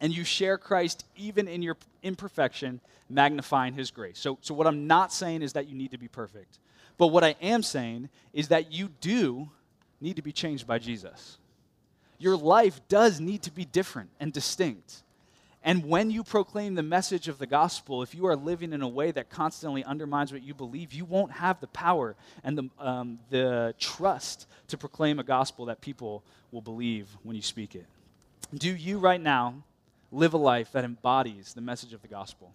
and 0.00 0.14
you 0.14 0.24
share 0.24 0.58
Christ 0.58 1.04
even 1.16 1.48
in 1.48 1.62
your 1.62 1.76
imperfection, 2.02 2.80
magnifying 3.08 3.74
his 3.74 3.90
grace. 3.90 4.18
So, 4.18 4.38
so 4.40 4.54
what 4.54 4.66
I'm 4.66 4.86
not 4.86 5.12
saying 5.12 5.42
is 5.42 5.52
that 5.52 5.68
you 5.68 5.74
need 5.74 5.92
to 5.92 5.98
be 5.98 6.08
perfect. 6.08 6.58
But 6.98 7.08
what 7.08 7.24
I 7.24 7.36
am 7.40 7.62
saying 7.62 8.08
is 8.32 8.48
that 8.48 8.72
you 8.72 8.88
do 9.00 9.50
need 10.00 10.16
to 10.16 10.22
be 10.22 10.32
changed 10.32 10.66
by 10.66 10.78
Jesus 10.78 11.38
your 12.18 12.36
life 12.36 12.80
does 12.88 13.20
need 13.20 13.42
to 13.42 13.50
be 13.50 13.64
different 13.64 14.10
and 14.18 14.32
distinct. 14.32 15.02
And 15.64 15.86
when 15.86 16.10
you 16.10 16.22
proclaim 16.22 16.74
the 16.74 16.82
message 16.82 17.26
of 17.26 17.38
the 17.38 17.46
gospel, 17.46 18.02
if 18.02 18.14
you 18.14 18.26
are 18.26 18.36
living 18.36 18.74
in 18.74 18.82
a 18.82 18.88
way 18.88 19.10
that 19.12 19.30
constantly 19.30 19.82
undermines 19.82 20.30
what 20.30 20.42
you 20.42 20.52
believe, 20.52 20.92
you 20.92 21.06
won't 21.06 21.32
have 21.32 21.58
the 21.60 21.66
power 21.68 22.14
and 22.44 22.58
the, 22.58 22.70
um, 22.78 23.18
the 23.30 23.74
trust 23.78 24.46
to 24.68 24.76
proclaim 24.76 25.18
a 25.18 25.24
gospel 25.24 25.64
that 25.66 25.80
people 25.80 26.22
will 26.52 26.60
believe 26.60 27.08
when 27.22 27.34
you 27.34 27.40
speak 27.40 27.74
it. 27.74 27.86
Do 28.52 28.74
you 28.74 28.98
right 28.98 29.20
now 29.20 29.62
live 30.12 30.34
a 30.34 30.38
life 30.38 30.70
that 30.72 30.84
embodies 30.84 31.54
the 31.54 31.62
message 31.62 31.94
of 31.94 32.02
the 32.02 32.08
gospel? 32.08 32.52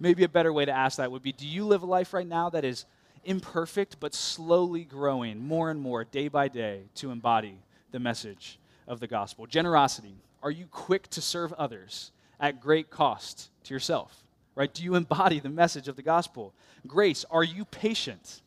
Maybe 0.00 0.24
a 0.24 0.28
better 0.28 0.52
way 0.52 0.64
to 0.64 0.72
ask 0.72 0.98
that 0.98 1.12
would 1.12 1.22
be 1.22 1.32
Do 1.32 1.46
you 1.46 1.64
live 1.64 1.82
a 1.82 1.86
life 1.86 2.12
right 2.12 2.26
now 2.26 2.50
that 2.50 2.64
is 2.64 2.86
imperfect 3.24 4.00
but 4.00 4.14
slowly 4.14 4.84
growing 4.84 5.38
more 5.38 5.70
and 5.70 5.80
more 5.80 6.04
day 6.04 6.28
by 6.28 6.48
day 6.48 6.82
to 6.96 7.10
embody 7.10 7.56
the 7.92 7.98
message 7.98 8.58
of 8.86 9.00
the 9.00 9.06
gospel. 9.06 9.46
Generosity. 9.46 10.14
Are 10.42 10.50
you 10.50 10.66
quick 10.66 11.08
to 11.10 11.20
serve 11.20 11.52
others 11.54 12.12
at 12.40 12.60
great 12.60 12.90
cost 12.90 13.50
to 13.64 13.74
yourself? 13.74 14.22
Right? 14.54 14.72
Do 14.72 14.82
you 14.82 14.94
embody 14.94 15.40
the 15.40 15.48
message 15.48 15.88
of 15.88 15.96
the 15.96 16.02
gospel? 16.02 16.52
Grace. 16.86 17.24
Are 17.30 17.44
you 17.44 17.64
patient? 17.64 18.42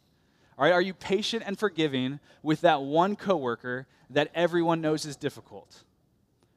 All 0.57 0.65
right, 0.65 0.73
are 0.73 0.81
you 0.81 0.93
patient 0.93 1.43
and 1.45 1.57
forgiving 1.57 2.19
with 2.43 2.61
that 2.61 2.81
one 2.81 3.15
coworker 3.15 3.87
that 4.09 4.29
everyone 4.35 4.81
knows 4.81 5.05
is 5.05 5.15
difficult? 5.15 5.83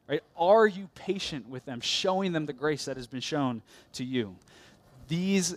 Right? 0.09 0.23
Are 0.37 0.67
you 0.67 0.91
patient 0.95 1.49
with 1.49 1.65
them, 1.65 1.81
showing 1.81 2.33
them 2.33 2.47
the 2.47 2.53
grace 2.53 2.85
that 2.85 2.97
has 2.97 3.07
been 3.07 3.21
shown 3.21 3.63
to 3.95 4.05
you? 4.05 4.37
These 5.09 5.57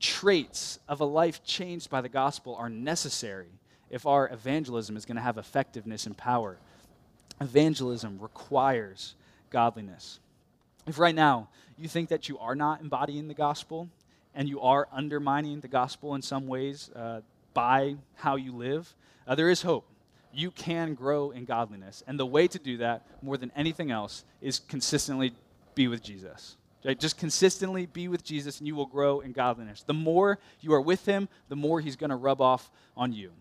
traits 0.00 0.78
of 0.88 1.00
a 1.00 1.04
life 1.04 1.44
changed 1.44 1.90
by 1.90 2.00
the 2.00 2.08
gospel 2.08 2.56
are 2.56 2.70
necessary 2.70 3.50
if 3.90 4.06
our 4.06 4.28
evangelism 4.32 4.96
is 4.96 5.04
going 5.04 5.16
to 5.16 5.22
have 5.22 5.38
effectiveness 5.38 6.06
and 6.06 6.16
power 6.16 6.58
evangelism 7.40 8.18
requires 8.20 9.14
godliness. 9.50 10.20
If 10.86 10.98
right 10.98 11.14
now 11.14 11.48
you 11.78 11.88
think 11.88 12.08
that 12.08 12.28
you 12.28 12.38
are 12.38 12.54
not 12.54 12.80
embodying 12.80 13.28
the 13.28 13.34
gospel 13.34 13.88
and 14.34 14.48
you 14.48 14.60
are 14.60 14.88
undermining 14.92 15.60
the 15.60 15.68
gospel 15.68 16.14
in 16.14 16.22
some 16.22 16.46
ways 16.46 16.90
uh, 16.94 17.20
by 17.54 17.96
how 18.14 18.36
you 18.36 18.54
live, 18.54 18.94
uh, 19.26 19.34
there 19.34 19.50
is 19.50 19.62
hope. 19.62 19.86
You 20.32 20.50
can 20.50 20.94
grow 20.94 21.30
in 21.30 21.44
godliness. 21.44 22.02
And 22.06 22.18
the 22.18 22.26
way 22.26 22.46
to 22.48 22.58
do 22.58 22.76
that, 22.78 23.06
more 23.22 23.36
than 23.36 23.50
anything 23.56 23.90
else, 23.90 24.24
is 24.40 24.60
consistently 24.60 25.32
be 25.74 25.88
with 25.88 26.02
Jesus. 26.02 26.56
Just 26.98 27.18
consistently 27.18 27.86
be 27.86 28.08
with 28.08 28.24
Jesus 28.24 28.58
and 28.58 28.66
you 28.66 28.74
will 28.74 28.86
grow 28.86 29.20
in 29.20 29.32
godliness. 29.32 29.82
The 29.82 29.92
more 29.92 30.38
you 30.60 30.72
are 30.72 30.80
with 30.80 31.04
him, 31.04 31.28
the 31.48 31.56
more 31.56 31.80
he's 31.80 31.96
going 31.96 32.10
to 32.10 32.16
rub 32.16 32.40
off 32.40 32.70
on 32.96 33.12
you. 33.12 33.32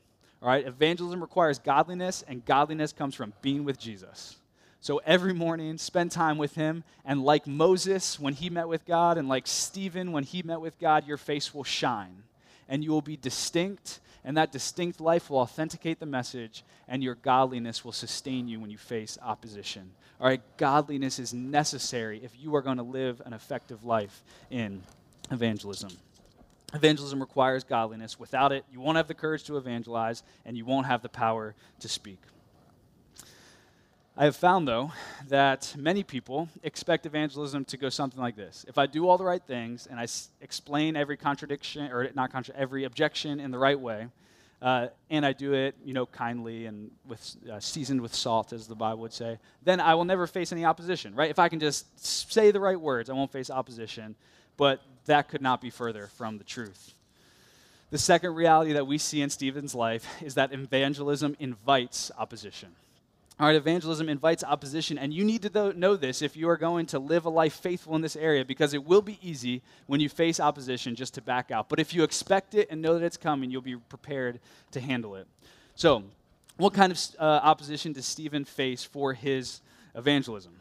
All 0.42 0.50
right, 0.50 0.66
evangelism 0.66 1.22
requires 1.22 1.60
godliness, 1.60 2.24
and 2.28 2.46
godliness 2.46 2.94
comes 2.94 3.14
from 3.14 3.34
being 3.42 3.66
with 3.66 3.78
Jesus. 3.78 4.38
So 4.82 5.02
every 5.06 5.34
morning, 5.34 5.78
spend 5.78 6.12
time 6.12 6.38
with 6.38 6.56
him. 6.56 6.84
And 7.04 7.24
like 7.24 7.46
Moses 7.48 8.20
when 8.20 8.34
he 8.34 8.50
met 8.50 8.68
with 8.68 8.86
God, 8.86 9.18
and 9.18 9.28
like 9.28 9.48
Stephen 9.48 10.12
when 10.12 10.24
he 10.24 10.42
met 10.42 10.62
with 10.62 10.80
God, 10.80 11.08
your 11.08 11.18
face 11.18 11.54
will 11.54 11.64
shine. 11.64 12.24
And 12.68 12.84
you 12.84 12.92
will 12.92 13.02
be 13.02 13.18
distinct, 13.18 14.00
and 14.24 14.38
that 14.38 14.52
distinct 14.52 15.02
life 15.02 15.30
will 15.30 15.40
authenticate 15.40 16.00
the 16.00 16.06
message, 16.06 16.64
and 16.88 17.04
your 17.04 17.16
godliness 17.16 17.84
will 17.84 17.92
sustain 17.92 18.48
you 18.48 18.60
when 18.60 18.70
you 18.70 18.78
face 18.78 19.18
opposition. 19.22 19.92
All 20.22 20.28
right, 20.28 20.42
godliness 20.58 21.18
is 21.18 21.34
necessary 21.34 22.22
if 22.24 22.32
you 22.40 22.56
are 22.56 22.62
going 22.62 22.78
to 22.78 22.84
live 22.84 23.22
an 23.26 23.34
effective 23.34 23.84
life 23.86 24.22
in 24.52 24.84
evangelism. 25.32 25.90
Evangelism 26.74 27.20
requires 27.20 27.64
godliness. 27.64 28.20
Without 28.20 28.52
it, 28.52 28.64
you 28.72 28.80
won't 28.80 28.98
have 28.98 29.08
the 29.08 29.14
courage 29.14 29.44
to 29.46 29.58
evangelize 29.58 30.22
and 30.46 30.56
you 30.56 30.66
won't 30.66 30.86
have 30.86 31.02
the 31.02 31.10
power 31.10 31.56
to 31.80 31.90
speak. 31.90 32.20
I 34.18 34.26
have 34.26 34.36
found, 34.36 34.68
though, 34.68 34.92
that 35.30 35.74
many 35.78 36.04
people 36.04 36.50
expect 36.62 37.06
evangelism 37.06 37.64
to 37.66 37.78
go 37.78 37.90
something 37.90 38.20
like 38.20 38.36
this. 38.36 38.66
If 38.68 38.78
I 38.78 38.86
do 38.86 39.08
all 39.08 39.18
the 39.18 39.24
right 39.24 39.42
things 39.42 39.88
and 39.88 39.98
I 39.98 40.04
s- 40.04 40.30
explain 40.42 40.98
every 40.98 41.16
contradiction, 41.16 41.90
or 41.92 42.10
not 42.14 42.50
every 42.54 42.84
objection 42.84 43.40
in 43.40 43.52
the 43.52 43.58
right 43.58 43.80
way, 43.80 44.08
uh, 44.62 44.88
and 45.10 45.26
I 45.26 45.32
do 45.32 45.54
it, 45.54 45.76
you 45.86 45.94
know, 45.94 46.06
kindly 46.06 46.66
and 46.66 46.92
with 47.08 47.38
uh, 47.50 47.62
seasoned 47.62 48.02
with 48.02 48.14
salt, 48.14 48.52
as 48.52 48.68
the 48.68 48.76
Bible 48.76 49.00
would 49.02 49.14
say, 49.14 49.40
then 49.64 49.80
I 49.80 49.96
will 49.96 50.04
never 50.04 50.28
face 50.28 50.52
any 50.52 50.66
opposition, 50.66 51.16
right? 51.16 51.30
If 51.30 51.40
I 51.40 51.48
can 51.48 51.62
just 51.62 52.06
say 52.06 52.52
the 52.52 52.60
right 52.60 52.80
words, 52.80 53.10
I 53.10 53.14
won't 53.14 53.32
face 53.32 53.50
opposition. 53.50 54.16
But 54.58 54.82
that 55.06 55.30
could 55.30 55.42
not 55.42 55.62
be 55.62 55.70
further 55.70 56.08
from 56.08 56.38
the 56.38 56.44
truth. 56.44 56.94
The 57.92 57.98
second 57.98 58.36
reality 58.36 58.74
that 58.74 58.86
we 58.86 58.98
see 58.98 59.22
in 59.22 59.30
Stephen's 59.30 59.74
life 59.74 60.06
is 60.22 60.36
that 60.36 60.52
evangelism 60.52 61.38
invites 61.40 62.12
opposition. 62.18 62.76
All 63.40 63.48
right, 63.48 63.56
evangelism 63.56 64.10
invites 64.10 64.44
opposition, 64.44 64.98
and 64.98 65.14
you 65.14 65.24
need 65.24 65.44
to 65.44 65.74
know 65.74 65.96
this 65.96 66.22
if 66.22 66.36
you 66.36 66.50
are 66.50 66.58
going 66.58 66.86
to 66.88 67.00
live 67.00 67.24
a 67.24 67.30
life 67.30 67.54
faithful 67.54 67.96
in 67.96 68.02
this 68.02 68.18
area 68.18 68.44
because 68.44 68.74
it 68.74 68.84
will 68.84 69.02
be 69.02 69.18
easy 69.22 69.62
when 69.88 70.02
you 70.02 70.10
face 70.10 70.42
opposition 70.42 70.94
just 70.94 71.14
to 71.14 71.22
back 71.22 71.50
out. 71.50 71.70
But 71.70 71.80
if 71.80 71.94
you 71.94 72.04
expect 72.04 72.54
it 72.54 72.68
and 72.70 72.82
know 72.82 73.00
that 73.00 73.06
it's 73.06 73.16
coming, 73.16 73.50
you'll 73.50 73.62
be 73.62 73.78
prepared 73.78 74.42
to 74.72 74.82
handle 74.82 75.16
it. 75.16 75.26
So, 75.76 76.04
what 76.58 76.74
kind 76.74 76.92
of 76.92 77.00
uh, 77.18 77.24
opposition 77.24 77.94
does 77.94 78.06
Stephen 78.06 78.44
face 78.44 78.84
for 78.84 79.14
his 79.14 79.62
evangelism? 79.96 80.60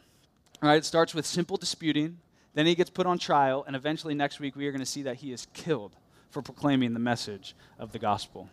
All 0.63 0.69
right, 0.69 0.77
it 0.77 0.85
starts 0.85 1.13
with 1.13 1.25
simple 1.25 1.57
disputing, 1.57 2.19
then 2.53 2.65
he 2.65 2.75
gets 2.75 2.89
put 2.89 3.05
on 3.05 3.19
trial, 3.19 3.65
and 3.67 3.75
eventually 3.75 4.13
next 4.13 4.39
week 4.39 4.55
we 4.55 4.65
are 4.67 4.71
going 4.71 4.79
to 4.79 4.85
see 4.85 5.03
that 5.03 5.17
he 5.17 5.33
is 5.33 5.47
killed 5.53 5.97
for 6.29 6.41
proclaiming 6.41 6.93
the 6.93 6.99
message 6.99 7.57
of 7.77 7.91
the 7.91 7.99
gospel. 7.99 8.49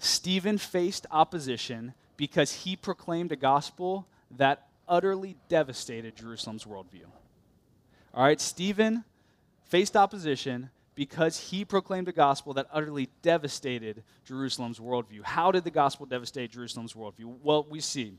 Stephen 0.00 0.58
faced 0.58 1.06
opposition 1.12 1.94
because 2.16 2.52
he 2.52 2.76
proclaimed 2.76 3.32
a 3.32 3.36
gospel 3.36 4.06
that 4.36 4.66
utterly 4.88 5.36
devastated 5.48 6.16
Jerusalem's 6.16 6.64
worldview. 6.64 7.04
All 8.14 8.24
right, 8.24 8.40
Stephen 8.40 9.04
faced 9.64 9.96
opposition 9.96 10.70
because 10.94 11.38
he 11.38 11.64
proclaimed 11.64 12.08
a 12.08 12.12
gospel 12.12 12.54
that 12.54 12.66
utterly 12.72 13.10
devastated 13.20 14.02
Jerusalem's 14.24 14.78
worldview. 14.78 15.22
How 15.22 15.52
did 15.52 15.64
the 15.64 15.70
gospel 15.70 16.06
devastate 16.06 16.52
Jerusalem's 16.52 16.94
worldview? 16.94 17.36
Well, 17.42 17.66
we 17.68 17.80
see. 17.80 18.14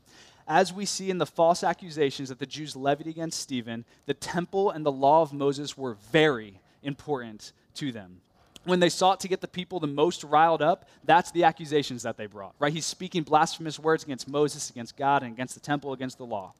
As 0.46 0.72
we 0.72 0.86
see 0.86 1.10
in 1.10 1.18
the 1.18 1.26
false 1.26 1.64
accusations 1.64 2.28
that 2.28 2.38
the 2.38 2.46
Jews 2.46 2.76
levied 2.76 3.08
against 3.08 3.40
Stephen, 3.40 3.84
the 4.06 4.14
temple 4.14 4.70
and 4.70 4.86
the 4.86 4.92
law 4.92 5.22
of 5.22 5.32
Moses 5.32 5.76
were 5.76 5.94
very 6.12 6.60
important 6.82 7.52
to 7.74 7.90
them 7.90 8.20
when 8.64 8.80
they 8.80 8.88
sought 8.88 9.20
to 9.20 9.28
get 9.28 9.40
the 9.40 9.48
people 9.48 9.80
the 9.80 9.86
most 9.86 10.24
riled 10.24 10.62
up, 10.62 10.88
that's 11.04 11.30
the 11.30 11.44
accusations 11.44 12.02
that 12.02 12.16
they 12.16 12.26
brought, 12.26 12.54
right? 12.58 12.72
He's 12.72 12.86
speaking 12.86 13.22
blasphemous 13.22 13.78
words 13.78 14.04
against 14.04 14.28
Moses, 14.28 14.70
against 14.70 14.96
God, 14.96 15.22
and 15.22 15.32
against 15.32 15.54
the 15.54 15.60
temple, 15.60 15.92
against 15.92 16.18
the 16.18 16.26
law. 16.26 16.52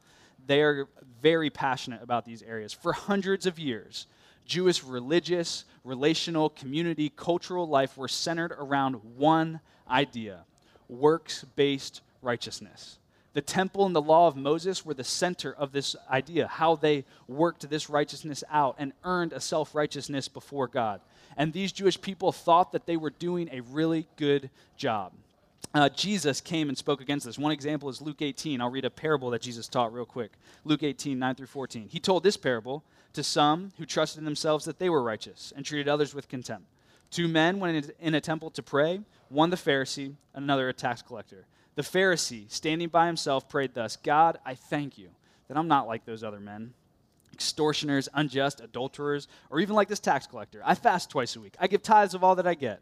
They 0.47 0.63
are 0.63 0.89
very 1.21 1.51
passionate 1.51 2.03
about 2.03 2.25
these 2.25 2.43
areas. 2.43 2.73
For 2.73 2.93
hundreds 2.93 3.45
of 3.45 3.59
years, 3.59 4.07
Jewish 4.47 4.83
religious, 4.83 5.65
relational, 5.85 6.49
community, 6.49 7.13
cultural 7.15 7.69
life 7.69 7.99
were 7.99 8.09
centered 8.09 8.53
around 8.53 8.95
one 9.17 9.61
idea 9.91 10.45
works 10.89 11.45
based 11.55 12.01
righteousness. 12.23 12.99
The 13.35 13.43
temple 13.43 13.87
and 13.87 13.95
the 13.95 14.03
law 14.03 14.27
of 14.27 14.37
Moses 14.37 14.85
were 14.85 14.95
the 14.95 15.05
center 15.05 15.55
of 15.55 15.71
this 15.71 15.95
idea, 16.11 16.49
how 16.49 16.77
they 16.77 17.05
worked 17.29 17.69
this 17.69 17.91
righteousness 17.91 18.43
out 18.51 18.77
and 18.79 18.93
earned 19.05 19.33
a 19.33 19.41
self 19.41 19.75
righteousness 19.75 20.29
before 20.29 20.67
God. 20.67 21.01
And 21.39 21.53
these 21.53 21.73
Jewish 21.73 21.99
people 21.99 22.33
thought 22.33 22.73
that 22.73 22.85
they 22.85 22.97
were 22.97 23.11
doing 23.11 23.49
a 23.53 23.61
really 23.61 24.09
good 24.17 24.51
job. 24.77 25.13
Uh, 25.73 25.89
Jesus 25.89 26.41
came 26.41 26.69
and 26.69 26.77
spoke 26.77 27.01
against 27.01 27.27
this. 27.27 27.39
One 27.39 27.53
example 27.53 27.89
is 27.89 28.03
Luke 28.03 28.23
18. 28.23 28.61
I'll 28.61 28.71
read 28.71 28.85
a 28.85 28.91
parable 28.91 29.31
that 29.31 29.43
Jesus 29.43 29.69
taught 29.69 29.93
real 29.93 30.05
quick. 30.05 30.33
Luke 30.65 30.83
18, 30.83 31.19
9 31.19 31.35
through 31.37 31.47
14. 31.47 31.89
He 31.89 32.01
told 32.01 32.25
this 32.25 32.37
parable 32.37 32.83
to 33.13 33.23
some 33.23 33.71
who 33.79 33.87
trusted 33.87 34.19
in 34.19 34.25
themselves 34.25 34.65
that 34.65 34.79
they 34.79 34.91
were 34.91 35.03
righteous 35.03 35.53
and 35.55 35.65
treated 35.65 35.89
others 35.89 36.15
with 36.15 36.29
contempt. 36.29 36.67
Two 37.11 37.29
men 37.29 37.61
went 37.61 37.91
in 38.01 38.15
a 38.15 38.21
temple 38.21 38.51
to 38.51 38.63
pray, 38.63 39.01
one 39.29 39.51
the 39.51 39.57
Pharisee, 39.57 40.15
another 40.35 40.69
a 40.69 40.75
tax 40.75 41.03
collector. 41.03 41.47
The 41.77 41.83
Pharisee, 41.83 42.51
standing 42.51 42.89
by 42.89 43.07
himself, 43.07 43.49
prayed 43.49 43.75
thus 43.75 43.97
God, 43.97 44.39
I 44.45 44.55
thank 44.55 44.99
you 44.99 45.11
that 45.47 45.57
I'm 45.57 45.69
not 45.69 45.87
like 45.87 46.05
those 46.05 46.25
other 46.25 46.41
men, 46.41 46.75
extortioners, 47.39 48.09
unjust, 48.15 48.59
adulterers, 48.59 49.29
or 49.49 49.61
even 49.61 49.77
like 49.77 49.87
this 49.87 50.01
tax 50.01 50.27
collector. 50.27 50.61
I 50.65 50.75
fast 50.75 51.09
twice 51.09 51.37
a 51.37 51.41
week. 51.41 51.55
I 51.61 51.69
give 51.69 51.85
tithes 51.85 52.15
of 52.15 52.25
all 52.25 52.35
that 52.35 52.49
I 52.49 52.55
get. 52.55 52.81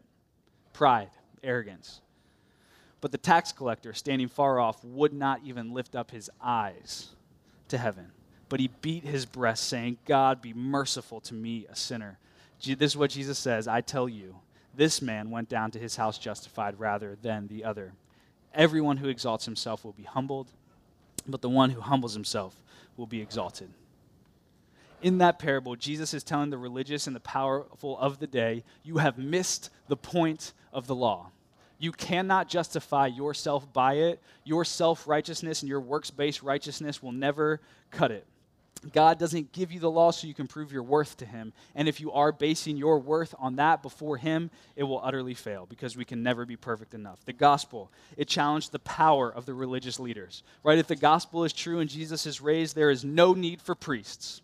Pride, 0.73 1.11
arrogance. 1.43 2.01
But 2.99 3.11
the 3.11 3.19
tax 3.19 3.51
collector, 3.51 3.93
standing 3.93 4.27
far 4.27 4.59
off, 4.59 4.83
would 4.83 5.13
not 5.13 5.41
even 5.43 5.75
lift 5.75 5.95
up 5.95 6.09
his 6.09 6.31
eyes 6.41 7.09
to 7.67 7.77
heaven. 7.77 8.07
But 8.49 8.59
he 8.59 8.71
beat 8.81 9.03
his 9.03 9.27
breast, 9.27 9.67
saying, 9.67 9.99
God, 10.05 10.41
be 10.41 10.55
merciful 10.55 11.21
to 11.21 11.35
me, 11.35 11.67
a 11.69 11.75
sinner. 11.75 12.17
This 12.65 12.93
is 12.93 12.97
what 12.97 13.11
Jesus 13.11 13.37
says 13.37 13.67
I 13.67 13.81
tell 13.81 14.09
you, 14.09 14.37
this 14.73 15.03
man 15.03 15.29
went 15.29 15.49
down 15.49 15.69
to 15.69 15.79
his 15.79 15.97
house 15.97 16.17
justified 16.17 16.79
rather 16.79 17.15
than 17.21 17.47
the 17.47 17.63
other. 17.63 17.93
Everyone 18.55 18.97
who 18.97 19.07
exalts 19.07 19.45
himself 19.45 19.85
will 19.85 19.93
be 19.93 20.01
humbled, 20.01 20.47
but 21.27 21.43
the 21.43 21.49
one 21.49 21.69
who 21.69 21.81
humbles 21.81 22.15
himself 22.15 22.55
will 22.95 23.05
be 23.05 23.21
exalted. 23.21 23.69
In 25.01 25.19
that 25.19 25.39
parable, 25.39 25.75
Jesus 25.75 26.13
is 26.13 26.23
telling 26.23 26.49
the 26.49 26.57
religious 26.57 27.07
and 27.07 27.15
the 27.15 27.21
powerful 27.21 27.97
of 27.99 28.19
the 28.19 28.27
day, 28.27 28.63
you 28.83 28.97
have 28.97 29.17
missed 29.17 29.69
the 29.87 29.97
point 29.97 30.53
of 30.73 30.87
the 30.87 30.95
law. 30.95 31.31
You 31.79 31.91
cannot 31.91 32.49
justify 32.49 33.07
yourself 33.07 33.71
by 33.71 33.95
it. 33.95 34.21
Your 34.43 34.65
self 34.65 35.07
righteousness 35.07 35.61
and 35.61 35.69
your 35.69 35.81
works 35.81 36.09
based 36.09 36.41
righteousness 36.41 37.03
will 37.03 37.11
never 37.11 37.61
cut 37.91 38.11
it. 38.11 38.25
God 38.91 39.19
doesn't 39.19 39.51
give 39.51 39.71
you 39.71 39.79
the 39.79 39.89
law 39.89 40.11
so 40.11 40.27
you 40.27 40.33
can 40.33 40.47
prove 40.47 40.71
your 40.71 40.83
worth 40.83 41.17
to 41.17 41.25
Him. 41.25 41.53
And 41.75 41.87
if 41.87 41.99
you 41.99 42.11
are 42.11 42.31
basing 42.31 42.77
your 42.77 42.99
worth 42.99 43.33
on 43.39 43.55
that 43.57 43.81
before 43.81 44.17
Him, 44.17 44.49
it 44.75 44.83
will 44.83 45.01
utterly 45.03 45.33
fail 45.33 45.65
because 45.65 45.97
we 45.97 46.05
can 46.05 46.23
never 46.23 46.45
be 46.45 46.55
perfect 46.55 46.93
enough. 46.93 47.23
The 47.25 47.33
gospel, 47.33 47.91
it 48.15 48.27
challenged 48.27 48.71
the 48.71 48.79
power 48.79 49.31
of 49.31 49.45
the 49.45 49.53
religious 49.53 49.99
leaders, 49.99 50.43
right? 50.63 50.77
If 50.77 50.87
the 50.87 50.95
gospel 50.95 51.43
is 51.43 51.53
true 51.53 51.79
and 51.79 51.89
Jesus 51.89 52.25
is 52.25 52.41
raised, 52.41 52.75
there 52.75 52.91
is 52.91 53.03
no 53.03 53.33
need 53.33 53.61
for 53.61 53.75
priests. 53.75 54.41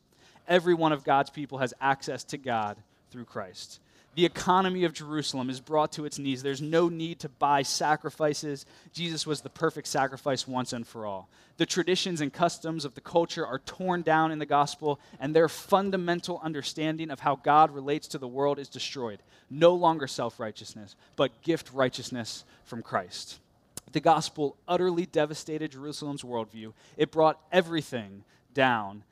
Every 0.47 0.73
one 0.73 0.91
of 0.91 1.03
God's 1.03 1.29
people 1.29 1.59
has 1.59 1.73
access 1.79 2.23
to 2.25 2.37
God 2.37 2.77
through 3.11 3.25
Christ 3.25 3.79
the 4.15 4.25
economy 4.25 4.83
of 4.83 4.93
Jerusalem 4.93 5.49
is 5.49 5.59
brought 5.59 5.93
to 5.93 6.05
its 6.05 6.19
knees. 6.19 6.43
There's 6.43 6.61
no 6.61 6.87
need 6.87 7.19
to 7.19 7.29
buy 7.29 7.63
sacrifices. 7.63 8.65
Jesus 8.93 9.25
was 9.25 9.41
the 9.41 9.49
perfect 9.49 9.87
sacrifice 9.87 10.47
once 10.47 10.71
and 10.71 10.85
for 10.85 11.05
all. 11.05 11.29
The 11.57 11.65
traditions 11.65 12.21
and 12.21 12.31
customs 12.31 12.85
of 12.85 12.93
the 12.93 13.01
culture 13.01 13.45
are 13.45 13.59
torn 13.59 14.01
down 14.01 14.31
in 14.31 14.39
the 14.39 14.45
gospel, 14.45 14.99
and 15.19 15.35
their 15.35 15.49
fundamental 15.49 16.39
understanding 16.43 17.09
of 17.09 17.21
how 17.21 17.35
God 17.35 17.71
relates 17.71 18.07
to 18.09 18.17
the 18.17 18.27
world 18.27 18.59
is 18.59 18.69
destroyed. 18.69 19.19
No 19.49 19.73
longer 19.73 20.07
self 20.07 20.39
righteousness, 20.39 20.95
but 21.15 21.41
gift 21.41 21.71
righteousness 21.73 22.43
from 22.65 22.81
Christ. 22.81 23.39
The 23.91 23.99
gospel 23.99 24.55
utterly 24.67 25.05
devastated 25.05 25.71
Jerusalem's 25.71 26.23
worldview. 26.23 26.73
It 26.97 27.11
brought 27.11 27.39
everything 27.51 28.23
down 28.53 29.03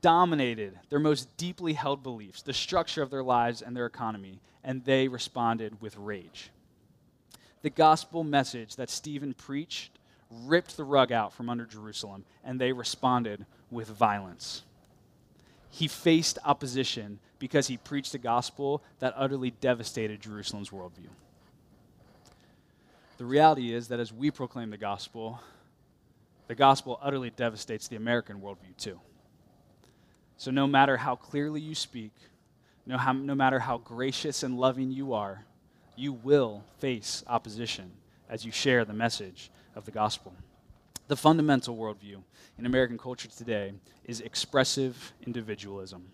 dominated 0.00 0.78
their 0.88 0.98
most 0.98 1.36
deeply 1.36 1.72
held 1.72 2.02
beliefs, 2.02 2.42
the 2.42 2.52
structure 2.52 3.02
of 3.02 3.10
their 3.10 3.22
lives 3.22 3.62
and 3.62 3.76
their 3.76 3.86
economy, 3.86 4.40
and 4.64 4.84
they 4.84 5.08
responded 5.08 5.80
with 5.80 5.96
rage. 5.96 6.50
The 7.62 7.70
gospel 7.70 8.24
message 8.24 8.76
that 8.76 8.90
Stephen 8.90 9.34
preached 9.34 9.98
ripped 10.30 10.76
the 10.76 10.84
rug 10.84 11.12
out 11.12 11.32
from 11.32 11.50
under 11.50 11.66
Jerusalem, 11.66 12.24
and 12.44 12.60
they 12.60 12.72
responded 12.72 13.44
with 13.70 13.88
violence. 13.88 14.62
He 15.70 15.88
faced 15.88 16.38
opposition 16.44 17.18
because 17.38 17.66
he 17.66 17.76
preached 17.76 18.14
a 18.14 18.18
gospel 18.18 18.82
that 18.98 19.14
utterly 19.16 19.50
devastated 19.50 20.20
Jerusalem's 20.20 20.70
worldview. 20.70 21.08
The 23.18 23.24
reality 23.24 23.74
is 23.74 23.88
that 23.88 24.00
as 24.00 24.12
we 24.12 24.30
proclaim 24.30 24.70
the 24.70 24.76
gospel, 24.76 25.40
the 26.48 26.54
gospel 26.54 26.98
utterly 27.02 27.30
devastates 27.30 27.86
the 27.86 27.96
American 27.96 28.40
worldview 28.40 28.76
too. 28.78 29.00
So, 30.40 30.50
no 30.50 30.66
matter 30.66 30.96
how 30.96 31.16
clearly 31.16 31.60
you 31.60 31.74
speak, 31.74 32.12
no, 32.86 32.96
how, 32.96 33.12
no 33.12 33.34
matter 33.34 33.58
how 33.58 33.76
gracious 33.76 34.42
and 34.42 34.58
loving 34.58 34.90
you 34.90 35.12
are, 35.12 35.44
you 35.96 36.14
will 36.14 36.64
face 36.78 37.22
opposition 37.26 37.90
as 38.26 38.42
you 38.42 38.50
share 38.50 38.86
the 38.86 38.94
message 38.94 39.50
of 39.76 39.84
the 39.84 39.90
gospel. 39.90 40.32
The 41.08 41.16
fundamental 41.16 41.76
worldview 41.76 42.22
in 42.58 42.64
American 42.64 42.96
culture 42.96 43.28
today 43.28 43.74
is 44.06 44.22
expressive 44.22 45.12
individualism. 45.26 46.06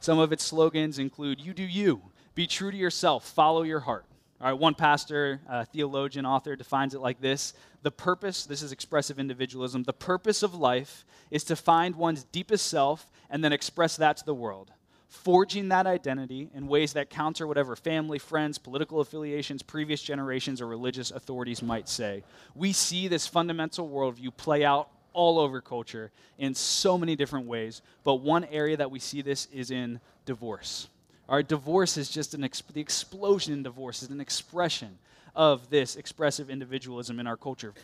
Some 0.00 0.18
of 0.18 0.32
its 0.32 0.42
slogans 0.42 0.98
include 0.98 1.40
You 1.40 1.54
do 1.54 1.62
you, 1.62 2.02
be 2.34 2.48
true 2.48 2.72
to 2.72 2.76
yourself, 2.76 3.28
follow 3.28 3.62
your 3.62 3.78
heart. 3.78 4.06
All 4.40 4.46
right, 4.46 4.52
one 4.58 4.74
pastor, 4.74 5.40
theologian, 5.72 6.24
author 6.24 6.54
defines 6.54 6.94
it 6.94 7.00
like 7.00 7.20
this 7.20 7.54
The 7.82 7.90
purpose, 7.90 8.46
this 8.46 8.62
is 8.62 8.70
expressive 8.70 9.18
individualism, 9.18 9.82
the 9.82 9.92
purpose 9.92 10.44
of 10.44 10.54
life 10.54 11.04
is 11.30 11.42
to 11.44 11.56
find 11.56 11.96
one's 11.96 12.22
deepest 12.24 12.66
self 12.66 13.10
and 13.30 13.42
then 13.42 13.52
express 13.52 13.96
that 13.96 14.16
to 14.18 14.24
the 14.24 14.34
world, 14.34 14.70
forging 15.08 15.68
that 15.70 15.88
identity 15.88 16.50
in 16.54 16.68
ways 16.68 16.92
that 16.92 17.10
counter 17.10 17.48
whatever 17.48 17.74
family, 17.74 18.20
friends, 18.20 18.58
political 18.58 19.00
affiliations, 19.00 19.60
previous 19.60 20.02
generations, 20.02 20.60
or 20.60 20.68
religious 20.68 21.10
authorities 21.10 21.60
might 21.60 21.88
say. 21.88 22.22
We 22.54 22.72
see 22.72 23.08
this 23.08 23.26
fundamental 23.26 23.88
worldview 23.88 24.36
play 24.36 24.64
out 24.64 24.88
all 25.12 25.40
over 25.40 25.60
culture 25.60 26.12
in 26.38 26.54
so 26.54 26.96
many 26.96 27.16
different 27.16 27.46
ways, 27.46 27.82
but 28.04 28.16
one 28.16 28.44
area 28.44 28.76
that 28.76 28.92
we 28.92 29.00
see 29.00 29.20
this 29.20 29.48
is 29.52 29.72
in 29.72 29.98
divorce. 30.26 30.88
Our 31.28 31.42
divorce 31.42 31.96
is 31.96 32.08
just 32.08 32.34
an 32.34 32.48
the 32.72 32.80
explosion 32.80 33.52
in 33.52 33.62
divorce 33.62 34.02
is 34.02 34.10
an 34.10 34.20
expression 34.20 34.98
of 35.36 35.68
this 35.68 35.96
expressive 35.96 36.48
individualism 36.48 37.20
in 37.20 37.26
our 37.26 37.36
culture. 37.36 37.74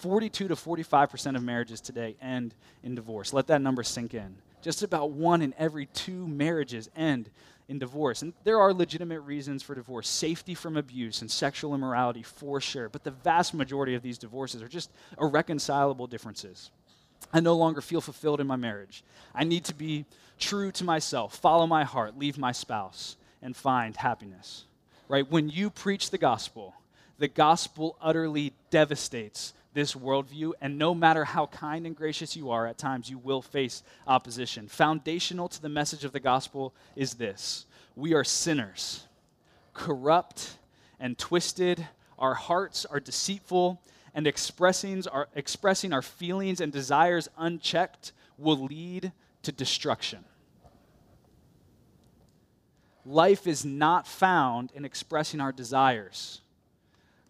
42 0.00 0.48
to 0.48 0.54
45% 0.54 1.36
of 1.36 1.42
marriages 1.42 1.80
today 1.80 2.16
end 2.20 2.54
in 2.82 2.94
divorce. 2.94 3.32
Let 3.32 3.46
that 3.48 3.60
number 3.60 3.82
sink 3.82 4.14
in. 4.14 4.36
Just 4.62 4.82
about 4.82 5.10
one 5.10 5.42
in 5.42 5.54
every 5.58 5.86
two 5.86 6.26
marriages 6.26 6.88
end 6.96 7.30
in 7.68 7.78
divorce. 7.78 8.22
And 8.22 8.32
there 8.44 8.60
are 8.60 8.72
legitimate 8.72 9.20
reasons 9.20 9.62
for 9.62 9.74
divorce 9.74 10.08
safety 10.08 10.54
from 10.54 10.76
abuse 10.76 11.20
and 11.20 11.30
sexual 11.30 11.74
immorality, 11.74 12.22
for 12.22 12.60
sure. 12.60 12.88
But 12.88 13.04
the 13.04 13.10
vast 13.10 13.54
majority 13.54 13.94
of 13.94 14.02
these 14.02 14.18
divorces 14.18 14.62
are 14.62 14.68
just 14.68 14.90
irreconcilable 15.20 16.06
differences. 16.06 16.70
I 17.32 17.40
no 17.40 17.54
longer 17.54 17.80
feel 17.80 18.00
fulfilled 18.00 18.40
in 18.40 18.46
my 18.46 18.56
marriage. 18.56 19.02
I 19.34 19.44
need 19.44 19.64
to 19.64 19.74
be 19.74 20.04
true 20.38 20.70
to 20.72 20.84
myself, 20.84 21.36
follow 21.36 21.66
my 21.66 21.84
heart, 21.84 22.18
leave 22.18 22.38
my 22.38 22.52
spouse, 22.52 23.16
and 23.42 23.56
find 23.56 23.96
happiness. 23.96 24.64
Right? 25.08 25.30
When 25.30 25.48
you 25.48 25.70
preach 25.70 26.10
the 26.10 26.18
gospel, 26.18 26.74
the 27.18 27.28
gospel 27.28 27.96
utterly 28.00 28.52
devastates 28.70 29.54
this 29.72 29.94
worldview, 29.94 30.52
and 30.60 30.78
no 30.78 30.94
matter 30.94 31.24
how 31.24 31.46
kind 31.46 31.86
and 31.86 31.94
gracious 31.94 32.34
you 32.34 32.50
are, 32.50 32.66
at 32.66 32.78
times 32.78 33.10
you 33.10 33.18
will 33.18 33.42
face 33.42 33.82
opposition. 34.06 34.68
Foundational 34.68 35.48
to 35.48 35.60
the 35.60 35.68
message 35.68 36.04
of 36.04 36.12
the 36.12 36.20
gospel 36.20 36.72
is 36.96 37.14
this 37.14 37.66
we 37.94 38.14
are 38.14 38.24
sinners, 38.24 39.04
corrupt 39.74 40.56
and 40.98 41.16
twisted. 41.18 41.86
Our 42.18 42.34
hearts 42.34 42.86
are 42.86 43.00
deceitful, 43.00 43.80
and 44.16 44.26
expressing 44.26 45.06
our, 45.06 45.28
expressing 45.36 45.92
our 45.92 46.02
feelings 46.02 46.60
and 46.60 46.72
desires 46.72 47.28
unchecked 47.38 48.10
will 48.36 48.64
lead 48.64 49.12
to 49.42 49.52
destruction. 49.52 50.24
Life 53.04 53.46
is 53.46 53.64
not 53.64 54.08
found 54.08 54.72
in 54.74 54.84
expressing 54.84 55.40
our 55.40 55.52
desires 55.52 56.40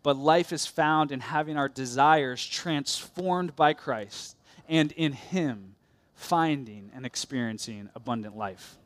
but 0.06 0.16
life 0.16 0.52
is 0.52 0.66
found 0.66 1.10
in 1.10 1.18
having 1.18 1.56
our 1.56 1.68
desires 1.68 2.46
transformed 2.46 3.56
by 3.56 3.72
Christ 3.72 4.36
and 4.68 4.92
in 4.92 5.12
Him 5.12 5.74
finding 6.14 6.92
and 6.94 7.04
experiencing 7.04 7.88
abundant 7.92 8.36
life. 8.36 8.78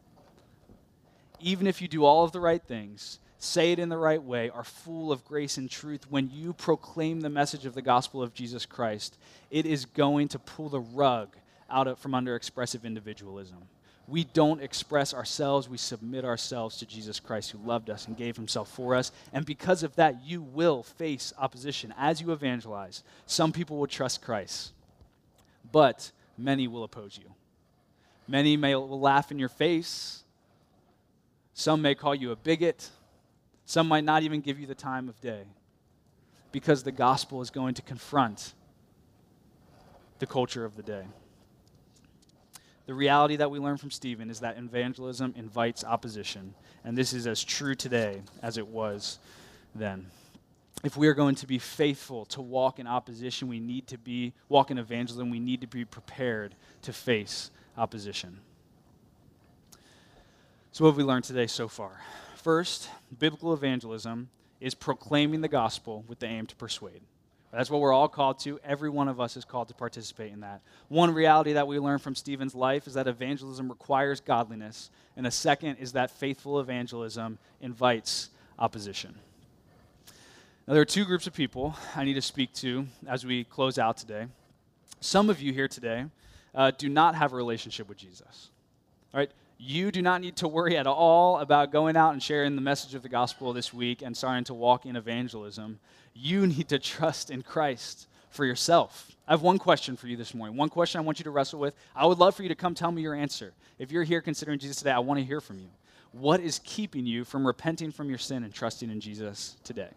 Even 1.38 1.66
if 1.66 1.82
you 1.82 1.88
do 1.88 2.06
all 2.06 2.24
of 2.24 2.32
the 2.32 2.40
right 2.40 2.62
things, 2.62 3.18
say 3.40 3.72
it 3.72 3.80
in 3.80 3.88
the 3.88 3.96
right 3.96 4.22
way, 4.22 4.50
are 4.50 4.62
full 4.62 5.10
of 5.10 5.24
grace 5.24 5.56
and 5.56 5.68
truth, 5.68 6.08
when 6.08 6.30
you 6.30 6.52
proclaim 6.52 7.20
the 7.20 7.28
message 7.28 7.66
of 7.66 7.74
the 7.74 7.82
gospel 7.82 8.22
of 8.22 8.32
Jesus 8.32 8.64
Christ, 8.64 9.18
it 9.50 9.66
is 9.66 9.84
going 9.84 10.28
to 10.28 10.38
pull 10.38 10.68
the 10.68 10.80
rug 10.80 11.36
out 11.68 11.98
from 11.98 12.14
under 12.14 12.36
expressive 12.36 12.84
individualism 12.84 13.58
we 14.10 14.24
don't 14.24 14.60
express 14.60 15.14
ourselves, 15.14 15.68
we 15.68 15.78
submit 15.78 16.24
ourselves 16.24 16.78
to 16.78 16.86
Jesus 16.86 17.20
Christ 17.20 17.52
who 17.52 17.58
loved 17.58 17.88
us 17.90 18.06
and 18.06 18.16
gave 18.16 18.36
himself 18.36 18.68
for 18.68 18.96
us. 18.96 19.12
And 19.32 19.46
because 19.46 19.82
of 19.82 19.94
that, 19.96 20.24
you 20.24 20.42
will 20.42 20.82
face 20.82 21.32
opposition 21.38 21.94
as 21.96 22.20
you 22.20 22.32
evangelize. 22.32 23.04
Some 23.26 23.52
people 23.52 23.78
will 23.78 23.86
trust 23.86 24.20
Christ, 24.20 24.72
but 25.70 26.10
many 26.36 26.66
will 26.66 26.82
oppose 26.82 27.16
you. 27.16 27.32
Many 28.26 28.56
may 28.56 28.74
will 28.74 29.00
laugh 29.00 29.30
in 29.30 29.38
your 29.38 29.48
face. 29.48 30.24
Some 31.54 31.80
may 31.80 31.94
call 31.94 32.14
you 32.14 32.32
a 32.32 32.36
bigot. 32.36 32.90
Some 33.70 33.86
might 33.86 34.02
not 34.02 34.24
even 34.24 34.40
give 34.40 34.58
you 34.58 34.66
the 34.66 34.74
time 34.74 35.08
of 35.08 35.20
day 35.20 35.44
because 36.50 36.82
the 36.82 36.90
gospel 36.90 37.40
is 37.40 37.50
going 37.50 37.74
to 37.74 37.82
confront 37.82 38.52
the 40.18 40.26
culture 40.26 40.64
of 40.64 40.74
the 40.74 40.82
day. 40.82 41.04
The 42.86 42.94
reality 42.94 43.36
that 43.36 43.48
we 43.48 43.60
learn 43.60 43.76
from 43.76 43.92
Stephen 43.92 44.28
is 44.28 44.40
that 44.40 44.58
evangelism 44.58 45.34
invites 45.36 45.84
opposition, 45.84 46.52
and 46.82 46.98
this 46.98 47.12
is 47.12 47.28
as 47.28 47.44
true 47.44 47.76
today 47.76 48.22
as 48.42 48.58
it 48.58 48.66
was 48.66 49.20
then. 49.72 50.06
If 50.82 50.96
we 50.96 51.06
are 51.06 51.14
going 51.14 51.36
to 51.36 51.46
be 51.46 51.60
faithful 51.60 52.24
to 52.24 52.42
walk 52.42 52.80
in 52.80 52.88
opposition, 52.88 53.46
we 53.46 53.60
need 53.60 53.86
to 53.86 53.98
be 53.98 54.32
walk 54.48 54.72
in 54.72 54.78
evangelism, 54.78 55.30
we 55.30 55.38
need 55.38 55.60
to 55.60 55.68
be 55.68 55.84
prepared 55.84 56.56
to 56.82 56.92
face 56.92 57.52
opposition. 57.78 58.40
So 60.72 60.82
what 60.82 60.90
have 60.90 60.96
we 60.96 61.04
learned 61.04 61.22
today 61.22 61.46
so 61.46 61.68
far? 61.68 62.00
First, 62.42 62.88
biblical 63.18 63.52
evangelism 63.52 64.30
is 64.62 64.74
proclaiming 64.74 65.42
the 65.42 65.48
gospel 65.48 66.04
with 66.08 66.20
the 66.20 66.26
aim 66.26 66.46
to 66.46 66.56
persuade. 66.56 67.02
That's 67.52 67.68
what 67.68 67.82
we're 67.82 67.92
all 67.92 68.08
called 68.08 68.38
to. 68.40 68.58
Every 68.64 68.88
one 68.88 69.08
of 69.08 69.20
us 69.20 69.36
is 69.36 69.44
called 69.44 69.68
to 69.68 69.74
participate 69.74 70.32
in 70.32 70.40
that. 70.40 70.62
One 70.88 71.12
reality 71.12 71.52
that 71.52 71.66
we 71.66 71.78
learn 71.78 71.98
from 71.98 72.14
Stephen's 72.14 72.54
life 72.54 72.86
is 72.86 72.94
that 72.94 73.08
evangelism 73.08 73.68
requires 73.68 74.20
godliness, 74.20 74.90
and 75.16 75.26
the 75.26 75.30
second 75.30 75.76
is 75.76 75.92
that 75.92 76.10
faithful 76.10 76.60
evangelism 76.60 77.38
invites 77.60 78.30
opposition. 78.58 79.14
Now, 80.66 80.74
there 80.74 80.82
are 80.82 80.86
two 80.86 81.04
groups 81.04 81.26
of 81.26 81.34
people 81.34 81.76
I 81.94 82.04
need 82.04 82.14
to 82.14 82.22
speak 82.22 82.54
to 82.54 82.86
as 83.06 83.26
we 83.26 83.44
close 83.44 83.78
out 83.78 83.98
today. 83.98 84.28
Some 85.00 85.28
of 85.28 85.42
you 85.42 85.52
here 85.52 85.68
today 85.68 86.06
uh, 86.54 86.70
do 86.70 86.88
not 86.88 87.16
have 87.16 87.34
a 87.34 87.36
relationship 87.36 87.86
with 87.86 87.98
Jesus. 87.98 88.48
All 89.12 89.18
right? 89.18 89.30
You 89.62 89.92
do 89.92 90.00
not 90.00 90.22
need 90.22 90.36
to 90.36 90.48
worry 90.48 90.78
at 90.78 90.86
all 90.86 91.38
about 91.38 91.70
going 91.70 91.94
out 91.94 92.14
and 92.14 92.22
sharing 92.22 92.56
the 92.56 92.62
message 92.62 92.94
of 92.94 93.02
the 93.02 93.10
gospel 93.10 93.52
this 93.52 93.74
week 93.74 94.00
and 94.00 94.16
starting 94.16 94.44
to 94.44 94.54
walk 94.54 94.86
in 94.86 94.96
evangelism. 94.96 95.80
You 96.14 96.46
need 96.46 96.70
to 96.70 96.78
trust 96.78 97.30
in 97.30 97.42
Christ 97.42 98.08
for 98.30 98.46
yourself. 98.46 99.14
I 99.28 99.32
have 99.32 99.42
one 99.42 99.58
question 99.58 99.98
for 99.98 100.06
you 100.06 100.16
this 100.16 100.32
morning. 100.32 100.56
One 100.56 100.70
question 100.70 100.98
I 100.98 101.04
want 101.04 101.20
you 101.20 101.24
to 101.24 101.30
wrestle 101.30 101.60
with. 101.60 101.74
I 101.94 102.06
would 102.06 102.16
love 102.16 102.34
for 102.34 102.42
you 102.42 102.48
to 102.48 102.54
come 102.54 102.74
tell 102.74 102.90
me 102.90 103.02
your 103.02 103.14
answer. 103.14 103.52
If 103.78 103.92
you're 103.92 104.02
here 104.02 104.22
considering 104.22 104.58
Jesus 104.58 104.78
today, 104.78 104.92
I 104.92 104.98
want 105.00 105.20
to 105.20 105.26
hear 105.26 105.42
from 105.42 105.58
you. 105.58 105.68
What 106.12 106.40
is 106.40 106.58
keeping 106.64 107.04
you 107.04 107.26
from 107.26 107.46
repenting 107.46 107.92
from 107.92 108.08
your 108.08 108.18
sin 108.18 108.44
and 108.44 108.54
trusting 108.54 108.88
in 108.88 108.98
Jesus 108.98 109.56
today? 109.62 109.90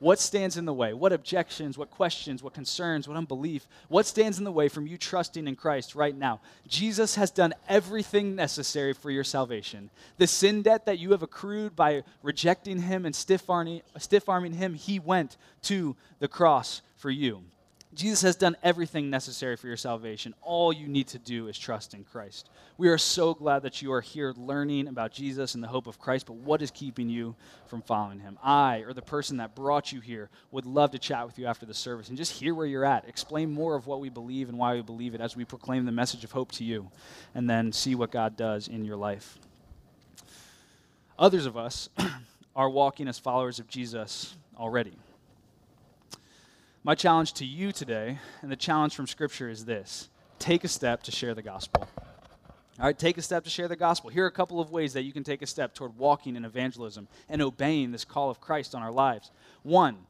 What 0.00 0.20
stands 0.20 0.56
in 0.56 0.64
the 0.64 0.72
way? 0.72 0.92
What 0.92 1.12
objections, 1.12 1.76
what 1.76 1.90
questions, 1.90 2.42
what 2.42 2.54
concerns, 2.54 3.08
what 3.08 3.16
unbelief? 3.16 3.66
What 3.88 4.06
stands 4.06 4.38
in 4.38 4.44
the 4.44 4.52
way 4.52 4.68
from 4.68 4.86
you 4.86 4.96
trusting 4.96 5.48
in 5.48 5.56
Christ 5.56 5.96
right 5.96 6.16
now? 6.16 6.40
Jesus 6.68 7.16
has 7.16 7.32
done 7.32 7.52
everything 7.68 8.36
necessary 8.36 8.92
for 8.92 9.10
your 9.10 9.24
salvation. 9.24 9.90
The 10.18 10.28
sin 10.28 10.62
debt 10.62 10.86
that 10.86 11.00
you 11.00 11.10
have 11.10 11.22
accrued 11.22 11.74
by 11.74 12.04
rejecting 12.22 12.82
Him 12.82 13.06
and 13.06 13.14
stiff 13.14 13.50
arming 13.50 13.82
Him, 14.52 14.74
He 14.74 15.00
went 15.00 15.36
to 15.62 15.96
the 16.20 16.28
cross 16.28 16.82
for 16.96 17.10
you. 17.10 17.42
Jesus 17.98 18.22
has 18.22 18.36
done 18.36 18.56
everything 18.62 19.10
necessary 19.10 19.56
for 19.56 19.66
your 19.66 19.76
salvation. 19.76 20.32
All 20.40 20.72
you 20.72 20.86
need 20.86 21.08
to 21.08 21.18
do 21.18 21.48
is 21.48 21.58
trust 21.58 21.94
in 21.94 22.04
Christ. 22.04 22.48
We 22.76 22.90
are 22.90 22.96
so 22.96 23.34
glad 23.34 23.62
that 23.62 23.82
you 23.82 23.92
are 23.92 24.00
here 24.00 24.32
learning 24.36 24.86
about 24.86 25.10
Jesus 25.10 25.56
and 25.56 25.64
the 25.64 25.68
hope 25.68 25.88
of 25.88 25.98
Christ, 25.98 26.26
but 26.26 26.36
what 26.36 26.62
is 26.62 26.70
keeping 26.70 27.08
you 27.08 27.34
from 27.66 27.82
following 27.82 28.20
him? 28.20 28.38
I, 28.40 28.84
or 28.86 28.92
the 28.92 29.02
person 29.02 29.38
that 29.38 29.56
brought 29.56 29.90
you 29.90 29.98
here, 29.98 30.30
would 30.52 30.64
love 30.64 30.92
to 30.92 30.98
chat 31.00 31.26
with 31.26 31.40
you 31.40 31.46
after 31.46 31.66
the 31.66 31.74
service 31.74 32.08
and 32.08 32.16
just 32.16 32.30
hear 32.30 32.54
where 32.54 32.66
you're 32.66 32.84
at. 32.84 33.08
Explain 33.08 33.50
more 33.50 33.74
of 33.74 33.88
what 33.88 33.98
we 33.98 34.10
believe 34.10 34.48
and 34.48 34.56
why 34.56 34.74
we 34.74 34.82
believe 34.82 35.16
it 35.16 35.20
as 35.20 35.34
we 35.34 35.44
proclaim 35.44 35.84
the 35.84 35.90
message 35.90 36.22
of 36.22 36.30
hope 36.30 36.52
to 36.52 36.62
you, 36.62 36.92
and 37.34 37.50
then 37.50 37.72
see 37.72 37.96
what 37.96 38.12
God 38.12 38.36
does 38.36 38.68
in 38.68 38.84
your 38.84 38.96
life. 38.96 39.38
Others 41.18 41.46
of 41.46 41.56
us 41.56 41.88
are 42.54 42.70
walking 42.70 43.08
as 43.08 43.18
followers 43.18 43.58
of 43.58 43.66
Jesus 43.66 44.36
already. 44.56 44.96
My 46.84 46.94
challenge 46.94 47.32
to 47.34 47.44
you 47.44 47.72
today, 47.72 48.18
and 48.40 48.50
the 48.50 48.56
challenge 48.56 48.94
from 48.94 49.06
Scripture, 49.06 49.50
is 49.50 49.64
this 49.64 50.08
take 50.38 50.62
a 50.62 50.68
step 50.68 51.02
to 51.04 51.10
share 51.10 51.34
the 51.34 51.42
gospel. 51.42 51.88
All 52.78 52.86
right, 52.86 52.96
take 52.96 53.18
a 53.18 53.22
step 53.22 53.42
to 53.44 53.50
share 53.50 53.66
the 53.66 53.74
gospel. 53.74 54.10
Here 54.10 54.22
are 54.22 54.28
a 54.28 54.32
couple 54.32 54.60
of 54.60 54.70
ways 54.70 54.92
that 54.92 55.02
you 55.02 55.12
can 55.12 55.24
take 55.24 55.42
a 55.42 55.46
step 55.46 55.74
toward 55.74 55.98
walking 55.98 56.36
in 56.36 56.44
evangelism 56.44 57.08
and 57.28 57.42
obeying 57.42 57.90
this 57.90 58.04
call 58.04 58.30
of 58.30 58.40
Christ 58.40 58.76
on 58.76 58.82
our 58.82 58.92
lives. 58.92 59.32
One, 59.64 60.06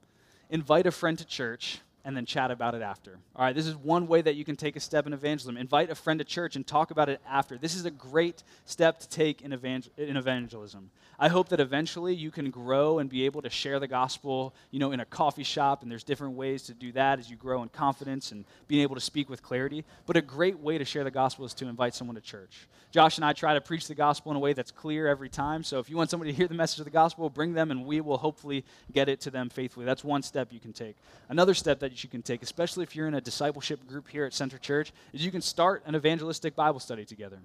invite 0.50 0.86
a 0.86 0.90
friend 0.90 1.16
to 1.18 1.24
church 1.24 1.80
and 2.08 2.16
then 2.16 2.24
chat 2.24 2.50
about 2.50 2.74
it 2.74 2.80
after. 2.80 3.18
All 3.36 3.44
right, 3.44 3.54
this 3.54 3.66
is 3.66 3.76
one 3.76 4.06
way 4.06 4.22
that 4.22 4.34
you 4.34 4.42
can 4.42 4.56
take 4.56 4.76
a 4.76 4.80
step 4.80 5.06
in 5.06 5.12
evangelism. 5.12 5.58
Invite 5.58 5.90
a 5.90 5.94
friend 5.94 6.18
to 6.20 6.24
church 6.24 6.56
and 6.56 6.66
talk 6.66 6.90
about 6.90 7.10
it 7.10 7.20
after. 7.28 7.58
This 7.58 7.74
is 7.74 7.84
a 7.84 7.90
great 7.90 8.44
step 8.64 8.98
to 9.00 9.08
take 9.10 9.42
in, 9.42 9.52
evangel- 9.52 9.92
in 9.98 10.16
evangelism. 10.16 10.90
I 11.18 11.28
hope 11.28 11.50
that 11.50 11.60
eventually 11.60 12.14
you 12.14 12.30
can 12.30 12.50
grow 12.50 12.98
and 12.98 13.10
be 13.10 13.26
able 13.26 13.42
to 13.42 13.50
share 13.50 13.78
the 13.78 13.88
gospel, 13.88 14.54
you 14.70 14.78
know, 14.78 14.92
in 14.92 15.00
a 15.00 15.04
coffee 15.04 15.42
shop, 15.42 15.82
and 15.82 15.90
there's 15.90 16.02
different 16.02 16.34
ways 16.34 16.62
to 16.62 16.72
do 16.72 16.92
that 16.92 17.18
as 17.18 17.28
you 17.28 17.36
grow 17.36 17.62
in 17.62 17.68
confidence 17.68 18.32
and 18.32 18.46
being 18.68 18.80
able 18.80 18.94
to 18.94 19.02
speak 19.02 19.28
with 19.28 19.42
clarity. 19.42 19.84
But 20.06 20.16
a 20.16 20.22
great 20.22 20.58
way 20.60 20.78
to 20.78 20.86
share 20.86 21.04
the 21.04 21.10
gospel 21.10 21.44
is 21.44 21.52
to 21.54 21.68
invite 21.68 21.94
someone 21.94 22.14
to 22.14 22.22
church. 22.22 22.68
Josh 22.90 23.18
and 23.18 23.24
I 23.24 23.34
try 23.34 23.52
to 23.52 23.60
preach 23.60 23.86
the 23.86 23.94
gospel 23.94 24.30
in 24.30 24.36
a 24.36 24.40
way 24.40 24.54
that's 24.54 24.70
clear 24.70 25.08
every 25.08 25.28
time. 25.28 25.62
So 25.62 25.78
if 25.78 25.90
you 25.90 25.96
want 25.98 26.08
somebody 26.08 26.30
to 26.30 26.36
hear 26.36 26.48
the 26.48 26.54
message 26.54 26.78
of 26.78 26.86
the 26.86 26.90
gospel, 26.90 27.28
bring 27.28 27.52
them, 27.52 27.70
and 27.70 27.84
we 27.84 28.00
will 28.00 28.16
hopefully 28.16 28.64
get 28.94 29.10
it 29.10 29.20
to 29.22 29.30
them 29.30 29.50
faithfully. 29.50 29.84
That's 29.84 30.02
one 30.02 30.22
step 30.22 30.52
you 30.52 30.60
can 30.60 30.72
take. 30.72 30.96
Another 31.28 31.52
step 31.52 31.80
that 31.80 31.97
you 32.02 32.10
can 32.10 32.22
take, 32.22 32.42
especially 32.42 32.82
if 32.82 32.94
you're 32.94 33.08
in 33.08 33.14
a 33.14 33.20
discipleship 33.20 33.86
group 33.86 34.08
here 34.08 34.24
at 34.24 34.34
Center 34.34 34.58
Church, 34.58 34.92
is 35.12 35.24
you 35.24 35.30
can 35.30 35.42
start 35.42 35.82
an 35.86 35.94
evangelistic 35.94 36.54
Bible 36.54 36.80
study 36.80 37.04
together. 37.04 37.38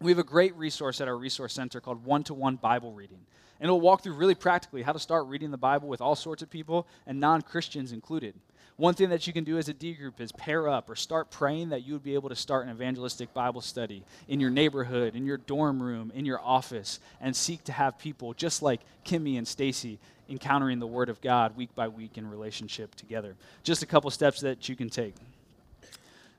We 0.00 0.10
have 0.12 0.18
a 0.18 0.24
great 0.24 0.54
resource 0.56 1.00
at 1.00 1.08
our 1.08 1.16
resource 1.16 1.54
center 1.54 1.80
called 1.80 2.04
One 2.04 2.22
to 2.24 2.34
One 2.34 2.56
Bible 2.56 2.92
Reading. 2.92 3.18
And 3.60 3.66
it'll 3.66 3.80
walk 3.80 4.02
through 4.02 4.14
really 4.14 4.36
practically 4.36 4.82
how 4.82 4.92
to 4.92 4.98
start 4.98 5.26
reading 5.26 5.50
the 5.50 5.56
Bible 5.56 5.88
with 5.88 6.00
all 6.00 6.14
sorts 6.14 6.42
of 6.42 6.50
people 6.50 6.86
and 7.06 7.18
non 7.18 7.42
Christians 7.42 7.90
included. 7.92 8.34
One 8.76 8.94
thing 8.94 9.08
that 9.08 9.26
you 9.26 9.32
can 9.32 9.42
do 9.42 9.58
as 9.58 9.68
a 9.68 9.74
D 9.74 9.92
group 9.92 10.20
is 10.20 10.30
pair 10.30 10.68
up 10.68 10.88
or 10.88 10.94
start 10.94 11.32
praying 11.32 11.70
that 11.70 11.84
you 11.84 11.94
would 11.94 12.04
be 12.04 12.14
able 12.14 12.28
to 12.28 12.36
start 12.36 12.64
an 12.64 12.72
evangelistic 12.72 13.34
Bible 13.34 13.60
study 13.60 14.04
in 14.28 14.38
your 14.38 14.50
neighborhood, 14.50 15.16
in 15.16 15.26
your 15.26 15.36
dorm 15.36 15.82
room, 15.82 16.12
in 16.14 16.24
your 16.24 16.40
office, 16.40 17.00
and 17.20 17.34
seek 17.34 17.64
to 17.64 17.72
have 17.72 17.98
people 17.98 18.34
just 18.34 18.62
like 18.62 18.80
Kimmy 19.04 19.36
and 19.36 19.48
Stacy 19.48 19.98
encountering 20.28 20.78
the 20.78 20.86
Word 20.86 21.08
of 21.08 21.20
God 21.20 21.56
week 21.56 21.74
by 21.74 21.88
week 21.88 22.18
in 22.18 22.28
relationship 22.28 22.94
together. 22.94 23.34
Just 23.62 23.82
a 23.82 23.86
couple 23.86 24.10
steps 24.10 24.40
that 24.40 24.68
you 24.68 24.76
can 24.76 24.90
take. 24.90 25.14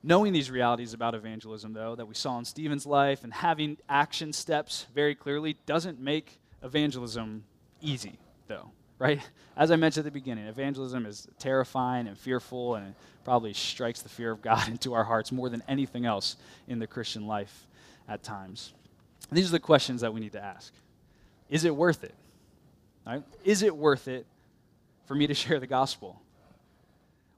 Knowing 0.02 0.32
these 0.32 0.50
realities 0.50 0.94
about 0.94 1.14
evangelism, 1.14 1.74
though, 1.74 1.96
that 1.96 2.06
we 2.06 2.16
saw 2.16 2.38
in 2.40 2.46
Stephen's 2.46 2.86
life 2.86 3.24
and 3.24 3.34
having 3.34 3.78
action 3.90 4.32
steps 4.32 4.86
very 4.96 5.14
clearly 5.14 5.58
doesn't 5.66 6.00
make 6.00 6.40
evangelism 6.64 7.44
easy, 7.82 8.18
though, 8.48 8.72
right? 8.98 9.20
As 9.58 9.72
I 9.72 9.76
mentioned 9.76 10.06
at 10.06 10.14
the 10.14 10.20
beginning, 10.20 10.46
evangelism 10.46 11.06
is 11.06 11.28
terrifying 11.38 12.08
and 12.08 12.18
fearful, 12.18 12.76
and 12.76 12.88
it 12.88 12.94
probably 13.26 13.52
strikes 13.54 14.02
the 14.02 14.10
fear 14.10 14.32
of 14.32 14.42
God 14.42 14.68
into 14.70 14.94
our 14.94 15.04
hearts 15.04 15.34
more 15.34 15.50
than 15.50 15.64
anything 15.68 16.06
else 16.06 16.38
in 16.68 16.80
the 16.80 16.88
Christian 16.88 17.28
life 17.28 17.68
at 18.08 18.24
times. 18.24 18.72
These 19.32 19.50
are 19.50 19.52
the 19.52 19.60
questions 19.60 20.02
that 20.02 20.14
we 20.14 20.22
need 20.22 20.32
to 20.32 20.44
ask 20.44 20.74
Is 21.50 21.66
it 21.66 21.76
worth 21.76 22.04
it? 22.06 22.16
Right? 23.06 23.24
Is 23.44 23.64
it 23.64 23.76
worth 23.76 24.08
it 24.08 24.26
for 25.06 25.16
me 25.16 25.28
to 25.28 25.34
share 25.34 25.60
the 25.60 25.68
gospel? 25.68 26.22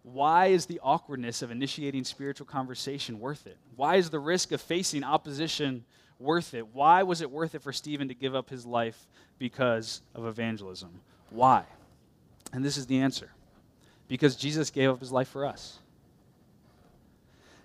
Why 0.04 0.48
is 0.48 0.66
the 0.66 0.80
awkwardness 0.82 1.42
of 1.42 1.52
initiating 1.52 2.04
spiritual 2.04 2.48
conversation 2.48 3.20
worth 3.20 3.46
it? 3.46 3.58
Why 3.76 3.96
is 3.98 4.10
the 4.10 4.20
risk 4.20 4.52
of 4.52 4.60
facing 4.60 5.04
opposition 5.04 5.86
worth 6.20 6.54
it? 6.54 6.68
Why 6.74 7.04
was 7.04 7.22
it 7.22 7.30
worth 7.30 7.56
it 7.56 7.62
for 7.62 7.72
Stephen 7.72 8.08
to 8.08 8.16
give 8.16 8.36
up 8.36 8.50
his 8.50 8.66
life 8.66 9.08
because 9.38 10.02
of 10.16 10.26
evangelism? 10.26 10.90
Why? 11.30 11.64
And 12.52 12.66
this 12.66 12.78
is 12.78 12.88
the 12.88 13.00
answer 13.00 13.30
because 14.08 14.36
Jesus 14.36 14.72
gave 14.72 14.90
up 14.90 15.00
his 15.00 15.12
life 15.12 15.30
for 15.30 15.46
us. 15.46 15.80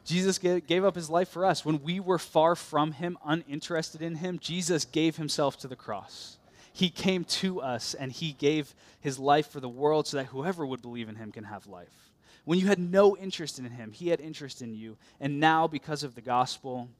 Jesus 0.05 0.38
gave 0.38 0.84
up 0.84 0.94
his 0.94 1.11
life 1.11 1.28
for 1.28 1.44
us. 1.44 1.64
When 1.64 1.82
we 1.82 1.99
were 1.99 2.18
far 2.18 2.55
from 2.55 2.92
him, 2.92 3.18
uninterested 3.24 4.03
in 4.03 4.14
him, 4.14 4.38
Jesus 4.38 4.84
gave 4.84 5.16
himself 5.16 5.59
to 5.59 5.68
the 5.68 5.74
cross. 5.74 6.36
He 6.77 6.91
came 6.91 7.24
to 7.24 7.62
us 7.62 7.95
and 7.95 8.12
he 8.12 8.33
gave 8.35 8.74
his 9.01 9.18
life 9.18 9.49
for 9.49 9.61
the 9.61 9.68
world 9.68 10.07
so 10.07 10.18
that 10.18 10.27
whoever 10.27 10.66
would 10.66 10.83
believe 10.83 11.09
in 11.09 11.14
him 11.14 11.33
can 11.33 11.45
have 11.45 11.66
life. 11.66 12.12
When 12.45 12.59
you 12.59 12.66
had 12.66 12.79
no 12.79 13.16
interest 13.16 13.59
in 13.59 13.64
him, 13.64 13.93
he 13.93 14.11
had 14.11 14.20
interest 14.20 14.61
in 14.61 14.74
you. 14.74 14.99
And 15.18 15.41
now, 15.41 15.66
because 15.66 16.03
of 16.03 16.14
the 16.14 16.20
gospel, 16.20 16.91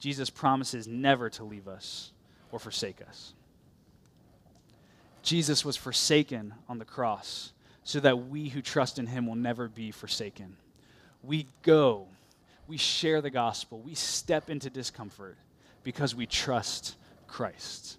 Jesus 0.00 0.30
promises 0.30 0.88
never 0.88 1.28
to 1.28 1.44
leave 1.44 1.68
us 1.68 2.12
or 2.50 2.58
forsake 2.58 3.02
us. 3.06 3.34
Jesus 5.22 5.66
was 5.66 5.76
forsaken 5.76 6.54
on 6.66 6.78
the 6.78 6.86
cross 6.86 7.52
so 7.84 8.00
that 8.00 8.28
we 8.28 8.48
who 8.48 8.62
trust 8.62 8.98
in 8.98 9.06
him 9.06 9.26
will 9.26 9.34
never 9.34 9.68
be 9.68 9.90
forsaken. 9.90 10.56
We 11.22 11.46
go, 11.60 12.06
we 12.66 12.78
share 12.78 13.20
the 13.20 13.28
gospel, 13.28 13.80
we 13.80 13.96
step 13.96 14.48
into 14.48 14.70
discomfort 14.70 15.36
because 15.82 16.14
we 16.14 16.24
trust 16.24 16.96
Christ 17.26 17.98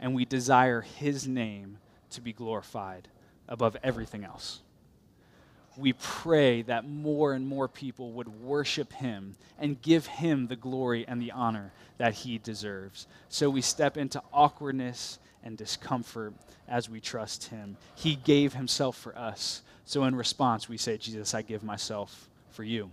and 0.00 0.14
we 0.14 0.24
desire 0.24 0.80
his 0.80 1.26
name 1.26 1.78
to 2.10 2.20
be 2.20 2.32
glorified 2.32 3.08
above 3.48 3.76
everything 3.82 4.24
else 4.24 4.60
we 5.78 5.92
pray 5.92 6.62
that 6.62 6.86
more 6.86 7.32
and 7.32 7.46
more 7.46 7.68
people 7.68 8.10
would 8.12 8.28
worship 8.28 8.92
him 8.92 9.36
and 9.58 9.80
give 9.80 10.06
him 10.06 10.48
the 10.48 10.56
glory 10.56 11.06
and 11.06 11.22
the 11.22 11.30
honor 11.30 11.72
that 11.98 12.14
he 12.14 12.38
deserves. 12.38 13.06
So 13.28 13.48
we 13.48 13.60
step 13.60 13.96
into 13.96 14.20
awkwardness 14.32 15.18
and 15.44 15.56
discomfort 15.56 16.34
as 16.66 16.90
we 16.90 17.00
trust 17.00 17.44
him. 17.44 17.76
He 17.94 18.16
gave 18.16 18.54
himself 18.54 18.96
for 18.96 19.16
us. 19.16 19.62
So 19.84 20.04
in 20.04 20.16
response, 20.16 20.68
we 20.68 20.76
say, 20.76 20.98
Jesus, 20.98 21.32
I 21.32 21.42
give 21.42 21.62
myself 21.62 22.28
for 22.50 22.64
you. 22.64 22.90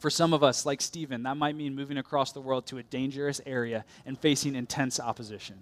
For 0.00 0.10
some 0.10 0.34
of 0.34 0.42
us, 0.42 0.66
like 0.66 0.80
Stephen, 0.80 1.22
that 1.22 1.36
might 1.36 1.54
mean 1.54 1.76
moving 1.76 1.98
across 1.98 2.32
the 2.32 2.40
world 2.40 2.66
to 2.66 2.78
a 2.78 2.82
dangerous 2.82 3.40
area 3.46 3.84
and 4.04 4.18
facing 4.18 4.56
intense 4.56 4.98
opposition. 4.98 5.56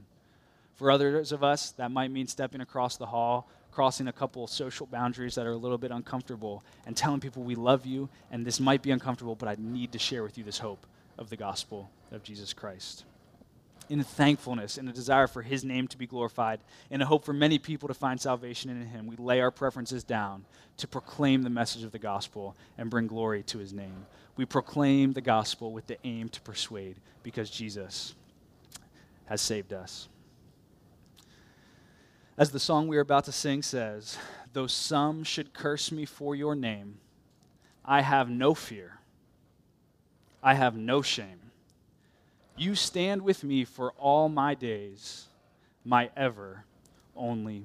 For 0.78 0.90
others 0.90 1.32
of 1.32 1.44
us, 1.44 1.72
that 1.72 1.90
might 1.90 2.10
mean 2.10 2.26
stepping 2.26 2.62
across 2.62 2.96
the 2.96 3.06
hall 3.06 3.48
crossing 3.78 4.08
a 4.08 4.12
couple 4.12 4.44
social 4.48 4.86
boundaries 4.86 5.36
that 5.36 5.46
are 5.46 5.52
a 5.52 5.56
little 5.56 5.78
bit 5.78 5.92
uncomfortable 5.92 6.64
and 6.84 6.96
telling 6.96 7.20
people 7.20 7.44
we 7.44 7.54
love 7.54 7.86
you 7.86 8.08
and 8.32 8.44
this 8.44 8.58
might 8.58 8.82
be 8.82 8.90
uncomfortable, 8.90 9.36
but 9.36 9.48
I 9.48 9.54
need 9.56 9.92
to 9.92 10.00
share 10.00 10.24
with 10.24 10.36
you 10.36 10.42
this 10.42 10.58
hope 10.58 10.84
of 11.16 11.30
the 11.30 11.36
gospel 11.36 11.88
of 12.10 12.24
Jesus 12.24 12.52
Christ. 12.52 13.04
In 13.88 14.02
thankfulness, 14.02 14.78
in 14.78 14.88
a 14.88 14.92
desire 14.92 15.28
for 15.28 15.42
his 15.42 15.64
name 15.64 15.86
to 15.86 15.96
be 15.96 16.08
glorified, 16.08 16.58
in 16.90 17.00
a 17.00 17.06
hope 17.06 17.24
for 17.24 17.32
many 17.32 17.60
people 17.60 17.86
to 17.86 17.94
find 17.94 18.20
salvation 18.20 18.68
in 18.68 18.84
him, 18.84 19.06
we 19.06 19.14
lay 19.14 19.40
our 19.40 19.52
preferences 19.52 20.02
down 20.02 20.44
to 20.78 20.88
proclaim 20.88 21.42
the 21.42 21.48
message 21.48 21.84
of 21.84 21.92
the 21.92 22.00
gospel 22.00 22.56
and 22.76 22.90
bring 22.90 23.06
glory 23.06 23.44
to 23.44 23.58
his 23.58 23.72
name. 23.72 24.06
We 24.36 24.44
proclaim 24.44 25.12
the 25.12 25.20
gospel 25.20 25.72
with 25.72 25.86
the 25.86 25.98
aim 26.02 26.30
to 26.30 26.40
persuade 26.40 26.96
because 27.22 27.48
Jesus 27.48 28.16
has 29.26 29.40
saved 29.40 29.72
us. 29.72 30.08
As 32.38 32.52
the 32.52 32.60
song 32.60 32.86
we 32.86 32.96
are 32.96 33.00
about 33.00 33.24
to 33.24 33.32
sing 33.32 33.62
says, 33.62 34.16
though 34.52 34.68
some 34.68 35.24
should 35.24 35.52
curse 35.52 35.90
me 35.90 36.04
for 36.04 36.36
your 36.36 36.54
name, 36.54 36.98
I 37.84 38.02
have 38.02 38.30
no 38.30 38.54
fear. 38.54 39.00
I 40.40 40.54
have 40.54 40.76
no 40.76 41.02
shame. 41.02 41.40
You 42.56 42.76
stand 42.76 43.22
with 43.22 43.42
me 43.42 43.64
for 43.64 43.90
all 43.98 44.28
my 44.28 44.54
days, 44.54 45.26
my 45.84 46.10
ever 46.16 46.64
only 47.16 47.64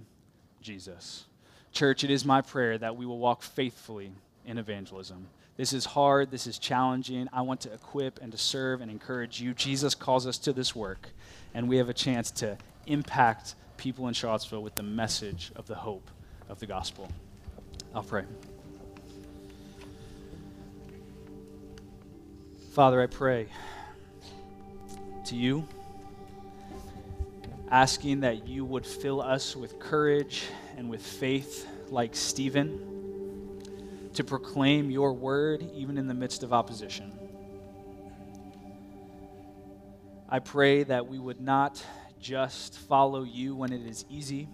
Jesus. 0.60 1.26
Church, 1.72 2.04
it 2.04 2.10
is 2.10 2.26
my 2.26 2.42
prayer 2.42 2.80
that 2.80 2.96
we 2.96 3.06
will 3.06 3.20
walk 3.20 3.44
faithfully 3.44 4.12
in 4.44 4.58
evangelism. 4.58 5.28
This 5.56 5.72
is 5.72 5.86
hard, 5.86 6.32
this 6.32 6.48
is 6.48 6.58
challenging. 6.58 7.30
I 7.32 7.42
want 7.42 7.62
to 7.62 7.74
equip 7.74 8.20
and 8.24 8.32
to 8.32 8.40
serve 8.40 8.82
and 8.82 8.90
encourage 8.90 9.40
you. 9.40 9.54
Jesus 9.54 9.94
calls 9.94 10.26
us 10.26 10.40
to 10.40 10.52
this 10.52 10.76
work, 10.76 11.10
and 11.54 11.70
we 11.70 11.78
have 11.78 11.90
a 11.90 11.94
chance 11.94 12.32
to 12.32 12.58
impact 12.88 13.54
people 13.84 14.08
in 14.08 14.14
Charlottesville 14.14 14.64
with 14.64 14.76
the 14.76 14.84
message 14.84 15.52
of 15.58 15.68
the 15.68 15.76
hope 15.76 16.10
of 16.48 16.58
the 16.62 16.66
gospel. 16.66 17.12
I'll 17.94 18.02
pray. 18.02 18.24
Father, 22.72 23.02
I 23.02 23.08
pray 23.08 23.48
to 25.26 25.36
you, 25.36 25.68
asking 27.72 28.22
that 28.22 28.48
you 28.48 28.64
would 28.64 28.86
fill 28.86 29.22
us 29.22 29.54
with 29.54 29.78
courage 29.80 30.46
and 30.78 30.90
with 30.90 31.06
faith 31.06 31.68
like 31.90 32.16
Stephen 32.16 32.80
to 34.14 34.24
proclaim 34.24 34.92
your 34.92 35.12
word 35.12 35.70
even 35.76 35.98
in 35.98 36.08
the 36.08 36.14
midst 36.14 36.42
of 36.42 36.54
opposition. 36.54 37.12
I 40.30 40.40
pray 40.40 40.84
that 40.84 41.06
we 41.06 41.20
would 41.20 41.42
not 41.42 41.84
just 42.24 42.80
follow 42.80 43.24
you 43.24 43.54
when 43.54 43.74
it 43.74 43.86
is 43.86 44.06
easy, 44.10 44.48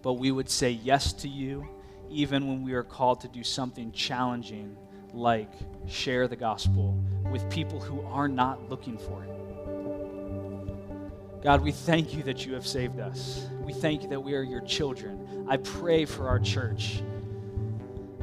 but 0.00 0.14
we 0.14 0.32
would 0.32 0.48
say 0.48 0.70
yes 0.70 1.12
to 1.12 1.28
you 1.28 1.68
even 2.08 2.48
when 2.48 2.64
we 2.64 2.72
are 2.72 2.82
called 2.82 3.20
to 3.20 3.28
do 3.28 3.44
something 3.44 3.92
challenging 3.92 4.74
like 5.12 5.52
share 5.86 6.26
the 6.26 6.36
gospel 6.36 6.98
with 7.30 7.48
people 7.50 7.78
who 7.78 8.00
are 8.06 8.28
not 8.28 8.70
looking 8.70 8.96
for 8.96 9.22
it. 9.24 9.28
God, 11.42 11.60
we 11.60 11.70
thank 11.70 12.14
you 12.14 12.22
that 12.22 12.46
you 12.46 12.54
have 12.54 12.66
saved 12.66 12.98
us. 12.98 13.46
We 13.60 13.74
thank 13.74 14.02
you 14.02 14.08
that 14.08 14.20
we 14.20 14.34
are 14.34 14.42
your 14.42 14.62
children. 14.62 15.46
I 15.48 15.58
pray 15.58 16.06
for 16.06 16.28
our 16.28 16.38
church 16.38 17.02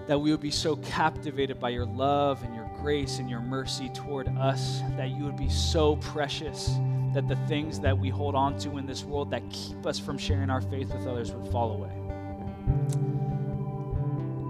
that 0.08 0.20
we 0.20 0.32
would 0.32 0.42
be 0.42 0.50
so 0.52 0.78
captivated 0.78 1.60
by 1.60 1.70
your 1.70 1.86
love 1.86 2.42
and 2.44 2.56
your 2.56 2.72
grace 2.82 3.20
and 3.20 3.30
your 3.30 3.42
mercy 3.42 3.90
toward 3.94 4.28
us 4.30 4.82
that 4.98 5.10
you 5.12 5.26
would 5.26 5.38
be 5.38 5.50
so 5.50 5.98
precious 5.98 6.72
that 7.14 7.28
the 7.28 7.36
things 7.48 7.80
that 7.80 7.98
we 7.98 8.10
hold 8.10 8.36
on 8.36 8.58
to 8.60 8.78
in 8.78 8.86
this 8.86 9.04
world 9.04 9.32
that 9.32 9.50
keep 9.50 9.86
us 9.86 9.98
from 10.00 10.18
sharing 10.18 10.50
our 10.50 10.62
faith 10.62 10.94
with 10.94 11.08
others 11.08 11.32
would 11.32 11.52
fall 11.52 11.72
away. 11.72 11.92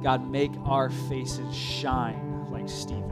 God, 0.04 0.30
make 0.30 0.52
our 0.66 0.90
faces 0.90 1.56
shine 1.56 2.48
like 2.52 2.70
Stephen. 2.70 3.04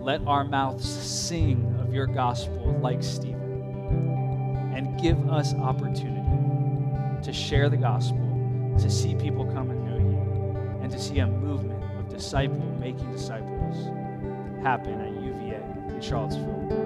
Let 0.00 0.26
our 0.26 0.44
mouths 0.44 0.88
sing 0.88 1.76
of 1.80 1.92
your 1.92 2.06
gospel 2.06 2.78
like 2.80 3.02
Stephen. 3.02 4.72
And 4.74 5.00
give 5.00 5.28
us 5.28 5.54
opportunity 5.54 6.18
to 7.22 7.32
share 7.32 7.68
the 7.68 7.76
gospel, 7.76 8.74
to 8.78 8.88
see 8.88 9.14
people 9.16 9.44
come 9.46 9.70
and 9.70 9.84
know 9.84 9.98
you, 9.98 10.16
and 10.82 10.90
to 10.92 10.98
see 10.98 11.18
a 11.18 11.26
movement 11.26 11.82
of 11.98 12.08
disciple 12.08 12.64
making 12.78 13.10
disciples 13.10 13.76
happen 14.62 15.00
at 15.00 15.12
UVA 15.22 15.62
in 15.94 16.00
Charlottesville. 16.00 16.77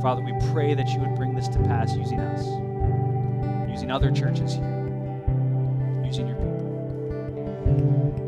Father, 0.00 0.22
we 0.22 0.32
pray 0.52 0.74
that 0.74 0.88
you 0.90 1.00
would 1.00 1.14
bring 1.16 1.34
this 1.34 1.48
to 1.48 1.58
pass 1.64 1.94
using 1.96 2.20
us, 2.20 2.46
using 3.68 3.90
other 3.90 4.12
churches 4.12 4.54
here, 4.54 6.02
using 6.04 6.28
your 6.28 6.36
people. 6.36 6.54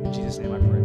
In 0.04 0.12
Jesus' 0.12 0.38
name 0.38 0.52
I 0.52 0.58
pray. 0.58 0.80